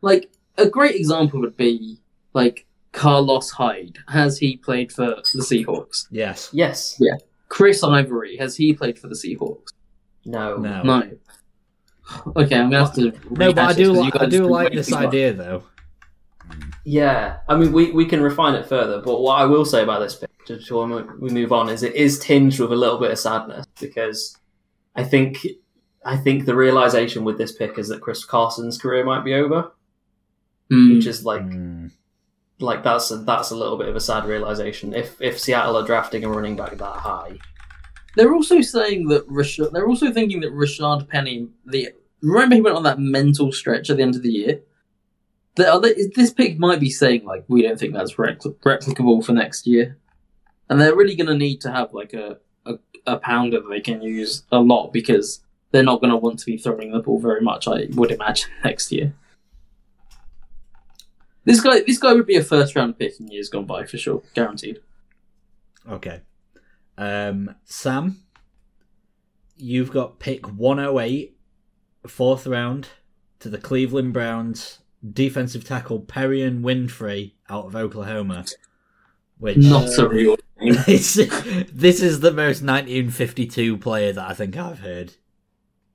Like, 0.00 0.30
a 0.56 0.68
great 0.68 0.96
example 0.96 1.40
would 1.40 1.56
be 1.56 1.98
like 2.34 2.66
Carlos 2.92 3.50
Hyde. 3.50 3.98
Has 4.08 4.38
he 4.38 4.56
played 4.56 4.92
for 4.92 5.06
the 5.34 5.40
Seahawks? 5.42 6.06
Yes. 6.10 6.50
Yes. 6.52 6.96
Yeah. 7.00 7.14
Chris 7.48 7.82
Ivory. 7.82 8.36
Has 8.36 8.56
he 8.56 8.72
played 8.74 8.98
for 8.98 9.08
the 9.08 9.14
Seahawks? 9.14 9.68
No. 10.24 10.56
No. 10.56 10.82
No. 10.82 11.10
Okay, 12.36 12.56
I'm 12.56 12.70
gonna 12.70 12.84
have 12.84 12.94
to. 12.96 13.12
No, 13.30 13.52
but 13.52 13.58
I 13.58 13.72
do. 13.72 13.92
Li- 13.92 14.12
I 14.18 14.26
do 14.26 14.44
like 14.46 14.72
this 14.72 14.88
as 14.88 14.94
idea 14.94 15.32
though. 15.32 15.62
Yeah, 16.84 17.38
I 17.48 17.56
mean, 17.56 17.72
we, 17.72 17.92
we 17.92 18.04
can 18.04 18.20
refine 18.20 18.54
it 18.56 18.66
further, 18.66 19.00
but 19.00 19.20
what 19.20 19.34
I 19.40 19.44
will 19.44 19.64
say 19.64 19.82
about 19.84 20.00
this 20.00 20.16
pick, 20.16 20.28
just 20.46 20.62
before 20.68 20.86
we 21.20 21.30
move 21.30 21.52
on, 21.52 21.68
is 21.68 21.82
it 21.84 21.94
is 21.94 22.18
tinged 22.18 22.58
with 22.58 22.72
a 22.72 22.76
little 22.76 22.98
bit 22.98 23.12
of 23.12 23.18
sadness 23.18 23.64
because 23.80 24.36
I 24.96 25.04
think 25.04 25.46
I 26.04 26.16
think 26.16 26.44
the 26.44 26.56
realization 26.56 27.24
with 27.24 27.38
this 27.38 27.52
pick 27.52 27.78
is 27.78 27.88
that 27.88 28.00
Chris 28.00 28.24
Carson's 28.24 28.76
career 28.78 29.04
might 29.04 29.24
be 29.24 29.34
over, 29.34 29.70
Hmm. 30.68 30.96
which 30.96 31.06
is 31.06 31.24
like 31.24 31.42
Mm. 31.42 31.92
Like 32.62 32.82
that's 32.82 33.10
a, 33.10 33.16
that's 33.18 33.50
a 33.50 33.56
little 33.56 33.76
bit 33.76 33.88
of 33.88 33.96
a 33.96 34.00
sad 34.00 34.24
realization. 34.24 34.94
If 34.94 35.20
if 35.20 35.38
Seattle 35.38 35.76
are 35.76 35.86
drafting 35.86 36.24
a 36.24 36.28
running 36.28 36.56
back 36.56 36.76
that 36.76 36.96
high, 36.96 37.38
They're 38.16 38.34
also 38.34 38.60
saying 38.60 39.08
that 39.08 39.28
Rashad. 39.28 39.72
They're 39.72 39.88
also 39.88 40.12
thinking 40.12 40.40
that 40.40 40.52
Rashad 40.52 41.08
Penny. 41.08 41.48
The 41.66 41.90
remember 42.22 42.54
he 42.56 42.60
went 42.60 42.76
on 42.76 42.82
that 42.84 42.98
mental 42.98 43.52
stretch 43.52 43.90
at 43.90 43.96
the 43.96 44.02
end 44.02 44.16
of 44.16 44.22
the 44.22 44.32
year. 44.32 44.60
The 45.56 45.70
other, 45.70 45.92
this 46.14 46.32
pick 46.32 46.58
might 46.58 46.80
be 46.80 46.88
saying 46.90 47.24
like 47.24 47.44
we 47.48 47.62
don't 47.62 47.78
think 47.78 47.92
that's 47.92 48.14
repl- 48.14 48.54
replicable 48.64 49.22
for 49.24 49.32
next 49.32 49.66
year, 49.66 49.98
and 50.68 50.80
they're 50.80 50.96
really 50.96 51.14
going 51.14 51.26
to 51.26 51.36
need 51.36 51.60
to 51.62 51.70
have 51.70 51.92
like 51.92 52.14
a, 52.14 52.38
a 52.64 52.74
a 53.06 53.18
pounder 53.18 53.60
that 53.60 53.68
they 53.68 53.80
can 53.80 54.00
use 54.00 54.44
a 54.50 54.58
lot 54.60 54.92
because 54.92 55.42
they're 55.70 55.82
not 55.82 56.00
going 56.00 56.10
to 56.10 56.16
want 56.16 56.38
to 56.38 56.46
be 56.46 56.56
throwing 56.56 56.92
the 56.92 57.00
ball 57.00 57.18
very 57.18 57.40
much. 57.40 57.66
I 57.68 57.88
would 57.90 58.10
imagine 58.10 58.50
next 58.64 58.92
year. 58.92 59.14
This 61.44 61.60
guy, 61.60 61.80
this 61.86 61.98
guy 61.98 62.12
would 62.12 62.26
be 62.26 62.36
a 62.36 62.44
first 62.44 62.76
round 62.76 62.98
pick 62.98 63.18
in 63.18 63.28
years 63.28 63.48
gone 63.48 63.66
by 63.66 63.84
for 63.84 63.98
sure, 63.98 64.22
guaranteed. 64.34 64.80
Okay. 65.88 66.20
Um, 66.96 67.54
Sam, 67.64 68.22
you've 69.56 69.90
got 69.90 70.18
pick 70.18 70.46
108, 70.46 71.36
fourth 72.06 72.46
round, 72.46 72.88
to 73.40 73.48
the 73.48 73.58
Cleveland 73.58 74.12
Browns, 74.12 74.78
defensive 75.12 75.64
tackle 75.64 76.00
Perrion 76.00 76.60
Winfrey 76.60 77.32
out 77.48 77.66
of 77.66 77.74
Oklahoma. 77.74 78.44
Which 79.38 79.56
Not 79.56 79.98
a 79.98 80.08
real. 80.08 80.36
this 80.60 81.16
is 81.16 82.20
the 82.20 82.30
most 82.30 82.62
1952 82.62 83.78
player 83.78 84.12
that 84.12 84.30
I 84.30 84.34
think 84.34 84.56
I've 84.56 84.78
heard. 84.78 85.14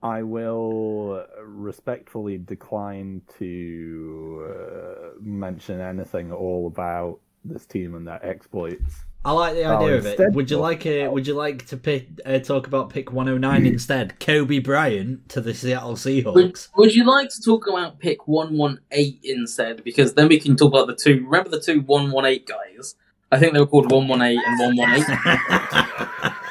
I 0.07 0.23
will 0.23 1.25
respectfully 1.43 2.37
decline 2.37 3.21
to 3.39 4.47
uh, 4.49 5.09
mention 5.21 5.81
anything 5.81 6.29
at 6.29 6.35
all 6.35 6.67
about 6.67 7.19
this 7.43 7.65
team 7.65 7.95
and 7.95 8.07
their 8.07 8.23
exploits. 8.25 9.03
I 9.25 9.31
like 9.31 9.55
the 9.55 9.63
Oh, 9.63 9.77
idea 9.77 9.97
of 9.97 10.05
it. 10.05 10.19
Would 10.33 10.49
you 10.49 10.57
like 10.57 10.85
uh, 10.85 11.09
Would 11.11 11.27
you 11.27 11.33
like 11.33 11.65
to 11.67 11.77
pick, 11.77 12.07
uh, 12.25 12.39
talk 12.39 12.67
about 12.67 12.89
pick 12.89 13.11
109 13.11 13.65
instead? 13.65 14.17
Coby 14.19 14.63
Bryant 14.63 15.27
to 15.29 15.41
the 15.41 15.53
Seattle 15.53 15.89
Would, 15.91 15.97
Seahawks. 15.99 16.69
would 16.77 16.95
you 16.95 17.03
like 17.05 17.29
to 17.29 17.41
talk 17.43 17.67
about 17.67 17.99
pick 17.99 18.27
118 18.27 19.19
instead? 19.25 19.83
Because 19.83 20.13
then 20.13 20.29
we 20.29 20.39
can 20.39 20.55
talk 20.55 20.69
about 20.73 20.87
the 20.87 20.95
two. 20.95 21.23
Remember 21.25 21.49
the 21.49 21.59
two 21.59 21.81
118 21.81 22.45
guys? 22.45 22.95
I 23.29 23.39
think 23.39 23.53
they 23.53 23.59
were 23.59 23.67
called 23.67 23.91
118 23.91 24.41
and 24.45 24.77
118. 24.77 26.33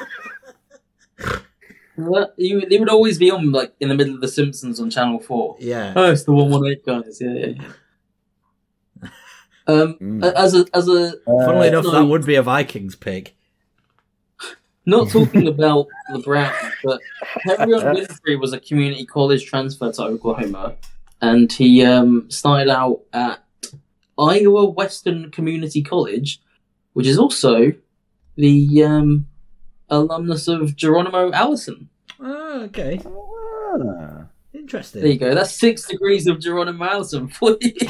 Well, 1.99 2.33
you, 2.37 2.67
they 2.69 2.79
would 2.79 2.89
always 2.89 3.19
be 3.19 3.31
on, 3.31 3.53
like, 3.53 3.73
in 3.81 3.89
the 3.89 3.95
middle 3.95 4.15
of 4.15 4.21
The 4.21 4.29
Simpsons 4.29 4.81
on 4.81 4.91
Channel 4.91 5.21
4. 5.21 5.57
yeah. 5.61 5.93
Oh, 5.97 6.11
it's 6.11 6.25
the 6.25 6.33
118 6.33 7.03
guys. 7.03 7.19
Yeah, 7.21 7.33
yeah, 7.33 7.47
yeah. 9.03 9.09
Um, 9.69 9.95
Mm. 10.01 10.33
as 10.35 10.55
a, 10.55 10.65
as 10.73 10.89
a, 10.89 11.15
Funnily 11.25 11.69
enough, 11.69 11.85
no. 11.85 11.91
that 11.91 12.05
would 12.05 12.25
be 12.25 12.37
a 12.37 12.43
Vikings 12.43 12.95
pick. 12.95 13.35
not 14.87 15.09
talking 15.11 15.49
about 15.49 15.89
the 16.13 16.21
Browns, 16.21 16.55
but 16.85 17.01
Perrion 17.45 17.83
Winfrey 17.97 18.39
was 18.41 18.53
a 18.53 18.61
community 18.61 19.05
college 19.05 19.45
transfer 19.45 19.91
to 19.91 20.03
Oklahoma, 20.05 20.77
and 21.21 21.53
he 21.53 21.83
um, 21.85 22.31
started 22.31 22.69
out 22.71 23.01
at 23.13 23.43
Iowa 24.17 24.67
Western 24.67 25.33
Community 25.33 25.83
College, 25.83 26.41
which 26.93 27.09
is 27.09 27.19
also 27.19 27.73
the 28.37 28.85
um, 28.85 29.27
alumnus 29.89 30.49
of 30.49 30.77
Geronimo 30.77 31.33
Allison. 31.33 31.89
Oh, 32.21 32.63
okay. 32.65 33.01
Ah. 33.05 34.27
Interesting. 34.55 35.03
There 35.03 35.11
you 35.11 35.19
go. 35.19 35.35
That's 35.35 35.53
six 35.53 35.87
degrees 35.87 36.27
of 36.27 36.41
Geronimo 36.41 36.85
Allison 36.85 37.29
for 37.29 37.57
you. 37.61 37.73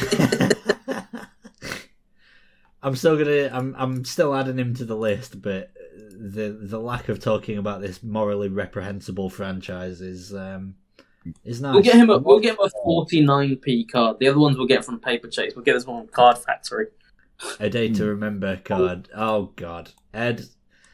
I'm 2.83 2.97
still 2.97 3.17
gonna. 3.17 3.51
I'm. 3.53 3.75
I'm 3.79 4.05
still 4.05 4.35
adding 4.35 4.59
him 4.59 4.75
to 4.75 4.85
the 4.85 4.97
list, 4.97 5.41
but 5.41 5.71
the 5.95 6.59
the 6.61 6.79
lack 6.79 7.09
of 7.09 7.21
talking 7.21 7.59
about 7.59 7.81
this 7.81 8.03
morally 8.03 8.49
reprehensible 8.49 9.31
franchise 9.31 10.01
is 10.01 10.35
um 10.35 10.75
is 11.45 11.61
nice. 11.61 11.75
We'll 11.75 11.83
get 11.83 11.97
him 11.97 12.11
a 12.11 12.19
we'll 12.19 12.41
get 12.41 12.55
him 12.55 12.65
a 12.65 12.71
forty 12.85 13.21
nine 13.21 13.57
p 13.57 13.85
card. 13.85 14.19
The 14.19 14.29
other 14.29 14.39
ones 14.39 14.57
we'll 14.57 14.67
get 14.67 14.85
from 14.85 15.01
Paper 15.01 15.29
Chase. 15.29 15.55
We'll 15.55 15.65
get 15.65 15.75
this 15.75 15.87
one 15.87 16.03
from 16.05 16.13
Card 16.13 16.39
Factory. 16.39 16.87
a 17.61 17.69
day 17.69 17.93
to 17.93 18.07
remember 18.07 18.57
card. 18.57 19.09
Oh 19.15 19.53
God, 19.57 19.91
Ed. 20.13 20.47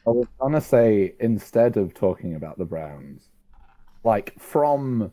I 0.07 0.11
was 0.11 0.27
gonna 0.41 0.61
say 0.61 1.15
instead 1.21 1.77
of 1.77 1.95
talking 1.95 2.35
about 2.35 2.59
the 2.59 2.65
Browns, 2.65 3.29
like 4.05 4.39
from 4.39 5.13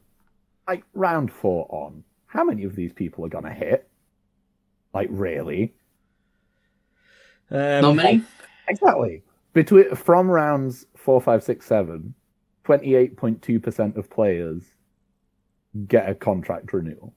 like 0.67 0.83
round 0.93 1.31
four 1.31 1.67
on, 1.69 2.03
how 2.25 2.43
many 2.43 2.63
of 2.63 2.75
these 2.75 2.93
people 2.93 3.25
are 3.25 3.29
gonna 3.29 3.53
hit? 3.53 3.87
Like 4.93 5.07
really? 5.11 5.73
Um, 7.51 7.81
Not 7.81 7.95
many. 7.95 8.23
Exactly. 8.67 9.23
Between 9.53 9.95
from 9.95 10.29
rounds 10.29 10.85
four, 10.95 11.19
five, 11.21 11.43
six, 11.43 11.65
seven, 11.65 12.13
28.2 12.65 13.61
percent 13.61 13.97
of 13.97 14.09
players 14.09 14.73
get 15.87 16.09
a 16.09 16.15
contract 16.15 16.73
renewal. 16.73 17.13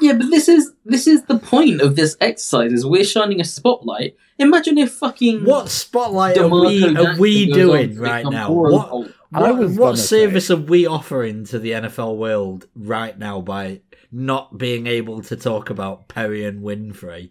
Yeah, 0.00 0.14
but 0.14 0.30
this 0.30 0.48
is 0.48 0.72
this 0.84 1.06
is 1.06 1.24
the 1.24 1.38
point 1.38 1.80
of 1.80 1.96
this 1.96 2.16
exercise. 2.20 2.72
Is 2.72 2.84
we're 2.86 3.04
shining 3.04 3.40
a 3.40 3.44
spotlight. 3.44 4.16
Imagine 4.38 4.78
if 4.78 4.92
fucking 4.92 5.44
What 5.44 5.68
spotlight 5.68 6.36
are 6.36 6.48
we 6.48 6.84
are 6.96 7.16
we 7.16 7.46
Jackson 7.46 7.54
goes 7.54 7.70
on 7.70 7.86
doing 7.86 7.98
right 7.98 8.26
now? 8.26 8.46
Pro 8.46 8.72
What 8.72 9.10
what, 9.30 9.70
what 9.70 9.98
service 9.98 10.48
say- 10.48 10.54
are 10.54 10.58
we 10.58 10.86
offering 10.86 11.44
to 11.46 11.58
the 11.58 11.72
NFL 11.72 12.16
world 12.16 12.66
right 12.74 13.16
now 13.18 13.40
by 13.40 13.80
not 14.12 14.58
being 14.58 14.86
able 14.86 15.22
to 15.22 15.36
talk 15.36 15.70
about 15.70 16.08
Perrion 16.08 16.60
Winfrey? 16.60 17.30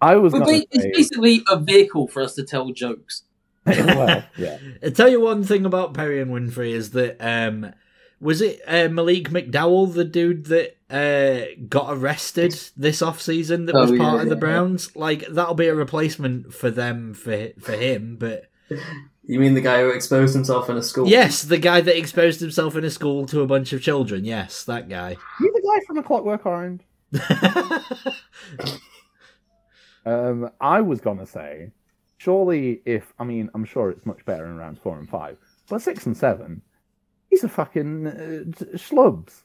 I 0.00 0.16
was 0.16 0.32
But 0.32 0.40
gonna 0.40 0.62
it's 0.70 0.82
say, 0.82 0.92
basically 0.92 1.42
a 1.48 1.58
vehicle 1.58 2.08
for 2.08 2.22
us 2.22 2.34
to 2.34 2.44
tell 2.44 2.70
jokes. 2.72 3.22
well, 3.66 4.22
yeah. 4.36 4.58
I 4.82 4.90
tell 4.94 5.08
you 5.08 5.20
one 5.20 5.42
thing 5.42 5.64
about 5.64 5.94
Perrion 5.94 6.28
Winfrey 6.28 6.70
is 6.72 6.90
that 6.90 7.16
um, 7.20 7.72
was 8.20 8.40
it 8.40 8.60
uh, 8.66 8.88
Malik 8.88 9.30
McDowell, 9.30 9.92
the 9.92 10.04
dude 10.04 10.46
that 10.46 10.76
uh, 10.90 11.46
got 11.68 11.96
arrested 11.96 12.58
this 12.76 13.02
off 13.02 13.20
season 13.20 13.66
that 13.66 13.74
Oh, 13.74 13.82
was 13.82 13.90
yeah, 13.92 13.98
part 13.98 14.22
of 14.22 14.28
the 14.28 14.34
yeah. 14.36 14.40
Browns? 14.40 14.94
Like 14.96 15.26
that'll 15.28 15.54
be 15.54 15.68
a 15.68 15.74
replacement 15.74 16.52
for 16.54 16.70
them 16.70 17.14
for 17.14 17.48
for 17.60 17.72
him, 17.72 18.16
but. 18.18 18.46
you 19.24 19.38
mean 19.40 19.54
the 19.54 19.60
guy 19.60 19.80
who 19.80 19.90
exposed 19.90 20.34
himself 20.34 20.68
in 20.70 20.76
a 20.76 20.82
school? 20.82 21.06
Yes, 21.08 21.42
the 21.42 21.58
guy 21.58 21.80
that 21.80 21.98
exposed 21.98 22.40
himself 22.40 22.74
in 22.76 22.84
a 22.84 22.90
school 22.90 23.26
to 23.26 23.40
a 23.42 23.46
bunch 23.46 23.72
of 23.72 23.82
children. 23.82 24.24
Yes, 24.24 24.64
that 24.64 24.88
guy. 24.88 25.16
You 25.40 25.52
the 25.52 25.62
guy 25.62 25.84
from 25.86 25.98
A 25.98 26.02
Clockwork 26.02 26.46
Orange? 26.46 26.82
Um, 30.04 30.50
I 30.60 30.80
was 30.82 31.00
gonna 31.00 31.26
say, 31.26 31.72
surely 32.18 32.80
if 32.86 33.12
I 33.18 33.24
mean, 33.24 33.50
I'm 33.54 33.64
sure 33.64 33.90
it's 33.90 34.06
much 34.06 34.24
better 34.24 34.46
in 34.46 34.56
rounds 34.56 34.78
four 34.80 34.96
and 34.98 35.08
five, 35.08 35.36
but 35.68 35.82
six 35.82 36.06
and 36.06 36.16
seven, 36.16 36.62
these 37.30 37.44
are 37.44 37.48
fucking 37.48 38.06
uh, 38.06 38.10
schlubs. 38.76 39.42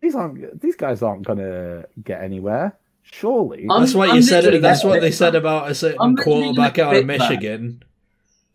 These 0.00 0.14
aren't. 0.14 0.60
These 0.60 0.76
guys 0.76 1.02
aren't 1.02 1.26
gonna 1.26 1.84
get 2.02 2.22
anywhere. 2.22 2.76
Surely, 3.02 3.66
I'm- 3.68 3.80
that's 3.80 3.94
what 3.94 4.10
I'm 4.10 4.16
you 4.16 4.22
said. 4.22 4.62
That's 4.62 4.84
what 4.84 5.00
they 5.00 5.10
said 5.12 5.34
about 5.34 5.64
a 5.64 5.68
I'm 5.68 5.74
certain 5.74 6.14
literally 6.14 6.42
quarterback 6.44 6.78
out 6.78 6.94
of 6.96 7.06
pick 7.06 7.18
that. 7.18 7.30
Michigan. 7.30 7.82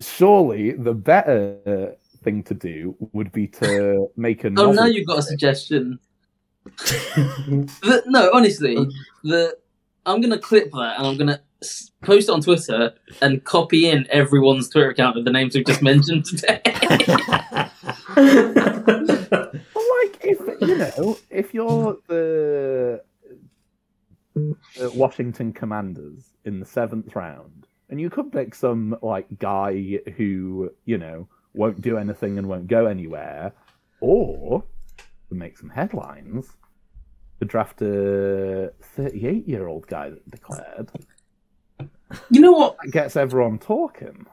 surely 0.01 0.71
the 0.71 0.93
better 0.93 1.95
thing 2.23 2.43
to 2.43 2.53
do 2.53 2.95
would 3.13 3.31
be 3.31 3.47
to 3.47 4.07
make 4.17 4.43
a. 4.43 4.51
Oh, 4.57 4.71
now 4.71 4.85
you've 4.85 5.07
got 5.07 5.19
a 5.19 5.23
suggestion. 5.23 5.99
The- 6.65 8.03
no, 8.07 8.29
honestly, 8.33 8.75
the 9.23 9.57
I'm 10.05 10.21
gonna 10.21 10.37
clip 10.39 10.71
that 10.71 10.95
and 10.97 11.07
I'm 11.07 11.17
gonna 11.17 11.41
post 12.03 12.29
it 12.29 12.31
on 12.31 12.41
Twitter 12.41 12.93
and 13.21 13.43
copy 13.43 13.89
in 13.89 14.05
everyone's 14.09 14.69
Twitter 14.69 14.89
account 14.91 15.17
of 15.17 15.25
the 15.25 15.31
names 15.31 15.55
we've 15.55 15.65
just 15.65 15.81
mentioned 15.81 16.25
today. 16.25 16.61
But 18.17 19.75
like, 19.75 20.17
if 20.23 20.39
you 20.61 20.77
know, 20.77 21.17
if 21.29 21.53
you're 21.53 21.97
the, 22.07 23.01
the 24.33 24.91
Washington 24.91 25.53
Commanders 25.53 26.33
in 26.45 26.59
the 26.59 26.65
seventh 26.65 27.15
round, 27.15 27.67
and 27.89 28.01
you 28.01 28.09
could 28.09 28.31
pick 28.31 28.55
some 28.55 28.97
like 29.01 29.27
guy 29.39 29.99
who 30.15 30.71
you 30.85 30.97
know 30.97 31.27
won't 31.53 31.81
do 31.81 31.97
anything 31.97 32.37
and 32.37 32.47
won't 32.47 32.67
go 32.67 32.85
anywhere, 32.85 33.53
or 33.99 34.63
to 35.29 35.35
make 35.35 35.57
some 35.57 35.69
headlines, 35.69 36.55
to 37.39 37.45
draft 37.45 37.81
a 37.81 38.71
38 38.81 39.47
year 39.47 39.67
old 39.67 39.87
guy 39.87 40.09
that 40.09 40.29
declared. 40.29 40.91
You 42.29 42.41
know 42.41 42.53
what? 42.53 42.77
That 42.81 42.91
gets 42.91 43.15
everyone 43.15 43.59
talking. 43.59 44.25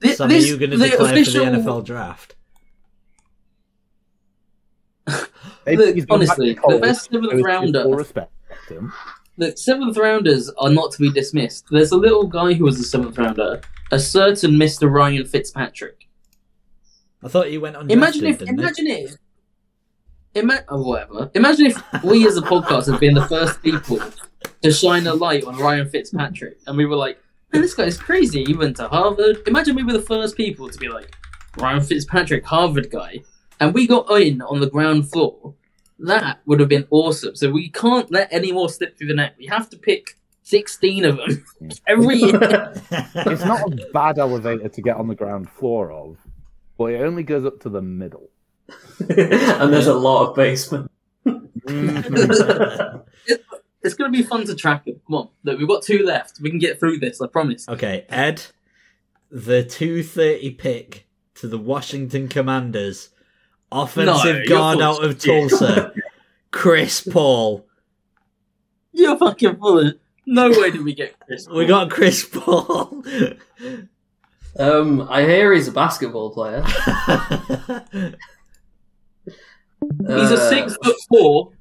Thi- 0.00 0.14
Sam, 0.14 0.28
this- 0.28 0.44
are 0.44 0.48
you 0.48 0.56
going 0.58 0.70
to 0.70 0.76
the 0.76 0.88
declare 0.88 1.12
official- 1.12 1.44
for 1.44 1.50
the 1.50 1.56
NFL 1.58 1.84
draft? 1.84 2.34
Look, 5.66 5.94
he's 5.94 6.04
gone 6.06 6.20
back 6.20 6.28
honestly, 6.30 6.54
the 6.68 6.78
best 6.80 7.10
seventh 7.10 7.30
so 7.30 7.36
it's 7.36 7.44
rounder- 7.44 7.88
respect 7.88 8.32
him. 8.68 8.92
The 9.38 9.56
seventh 9.56 9.96
rounders 9.96 10.50
are 10.58 10.70
not 10.70 10.92
to 10.92 10.98
be 10.98 11.10
dismissed. 11.10 11.66
There's 11.70 11.92
a 11.92 11.96
little 11.96 12.26
guy 12.26 12.52
who 12.52 12.64
was 12.64 12.78
a 12.78 12.82
seventh 12.84 13.16
rounder, 13.18 13.60
a 13.90 13.98
certain 13.98 14.52
Mr. 14.52 14.90
Ryan 14.90 15.24
Fitzpatrick. 15.24 16.08
I 17.22 17.28
thought 17.28 17.46
he 17.48 17.58
went 17.58 17.76
on. 17.76 17.90
Imagine 17.90 18.26
if, 18.26 18.38
didn't 18.38 18.56
he? 18.58 18.62
imagine 18.62 18.86
if, 18.86 19.16
ima- 20.34 20.64
oh, 20.68 20.82
whatever. 20.82 21.30
Imagine 21.34 21.66
if 21.66 22.02
we 22.04 22.26
as 22.26 22.36
a 22.36 22.42
podcast 22.42 22.90
had 22.90 23.00
been 23.00 23.14
the 23.14 23.26
first 23.26 23.62
people 23.62 24.00
to 24.62 24.72
shine 24.72 25.06
a 25.06 25.14
light 25.14 25.44
on 25.44 25.56
Ryan 25.56 25.88
Fitzpatrick, 25.88 26.58
and 26.66 26.76
we 26.76 26.84
were 26.86 26.96
like, 26.96 27.18
"Man, 27.52 27.62
this 27.62 27.74
guy's 27.74 27.96
crazy. 27.96 28.44
He 28.44 28.54
went 28.54 28.76
to 28.76 28.88
Harvard." 28.88 29.38
Imagine 29.46 29.76
we 29.76 29.84
were 29.84 29.92
the 29.92 30.02
first 30.02 30.36
people 30.36 30.68
to 30.68 30.78
be 30.78 30.88
like, 30.88 31.14
"Ryan 31.56 31.82
Fitzpatrick, 31.82 32.44
Harvard 32.44 32.90
guy," 32.90 33.20
and 33.58 33.74
we 33.74 33.86
got 33.86 34.10
in 34.20 34.42
on 34.42 34.60
the 34.60 34.70
ground 34.70 35.10
floor. 35.10 35.54
That 35.98 36.40
would 36.46 36.60
have 36.60 36.68
been 36.68 36.86
awesome. 36.90 37.36
So 37.36 37.50
we 37.50 37.68
can't 37.68 38.10
let 38.10 38.32
any 38.32 38.52
more 38.52 38.68
slip 38.68 38.96
through 38.96 39.08
the 39.08 39.14
net. 39.14 39.34
We 39.38 39.46
have 39.46 39.68
to 39.70 39.76
pick 39.76 40.16
sixteen 40.42 41.04
of 41.04 41.16
them 41.16 41.44
every 41.86 42.16
year. 42.16 42.72
It's 43.14 43.44
not 43.44 43.72
a 43.72 43.90
bad 43.92 44.18
elevator 44.18 44.68
to 44.68 44.82
get 44.82 44.96
on 44.96 45.08
the 45.08 45.14
ground 45.14 45.50
floor 45.50 45.92
of, 45.92 46.16
but 46.78 46.92
it 46.92 47.02
only 47.02 47.22
goes 47.22 47.44
up 47.44 47.60
to 47.60 47.68
the 47.68 47.82
middle. 47.82 48.30
and 49.00 49.72
there's 49.72 49.86
a 49.86 49.94
lot 49.94 50.28
of 50.28 50.36
basement. 50.36 50.90
Mm-hmm. 51.26 52.96
It's 53.82 53.94
going 53.94 54.12
to 54.12 54.16
be 54.16 54.22
fun 54.22 54.44
to 54.46 54.54
track 54.54 54.84
them. 54.84 55.00
Come 55.06 55.14
on, 55.16 55.28
look, 55.44 55.58
we've 55.58 55.68
got 55.68 55.82
two 55.82 56.04
left. 56.04 56.38
We 56.40 56.50
can 56.50 56.58
get 56.58 56.78
through 56.78 56.98
this. 56.98 57.20
I 57.20 57.26
promise. 57.26 57.68
okay, 57.68 58.04
Ed, 58.08 58.42
the 59.30 59.64
two 59.64 60.02
thirty 60.02 60.50
pick 60.50 61.06
to 61.36 61.46
the 61.48 61.58
Washington 61.58 62.28
Commanders, 62.28 63.08
offensive 63.72 64.36
No, 64.40 64.44
guard 64.48 64.80
out 64.82 65.02
of. 65.04 65.18
Tulsa, 65.18 65.92
Chris 66.50 67.00
Paul. 67.00 67.66
You're 68.92 69.16
fucking 69.16 69.56
full 69.56 69.78
of. 69.86 69.94
No 70.26 70.50
way 70.50 70.70
did 70.70 70.82
we 70.84 70.94
get 70.94 71.18
Chris. 71.20 71.46
Paul. 71.46 71.56
We 71.56 71.66
got 71.66 71.90
Chris 71.90 72.24
Paul. 72.30 73.02
Um, 74.58 75.02
I 75.08 75.22
hear 75.22 75.52
he's 75.54 75.68
a 75.68 75.72
basketball 75.72 76.30
player. 76.34 76.62
He's 80.06 80.30
a 80.30 80.34
Uh, 80.34 80.50
six 80.50 80.76
foot 80.82 80.96
four, 81.08 81.52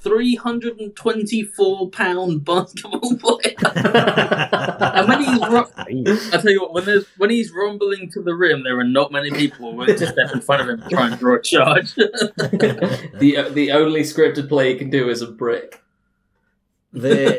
three 0.00 0.34
hundred 0.36 0.80
and 0.80 0.94
twenty 0.94 1.42
four 1.42 1.90
pound 1.90 2.44
basketball 2.44 3.16
player. 3.16 3.54
and 3.64 5.08
when 5.08 5.22
he's 5.22 5.48
ru- 5.48 6.32
I 6.32 6.38
tell 6.40 6.50
you 6.52 6.62
what, 6.62 6.74
when 6.74 6.84
there's 6.84 7.06
when 7.16 7.30
he's 7.30 7.52
rumbling 7.52 8.10
to 8.12 8.22
the 8.22 8.34
rim, 8.34 8.62
there 8.64 8.78
are 8.78 8.84
not 8.84 9.12
many 9.12 9.30
people 9.30 9.74
willing 9.74 9.96
to 9.96 10.06
step 10.06 10.32
in 10.32 10.40
front 10.40 10.62
of 10.62 10.68
him 10.68 10.82
to 10.82 10.88
try 10.88 11.08
and 11.08 11.18
draw 11.18 11.36
a 11.36 11.42
charge. 11.42 11.94
the 11.94 13.50
the 13.52 13.70
only 13.72 14.02
scripted 14.02 14.48
play 14.48 14.72
he 14.72 14.78
can 14.78 14.90
do 14.90 15.08
is 15.08 15.22
a 15.22 15.26
brick. 15.26 15.82
the 16.92 17.38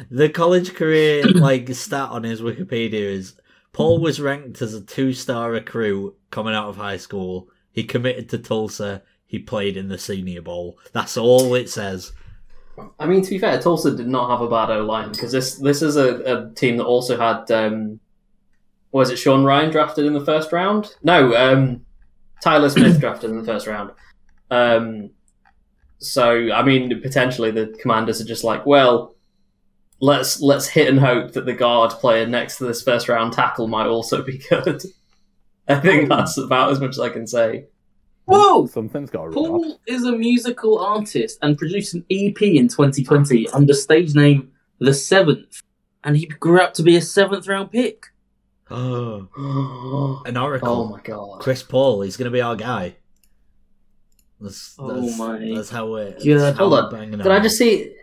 the 0.10 0.28
college 0.28 0.74
career 0.74 1.24
like 1.26 1.68
stat 1.74 2.10
on 2.10 2.22
his 2.24 2.40
Wikipedia 2.40 2.94
is 2.94 3.34
Paul 3.72 4.00
was 4.00 4.20
ranked 4.20 4.62
as 4.62 4.74
a 4.74 4.80
two 4.80 5.12
star 5.12 5.50
recruit 5.50 6.16
coming 6.30 6.54
out 6.54 6.68
of 6.68 6.76
high 6.76 6.96
school. 6.96 7.48
He 7.72 7.84
committed 7.84 8.28
to 8.30 8.38
Tulsa. 8.38 9.02
He 9.30 9.38
played 9.38 9.76
in 9.76 9.86
the 9.86 9.96
Senior 9.96 10.42
Bowl. 10.42 10.76
That's 10.92 11.16
all 11.16 11.54
it 11.54 11.70
says. 11.70 12.10
I 12.98 13.06
mean, 13.06 13.22
to 13.22 13.30
be 13.30 13.38
fair, 13.38 13.62
Tulsa 13.62 13.96
did 13.96 14.08
not 14.08 14.28
have 14.28 14.40
a 14.40 14.50
bad 14.50 14.70
O 14.70 14.84
line 14.84 15.12
because 15.12 15.30
this 15.30 15.54
this 15.54 15.82
is 15.82 15.94
a, 15.94 16.16
a 16.22 16.50
team 16.54 16.78
that 16.78 16.84
also 16.84 17.16
had 17.16 17.48
um, 17.52 18.00
was 18.90 19.08
it 19.08 19.20
Sean 19.20 19.44
Ryan 19.44 19.70
drafted 19.70 20.04
in 20.04 20.14
the 20.14 20.24
first 20.24 20.50
round? 20.50 20.96
No, 21.04 21.36
um, 21.36 21.86
Tyler 22.42 22.68
Smith 22.68 22.98
drafted 23.00 23.30
in 23.30 23.38
the 23.38 23.44
first 23.44 23.68
round. 23.68 23.92
Um, 24.50 25.10
so 25.98 26.50
I 26.52 26.64
mean, 26.64 27.00
potentially 27.00 27.52
the 27.52 27.68
Commanders 27.80 28.20
are 28.20 28.26
just 28.26 28.42
like, 28.42 28.66
well, 28.66 29.14
let's 30.00 30.40
let's 30.40 30.66
hit 30.66 30.88
and 30.88 30.98
hope 30.98 31.34
that 31.34 31.46
the 31.46 31.54
guard 31.54 31.92
player 31.92 32.26
next 32.26 32.58
to 32.58 32.64
this 32.64 32.82
first 32.82 33.08
round 33.08 33.32
tackle 33.32 33.68
might 33.68 33.86
also 33.86 34.24
be 34.24 34.38
good. 34.50 34.82
I 35.68 35.78
think 35.78 36.08
that's 36.08 36.36
about 36.36 36.72
as 36.72 36.80
much 36.80 36.90
as 36.90 36.98
I 36.98 37.10
can 37.10 37.28
say. 37.28 37.66
Whoa! 38.30 38.66
Something's 38.66 39.10
got 39.10 39.22
to 39.22 39.28
rub. 39.28 39.34
Paul 39.34 39.80
is 39.86 40.04
a 40.04 40.12
musical 40.12 40.78
artist 40.78 41.38
and 41.42 41.58
produced 41.58 41.94
an 41.94 42.04
EP 42.10 42.40
in 42.42 42.68
2020 42.68 43.48
under 43.50 43.72
stage 43.74 44.14
name 44.14 44.52
The 44.78 44.94
Seventh, 44.94 45.62
and 46.04 46.16
he 46.16 46.26
grew 46.26 46.60
up 46.60 46.74
to 46.74 46.82
be 46.82 46.96
a 46.96 47.02
seventh 47.02 47.48
round 47.48 47.72
pick. 47.72 48.06
Oh, 48.70 49.28
oh 49.36 50.22
an 50.26 50.36
oracle. 50.36 50.68
Oh 50.68 50.88
my 50.88 51.00
god! 51.00 51.40
Chris 51.40 51.62
Paul. 51.62 52.02
He's 52.02 52.16
going 52.16 52.30
to 52.30 52.30
be 52.30 52.40
our 52.40 52.56
guy. 52.56 52.96
That's, 54.40 54.74
Oh 54.78 55.16
my 55.16 55.52
that's 55.54 55.68
how 55.68 55.90
we're. 55.90 56.12
That's 56.12 56.24
how 56.24 56.68
Hold 56.68 56.72
we're 56.72 56.82
on. 56.84 56.90
banging 56.92 57.18
Did 57.18 57.26
I 57.26 57.40
just 57.40 57.58
see? 57.58 57.94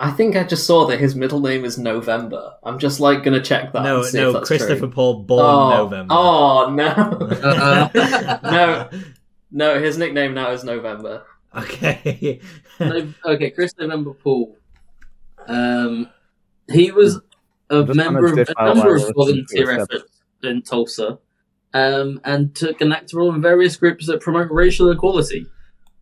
I 0.00 0.10
think 0.10 0.34
I 0.34 0.44
just 0.44 0.66
saw 0.66 0.86
that 0.86 0.98
his 0.98 1.14
middle 1.14 1.40
name 1.40 1.66
is 1.66 1.76
November. 1.76 2.54
I'm 2.62 2.78
just 2.78 3.00
like 3.00 3.22
gonna 3.22 3.42
check 3.42 3.72
that. 3.74 3.82
No, 3.82 3.98
and 3.98 4.06
see 4.06 4.18
if 4.18 4.22
no. 4.22 4.32
that's 4.32 4.48
Christopher 4.48 4.78
true. 4.78 4.90
Paul, 4.90 5.22
born 5.24 5.44
oh, 5.44 5.68
November. 5.68 6.14
Oh 6.14 6.70
no, 6.72 6.86
Uh, 7.42 7.88
no, 8.42 8.88
no. 9.50 9.80
His 9.80 9.98
nickname 9.98 10.34
now 10.34 10.50
is 10.52 10.64
November. 10.64 11.24
Okay. 11.56 12.40
No- 12.80 13.12
okay, 13.26 13.50
Chris 13.50 13.74
November 13.78 14.14
Paul. 14.14 14.56
Um, 15.46 16.08
he 16.72 16.90
was 16.92 17.20
a 17.68 17.84
Just 17.84 17.96
member 17.96 18.24
of 18.26 18.38
of 18.38 18.48
a 18.56 18.64
number 18.74 18.94
of 18.96 19.02
we're 19.02 19.08
listening 19.08 19.12
to 19.12 19.12
volunteer 19.14 19.70
efforts 19.72 20.22
in 20.42 20.62
Tulsa, 20.62 21.18
um, 21.74 22.20
and 22.24 22.54
took 22.54 22.80
an 22.80 22.92
active 22.92 23.16
role 23.18 23.34
in 23.34 23.42
various 23.42 23.76
groups 23.76 24.06
that 24.06 24.20
promote 24.22 24.50
racial 24.50 24.90
equality. 24.90 25.46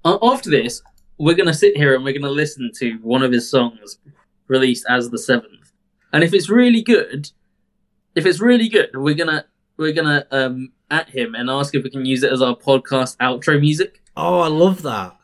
A- 0.05 0.19
After 0.23 0.51
this, 0.51 0.83
we're 1.19 1.35
going 1.35 1.49
to 1.49 1.55
sit 1.55 1.77
here 1.77 1.95
and 1.97 2.05
we're 2.05 2.13
going 2.13 2.23
to 2.23 2.31
listen 2.31 2.71
to 2.79 2.93
one 3.03 3.23
of 3.25 3.33
his 3.33 3.51
songs 3.51 3.99
released 4.47 4.87
as 4.89 5.11
the 5.11 5.19
seventh, 5.19 5.73
and 6.13 6.23
if 6.23 6.33
it's 6.33 6.49
really 6.49 6.83
good, 6.83 7.31
if 8.15 8.25
it's 8.25 8.41
really 8.41 8.69
good, 8.69 8.91
we're 8.95 9.15
gonna 9.17 9.47
we're 9.79 9.93
gonna 9.93 10.27
um, 10.31 10.73
at 10.91 11.09
him 11.09 11.35
and 11.35 11.49
ask 11.49 11.75
if 11.75 11.83
we 11.85 11.91
can 11.91 12.05
use 12.05 12.23
it 12.23 12.33
as 12.33 12.43
our 12.43 12.55
podcast 12.57 13.17
outro 13.19 13.59
music. 13.61 14.03
oh, 14.17 14.41
I 14.41 14.49
love 14.49 14.83
that. 14.83 15.17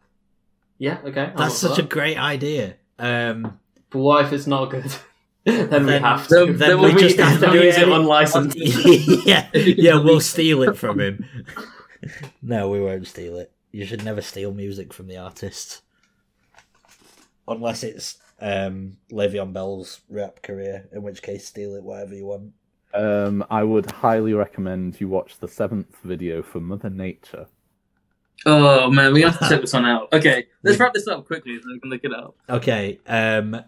Yeah, 0.79 0.99
okay. 1.05 1.27
I'll 1.27 1.37
That's 1.37 1.63
look 1.63 1.77
such 1.77 1.85
a 1.85 1.89
great 1.89 2.17
idea. 2.19 2.77
Um, 2.99 3.59
But 3.91 3.99
what 4.01 4.25
if 4.25 4.33
it's 4.33 4.47
not 4.47 4.71
good? 4.71 4.91
then, 5.45 5.85
we 5.87 5.93
have 5.93 6.27
to. 6.29 6.35
then 6.47 6.57
then 6.59 6.81
we 6.81 6.95
we 6.95 7.01
just 7.01 7.19
have 7.19 7.39
to 7.41 7.51
do 7.51 7.59
it 7.59 7.65
use 7.67 7.77
it 7.77 7.83
any- 7.83 7.93
unlicensed. 7.93 8.57
yeah, 9.27 9.49
yeah, 9.55 9.99
we'll 9.99 10.21
steal 10.35 10.63
it 10.63 10.77
from 10.77 10.99
him. 11.01 11.25
no, 12.43 12.69
we 12.71 12.81
won't 12.81 13.07
steal 13.07 13.37
it. 13.39 13.53
You 13.73 13.85
should 13.87 14.05
never 14.05 14.23
steal 14.23 14.53
music 14.55 14.93
from 14.93 15.07
the 15.09 15.17
artist, 15.17 15.83
unless 17.49 17.83
it's 17.83 18.19
um, 18.41 18.97
Le'Veon 19.11 19.53
Bell's 19.53 20.01
rap 20.09 20.43
career. 20.43 20.89
In 20.93 21.03
which 21.03 21.23
case, 21.23 21.47
steal 21.47 21.75
it 21.75 21.83
whatever 21.83 22.15
you 22.15 22.27
want. 22.27 22.53
Um, 22.95 23.45
I 23.51 23.63
would 23.65 23.91
highly 23.91 24.35
recommend 24.35 25.01
you 25.01 25.09
watch 25.09 25.39
the 25.39 25.49
seventh 25.49 25.97
video 26.05 26.43
for 26.43 26.61
Mother 26.61 26.91
Nature. 26.91 27.47
Oh 28.47 28.91
man, 28.91 29.13
we 29.13 29.23
have 29.23 29.39
to 29.39 29.49
check 29.49 29.61
this 29.63 29.73
one 29.73 29.85
out. 29.87 30.13
Okay, 30.13 30.47
let's 30.63 30.79
wrap 30.79 30.93
this 30.93 31.07
up 31.09 31.27
quickly 31.27 31.59
so 31.61 31.69
we 31.69 31.81
can 31.81 31.91
look 31.91 32.05
it 32.05 32.13
up. 32.15 32.37
Okay, 32.49 33.01
um, 33.07 33.61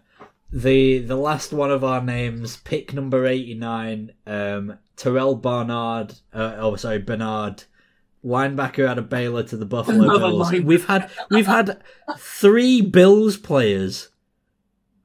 the 0.52 0.98
the 0.98 1.16
last 1.16 1.52
one 1.52 1.70
of 1.70 1.82
our 1.82 2.02
names, 2.02 2.58
pick 2.58 2.92
number 2.92 3.26
eighty 3.26 3.54
nine, 3.54 4.12
um, 4.26 4.78
Terrell 4.96 5.34
Barnard. 5.34 6.14
Uh, 6.32 6.56
oh, 6.58 6.76
sorry, 6.76 6.98
Bernard, 6.98 7.64
linebacker 8.24 8.86
out 8.86 8.98
of 8.98 9.08
Baylor 9.08 9.42
to 9.44 9.56
the 9.56 9.66
Buffalo 9.66 10.02
Another 10.04 10.18
Bills. 10.28 10.50
linebacker. 10.50 10.64
We've 10.64 10.86
had 10.86 11.10
we've 11.30 11.46
had 11.46 11.82
three 12.18 12.80
Bills 12.82 13.36
players 13.36 14.10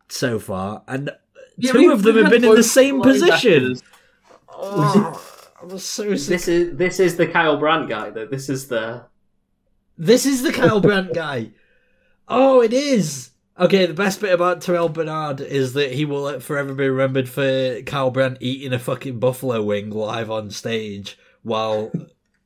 so 0.09 0.37
far, 0.37 0.83
and 0.87 1.11
Yeah, 1.57 1.71
two 1.71 1.91
of 1.91 2.03
them 2.03 2.15
we've 2.15 2.25
been 2.25 2.43
in 2.43 2.49
the 2.49 2.55
both 2.57 2.65
same 2.65 3.01
position. 3.01 3.63
linebackers. 3.63 3.81
Oh, 4.61 5.43
I 5.61 5.65
was 5.65 5.85
so 5.85 6.15
sick. 6.15 6.29
This 6.29 6.47
is 6.47 6.77
this 6.77 6.99
is 6.99 7.17
the 7.17 7.27
Kyle 7.27 7.57
Brandt 7.57 7.89
guy. 7.89 8.09
Though 8.09 8.25
this 8.27 8.49
is 8.49 8.67
the 8.67 9.05
This 9.97 10.25
is 10.25 10.43
the 10.43 10.51
Kyle 10.53 10.79
Brandt 10.81 11.13
guy. 11.13 11.51
Oh, 12.27 12.61
it 12.61 12.73
is. 12.73 13.31
Okay, 13.59 13.85
the 13.85 13.93
best 13.93 14.21
bit 14.21 14.33
about 14.33 14.61
Terrell 14.61 14.89
Bernard 14.89 15.41
is 15.41 15.73
that 15.73 15.91
he 15.91 16.05
will 16.05 16.39
forever 16.39 16.73
be 16.73 16.87
remembered 16.87 17.27
for 17.27 17.81
Kyle 17.85 18.09
Brandt 18.09 18.37
eating 18.39 18.73
a 18.73 18.79
fucking 18.79 19.19
buffalo 19.19 19.61
wing 19.61 19.89
live 19.89 20.31
on 20.31 20.49
stage 20.49 21.17
while 21.43 21.91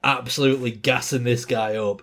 absolutely 0.04 0.72
gassing 0.72 1.24
this 1.24 1.46
guy 1.46 1.76
up. 1.76 2.02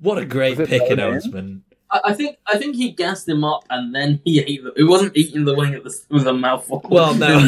What 0.00 0.18
a 0.18 0.24
great 0.24 0.58
pick 0.58 0.68
Bellamy? 0.68 0.92
announcement. 0.92 1.62
I, 1.92 2.00
I 2.06 2.12
think 2.14 2.38
I 2.52 2.58
think 2.58 2.74
he 2.74 2.90
gassed 2.90 3.28
him 3.28 3.44
up 3.44 3.64
and 3.70 3.94
then 3.94 4.20
he 4.24 4.40
ate. 4.40 4.64
The, 4.64 4.72
it 4.76 4.84
wasn't 4.84 5.16
eating 5.16 5.44
the 5.44 5.54
wing 5.54 5.74
at 5.74 5.84
the, 5.84 5.94
with 6.10 6.26
a 6.26 6.32
mouthful. 6.32 6.80
Well, 6.88 7.14
no. 7.14 7.28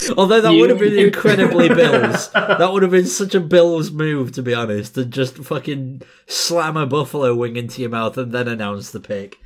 Although 0.16 0.40
that 0.40 0.52
You- 0.52 0.60
would 0.60 0.70
have 0.70 0.78
been 0.80 0.98
incredibly 0.98 1.68
Bills. 1.80 2.30
That 2.32 2.72
would 2.72 2.82
have 2.82 2.90
been 2.90 3.06
such 3.06 3.34
a 3.34 3.40
Bills 3.40 3.90
move, 3.90 4.32
to 4.32 4.42
be 4.42 4.54
honest, 4.54 4.94
to 4.94 5.04
just 5.04 5.36
fucking 5.36 6.02
slam 6.26 6.76
a 6.76 6.86
buffalo 6.86 7.34
wing 7.34 7.56
into 7.56 7.82
your 7.82 7.90
mouth 7.90 8.16
and 8.18 8.32
then 8.32 8.48
announce 8.48 8.90
the 8.90 9.00
pick. 9.00 9.36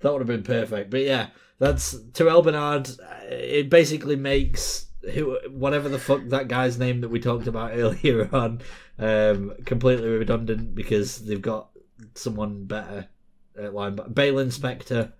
that 0.00 0.10
would 0.12 0.20
have 0.20 0.28
been 0.28 0.42
perfect. 0.42 0.90
But 0.90 1.02
yeah, 1.02 1.28
that's 1.58 1.96
Terrell 2.14 2.42
Bernard. 2.42 2.88
uh, 2.88 3.14
It 3.28 3.70
basically 3.70 4.16
makes 4.16 4.86
who 5.12 5.38
whatever 5.50 5.90
the 5.90 5.98
fuck 5.98 6.22
that 6.28 6.48
guy's 6.48 6.78
name 6.78 7.02
that 7.02 7.10
we 7.10 7.20
talked 7.20 7.46
about 7.46 7.72
earlier 7.74 8.28
on 8.34 8.62
um, 8.98 9.52
completely 9.66 10.08
redundant 10.08 10.74
because 10.74 11.18
they've 11.26 11.42
got 11.42 11.68
someone 12.14 12.64
better 12.64 13.08
at 13.56 13.72
linebacker. 13.72 14.12
Baylon 14.12 14.42
Inspector. 14.42 15.12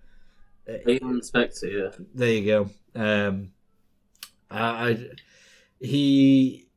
Baylon 0.67 1.29
Spector, 1.29 1.71
yeah. 1.71 2.05
There 2.13 2.29
you 2.31 2.45
go. 2.45 2.69
Um, 2.99 3.51
I, 4.49 4.89
I 4.89 5.09
he 5.79 6.67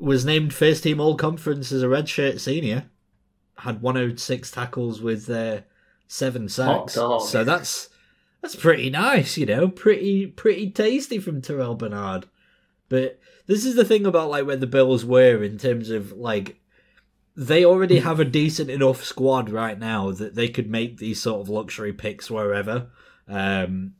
was 0.00 0.24
named 0.24 0.52
first 0.52 0.82
team 0.82 1.00
all 1.00 1.16
conference 1.16 1.72
as 1.72 1.82
a 1.82 1.86
redshirt 1.86 2.40
senior. 2.40 2.90
Had 3.58 3.80
106 3.80 4.50
tackles 4.50 5.00
with 5.00 5.30
uh, 5.30 5.60
seven 6.06 6.48
sacks. 6.48 6.94
So 6.94 7.44
that's 7.44 7.88
that's 8.42 8.56
pretty 8.56 8.90
nice, 8.90 9.38
you 9.38 9.46
know, 9.46 9.68
pretty 9.68 10.26
pretty 10.26 10.70
tasty 10.70 11.18
from 11.18 11.40
Terrell 11.40 11.74
Bernard. 11.74 12.26
But 12.88 13.18
this 13.46 13.64
is 13.64 13.74
the 13.74 13.84
thing 13.84 14.06
about 14.06 14.30
like 14.30 14.46
where 14.46 14.56
the 14.56 14.66
Bills 14.66 15.04
were 15.04 15.42
in 15.42 15.58
terms 15.58 15.90
of 15.90 16.12
like 16.12 16.60
they 17.36 17.64
already 17.64 17.98
have 17.98 18.18
a 18.18 18.24
decent 18.24 18.70
enough 18.70 19.04
squad 19.04 19.50
right 19.50 19.78
now 19.78 20.10
that 20.12 20.34
they 20.34 20.48
could 20.48 20.70
make 20.70 20.96
these 20.98 21.20
sort 21.20 21.40
of 21.40 21.48
luxury 21.48 21.92
picks 21.92 22.30
wherever. 22.30 22.88
Um, 23.28 23.94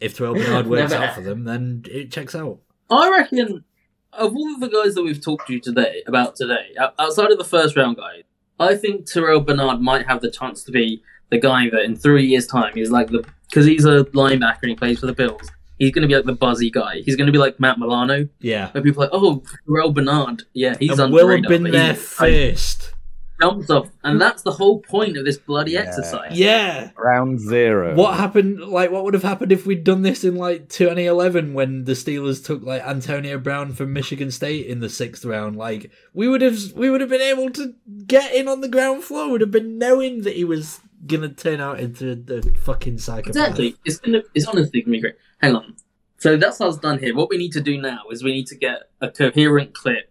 if 0.00 0.16
Terrell 0.16 0.34
Bernard 0.38 0.66
works 0.66 0.92
Never- 0.92 1.04
out 1.04 1.14
for 1.14 1.22
them, 1.22 1.44
then 1.44 1.84
it 1.90 2.10
checks 2.12 2.34
out. 2.34 2.58
I 2.90 3.10
reckon 3.10 3.64
of 4.12 4.34
all 4.36 4.54
of 4.54 4.60
the 4.60 4.68
guys 4.68 4.94
that 4.94 5.02
we've 5.02 5.22
talked 5.22 5.48
to 5.48 5.58
today 5.58 6.02
about 6.06 6.36
today, 6.36 6.74
outside 6.98 7.30
of 7.32 7.38
the 7.38 7.44
first 7.44 7.76
round 7.76 7.96
guy, 7.96 8.24
I 8.60 8.76
think 8.76 9.06
Terrell 9.06 9.40
Bernard 9.40 9.80
might 9.80 10.06
have 10.06 10.20
the 10.20 10.30
chance 10.30 10.62
to 10.64 10.70
be 10.72 11.02
the 11.30 11.38
guy 11.38 11.70
that 11.70 11.82
in 11.82 11.96
three 11.96 12.26
years' 12.26 12.46
time 12.46 12.72
he's 12.74 12.90
like 12.90 13.08
the 13.08 13.24
because 13.48 13.66
he's 13.66 13.84
a 13.84 14.04
linebacker 14.06 14.58
and 14.62 14.70
he 14.70 14.76
plays 14.76 15.00
for 15.00 15.06
the 15.06 15.12
Bills. 15.12 15.50
He's 15.78 15.90
going 15.92 16.02
to 16.02 16.08
be 16.08 16.14
like 16.14 16.24
the 16.24 16.32
buzzy 16.34 16.70
guy. 16.70 17.02
He's 17.04 17.16
going 17.16 17.26
to 17.26 17.32
be 17.32 17.38
like 17.38 17.58
Matt 17.58 17.78
Milano, 17.78 18.28
Yeah. 18.40 18.70
where 18.70 18.82
people 18.82 19.02
are 19.02 19.06
like, 19.06 19.14
oh, 19.14 19.42
Terrell 19.66 19.92
Bernard, 19.92 20.44
yeah, 20.52 20.76
he's 20.78 20.98
and 20.98 21.12
Will 21.12 21.28
have 21.28 21.42
been 21.42 21.64
there 21.64 21.94
first. 21.94 22.92
jumps 23.40 23.68
off, 23.68 23.88
and 24.04 24.20
that's 24.20 24.42
the 24.42 24.52
whole 24.52 24.78
point 24.80 25.16
of 25.16 25.24
this 25.24 25.36
bloody 25.36 25.72
Yeah. 25.72 25.80
exercise. 25.80 26.38
Yeah. 26.38 26.90
Round 26.96 27.40
zero. 27.40 27.96
What 27.96 28.16
happened? 28.16 28.60
Like, 28.60 28.92
what 28.92 29.02
would 29.04 29.14
have 29.14 29.24
happened 29.24 29.50
if 29.50 29.66
we'd 29.66 29.82
done 29.82 30.02
this 30.02 30.22
in 30.22 30.36
like 30.36 30.68
2011 30.68 31.52
when 31.54 31.84
the 31.84 31.92
Steelers 31.92 32.44
took 32.44 32.62
like 32.62 32.82
Antonio 32.86 33.36
Brown 33.38 33.72
from 33.72 33.92
Michigan 33.92 34.30
State 34.30 34.66
in 34.66 34.78
the 34.78 34.88
sixth 34.88 35.24
round? 35.24 35.56
Like, 35.56 35.90
we 36.14 36.28
would 36.28 36.42
have 36.42 36.72
we 36.76 36.88
would 36.90 37.00
have 37.00 37.10
been 37.10 37.20
able 37.20 37.50
to 37.50 37.74
get 38.06 38.32
in 38.32 38.46
on 38.46 38.60
the 38.60 38.68
ground 38.68 39.02
floor. 39.02 39.28
Would 39.32 39.40
have 39.40 39.50
been 39.50 39.78
knowing 39.78 40.22
that 40.22 40.36
he 40.36 40.44
was 40.44 40.78
gonna 41.06 41.28
turn 41.28 41.60
out 41.60 41.80
into 41.80 42.14
the 42.14 42.54
fucking 42.62 42.96
psychopath. 42.98 43.28
Exactly. 43.36 43.76
It's 43.84 43.98
gonna, 43.98 44.22
it's 44.32 44.46
honestly 44.46 44.80
gonna 44.82 44.92
be 44.92 45.00
great. 45.00 45.16
Hang 45.44 45.56
on. 45.56 45.76
So 46.18 46.36
that's 46.36 46.60
us 46.60 46.78
done 46.78 46.98
here. 46.98 47.14
What 47.14 47.28
we 47.28 47.36
need 47.36 47.52
to 47.52 47.60
do 47.60 47.80
now 47.80 48.00
is 48.10 48.22
we 48.24 48.32
need 48.32 48.46
to 48.46 48.56
get 48.56 48.84
a 49.02 49.10
coherent 49.10 49.74
clip 49.74 50.10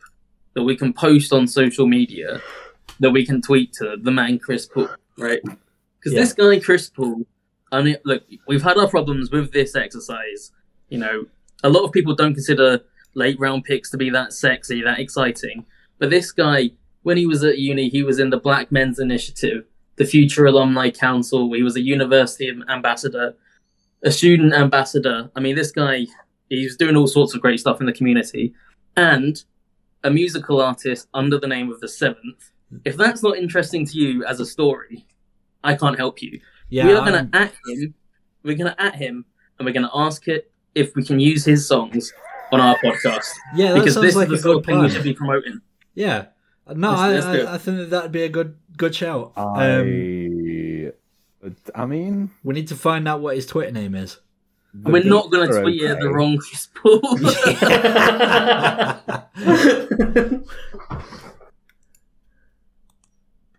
that 0.53 0.63
we 0.63 0.75
can 0.75 0.93
post 0.93 1.33
on 1.33 1.47
social 1.47 1.87
media 1.87 2.39
that 2.99 3.09
we 3.09 3.25
can 3.25 3.41
tweet 3.41 3.73
to 3.73 3.97
the 3.99 4.11
man 4.11 4.37
Chris 4.37 4.67
Paul, 4.67 4.89
right? 5.17 5.41
Because 5.43 6.13
Yeah. 6.13 6.19
this 6.19 6.33
guy 6.33 6.59
Chris 6.59 6.89
Paul, 6.89 7.25
I 7.71 7.81
mean, 7.81 7.97
look, 8.05 8.23
we've 8.47 8.61
had 8.61 8.77
our 8.77 8.87
problems 8.87 9.31
with 9.31 9.51
this 9.51 9.75
exercise. 9.75 10.51
You 10.89 10.99
know, 10.99 11.25
a 11.63 11.69
lot 11.69 11.83
of 11.83 11.91
people 11.91 12.13
don't 12.13 12.35
consider 12.35 12.81
late 13.15 13.39
round 13.39 13.63
picks 13.63 13.89
to 13.91 13.97
be 13.97 14.11
that 14.11 14.33
sexy, 14.33 14.83
that 14.83 14.99
exciting. 14.99 15.65
But 15.97 16.11
this 16.11 16.31
guy, 16.31 16.71
when 17.01 17.17
he 17.17 17.25
was 17.25 17.43
at 17.43 17.57
uni, 17.57 17.89
he 17.89 18.03
was 18.03 18.19
in 18.19 18.29
the 18.29 18.37
Black 18.37 18.71
Men's 18.71 18.99
Initiative, 18.99 19.65
the 19.95 20.05
Future 20.05 20.45
Alumni 20.45 20.91
Council. 20.91 21.51
He 21.53 21.63
was 21.63 21.75
a 21.75 21.81
university 21.81 22.53
ambassador, 22.69 23.33
a 24.03 24.11
student 24.11 24.53
ambassador. 24.53 25.29
I 25.35 25.39
mean, 25.39 25.55
this 25.55 25.71
guy, 25.71 26.07
he's 26.49 26.75
doing 26.77 26.95
all 26.95 27.07
sorts 27.07 27.33
of 27.33 27.41
great 27.41 27.59
stuff 27.59 27.79
in 27.79 27.85
the 27.85 27.93
community, 27.93 28.53
and 28.97 29.43
a 30.03 30.09
musical 30.11 30.61
artist 30.61 31.07
under 31.13 31.37
the 31.39 31.47
name 31.47 31.71
of 31.71 31.79
the 31.79 31.87
Seventh. 31.87 32.51
If 32.85 32.97
that's 32.97 33.23
not 33.23 33.37
interesting 33.37 33.85
to 33.87 33.97
you 33.97 34.25
as 34.25 34.39
a 34.39 34.45
story, 34.45 35.05
I 35.63 35.75
can't 35.75 35.97
help 35.97 36.21
you. 36.21 36.39
Yeah, 36.69 36.87
we 36.87 36.93
are 36.93 37.05
going 37.09 37.29
to 37.29 37.37
at 37.37 37.53
him. 37.67 37.93
We're 38.43 38.55
going 38.55 38.71
to 38.73 38.81
at 38.81 38.95
him, 38.95 39.25
and 39.57 39.65
we're 39.65 39.73
going 39.73 39.87
to 39.87 39.95
ask 39.95 40.27
it 40.27 40.51
if 40.75 40.95
we 40.95 41.03
can 41.03 41.19
use 41.19 41.45
his 41.45 41.67
songs 41.67 42.11
on 42.51 42.59
our 42.59 42.75
podcast 42.77 43.29
yeah, 43.55 43.69
that 43.73 43.79
because 43.79 43.93
sounds 43.95 44.05
this 44.07 44.15
like 44.15 44.27
is 44.27 44.33
a 44.33 44.35
the 44.35 44.41
sort 44.41 44.55
good 44.55 44.59
of 44.59 44.65
thing 44.65 44.79
we 44.83 44.89
should 44.89 45.03
be 45.03 45.13
promoting. 45.13 45.61
Yeah, 45.95 46.25
no, 46.67 46.91
Let's- 46.91 47.25
I, 47.25 47.31
let's. 47.33 47.47
I, 47.47 47.53
I 47.53 47.57
think 47.57 47.77
that 47.77 47.89
that'd 47.91 48.11
be 48.11 48.23
a 48.23 48.29
good 48.29 48.57
good 48.77 48.93
shout. 48.95 49.33
Um, 49.35 49.85
I, 51.45 51.83
I 51.83 51.85
mean, 51.85 52.31
we 52.43 52.53
need 52.53 52.67
to 52.69 52.75
find 52.75 53.07
out 53.07 53.21
what 53.21 53.35
his 53.35 53.45
Twitter 53.45 53.71
name 53.71 53.95
is. 53.95 54.19
the 54.73 54.91
We're 54.91 55.03
not 55.03 55.31
going 55.31 55.49
to 55.49 55.61
tweet 55.61 55.81
it 55.81 55.91
okay. 55.91 56.01
the 56.01 56.09
wrong 56.09 56.37
Chris 56.37 56.67
Paul. 56.73 57.01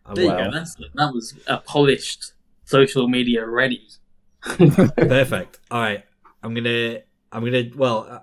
I 0.07 0.15
There 0.15 0.25
you 0.25 0.31
go. 0.31 0.51
That's. 0.53 0.75
That 0.95 1.13
was 1.15 1.35
a 1.47 1.59
polished 1.59 2.33
social 2.65 3.09
media 3.09 3.47
ready. 3.47 3.87
Perfect. 4.43 5.59
All 5.71 5.81
right, 5.81 6.05
I'm 6.43 6.53
gonna, 6.55 6.99
I'm 7.33 7.45
gonna, 7.45 7.65
well, 7.75 8.07
uh, 8.11 8.19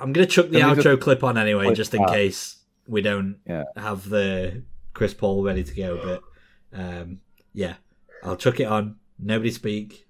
I'm 0.00 0.12
gonna 0.12 0.26
chuck 0.26 0.48
the 0.48 0.60
Can 0.60 0.76
we 0.76 0.82
outro 0.82 0.98
clip 1.00 1.22
on 1.22 1.36
anyway, 1.36 1.66
play 1.66 1.74
just 1.74 1.92
in 1.94 2.00
that? 2.00 2.08
case 2.10 2.56
we 2.86 3.02
don't 3.02 3.36
Yeah. 3.46 3.64
have 3.76 4.08
the 4.08 4.62
Chris 4.94 5.12
Paul 5.12 5.42
ready 5.42 5.62
to 5.62 5.74
go. 5.74 6.20
But 6.72 6.78
um, 6.78 7.20
yeah, 7.52 7.74
I'll 8.22 8.36
chuck 8.36 8.60
it 8.60 8.64
on. 8.64 8.96
Nobody 9.18 9.50
speak. 9.50 10.06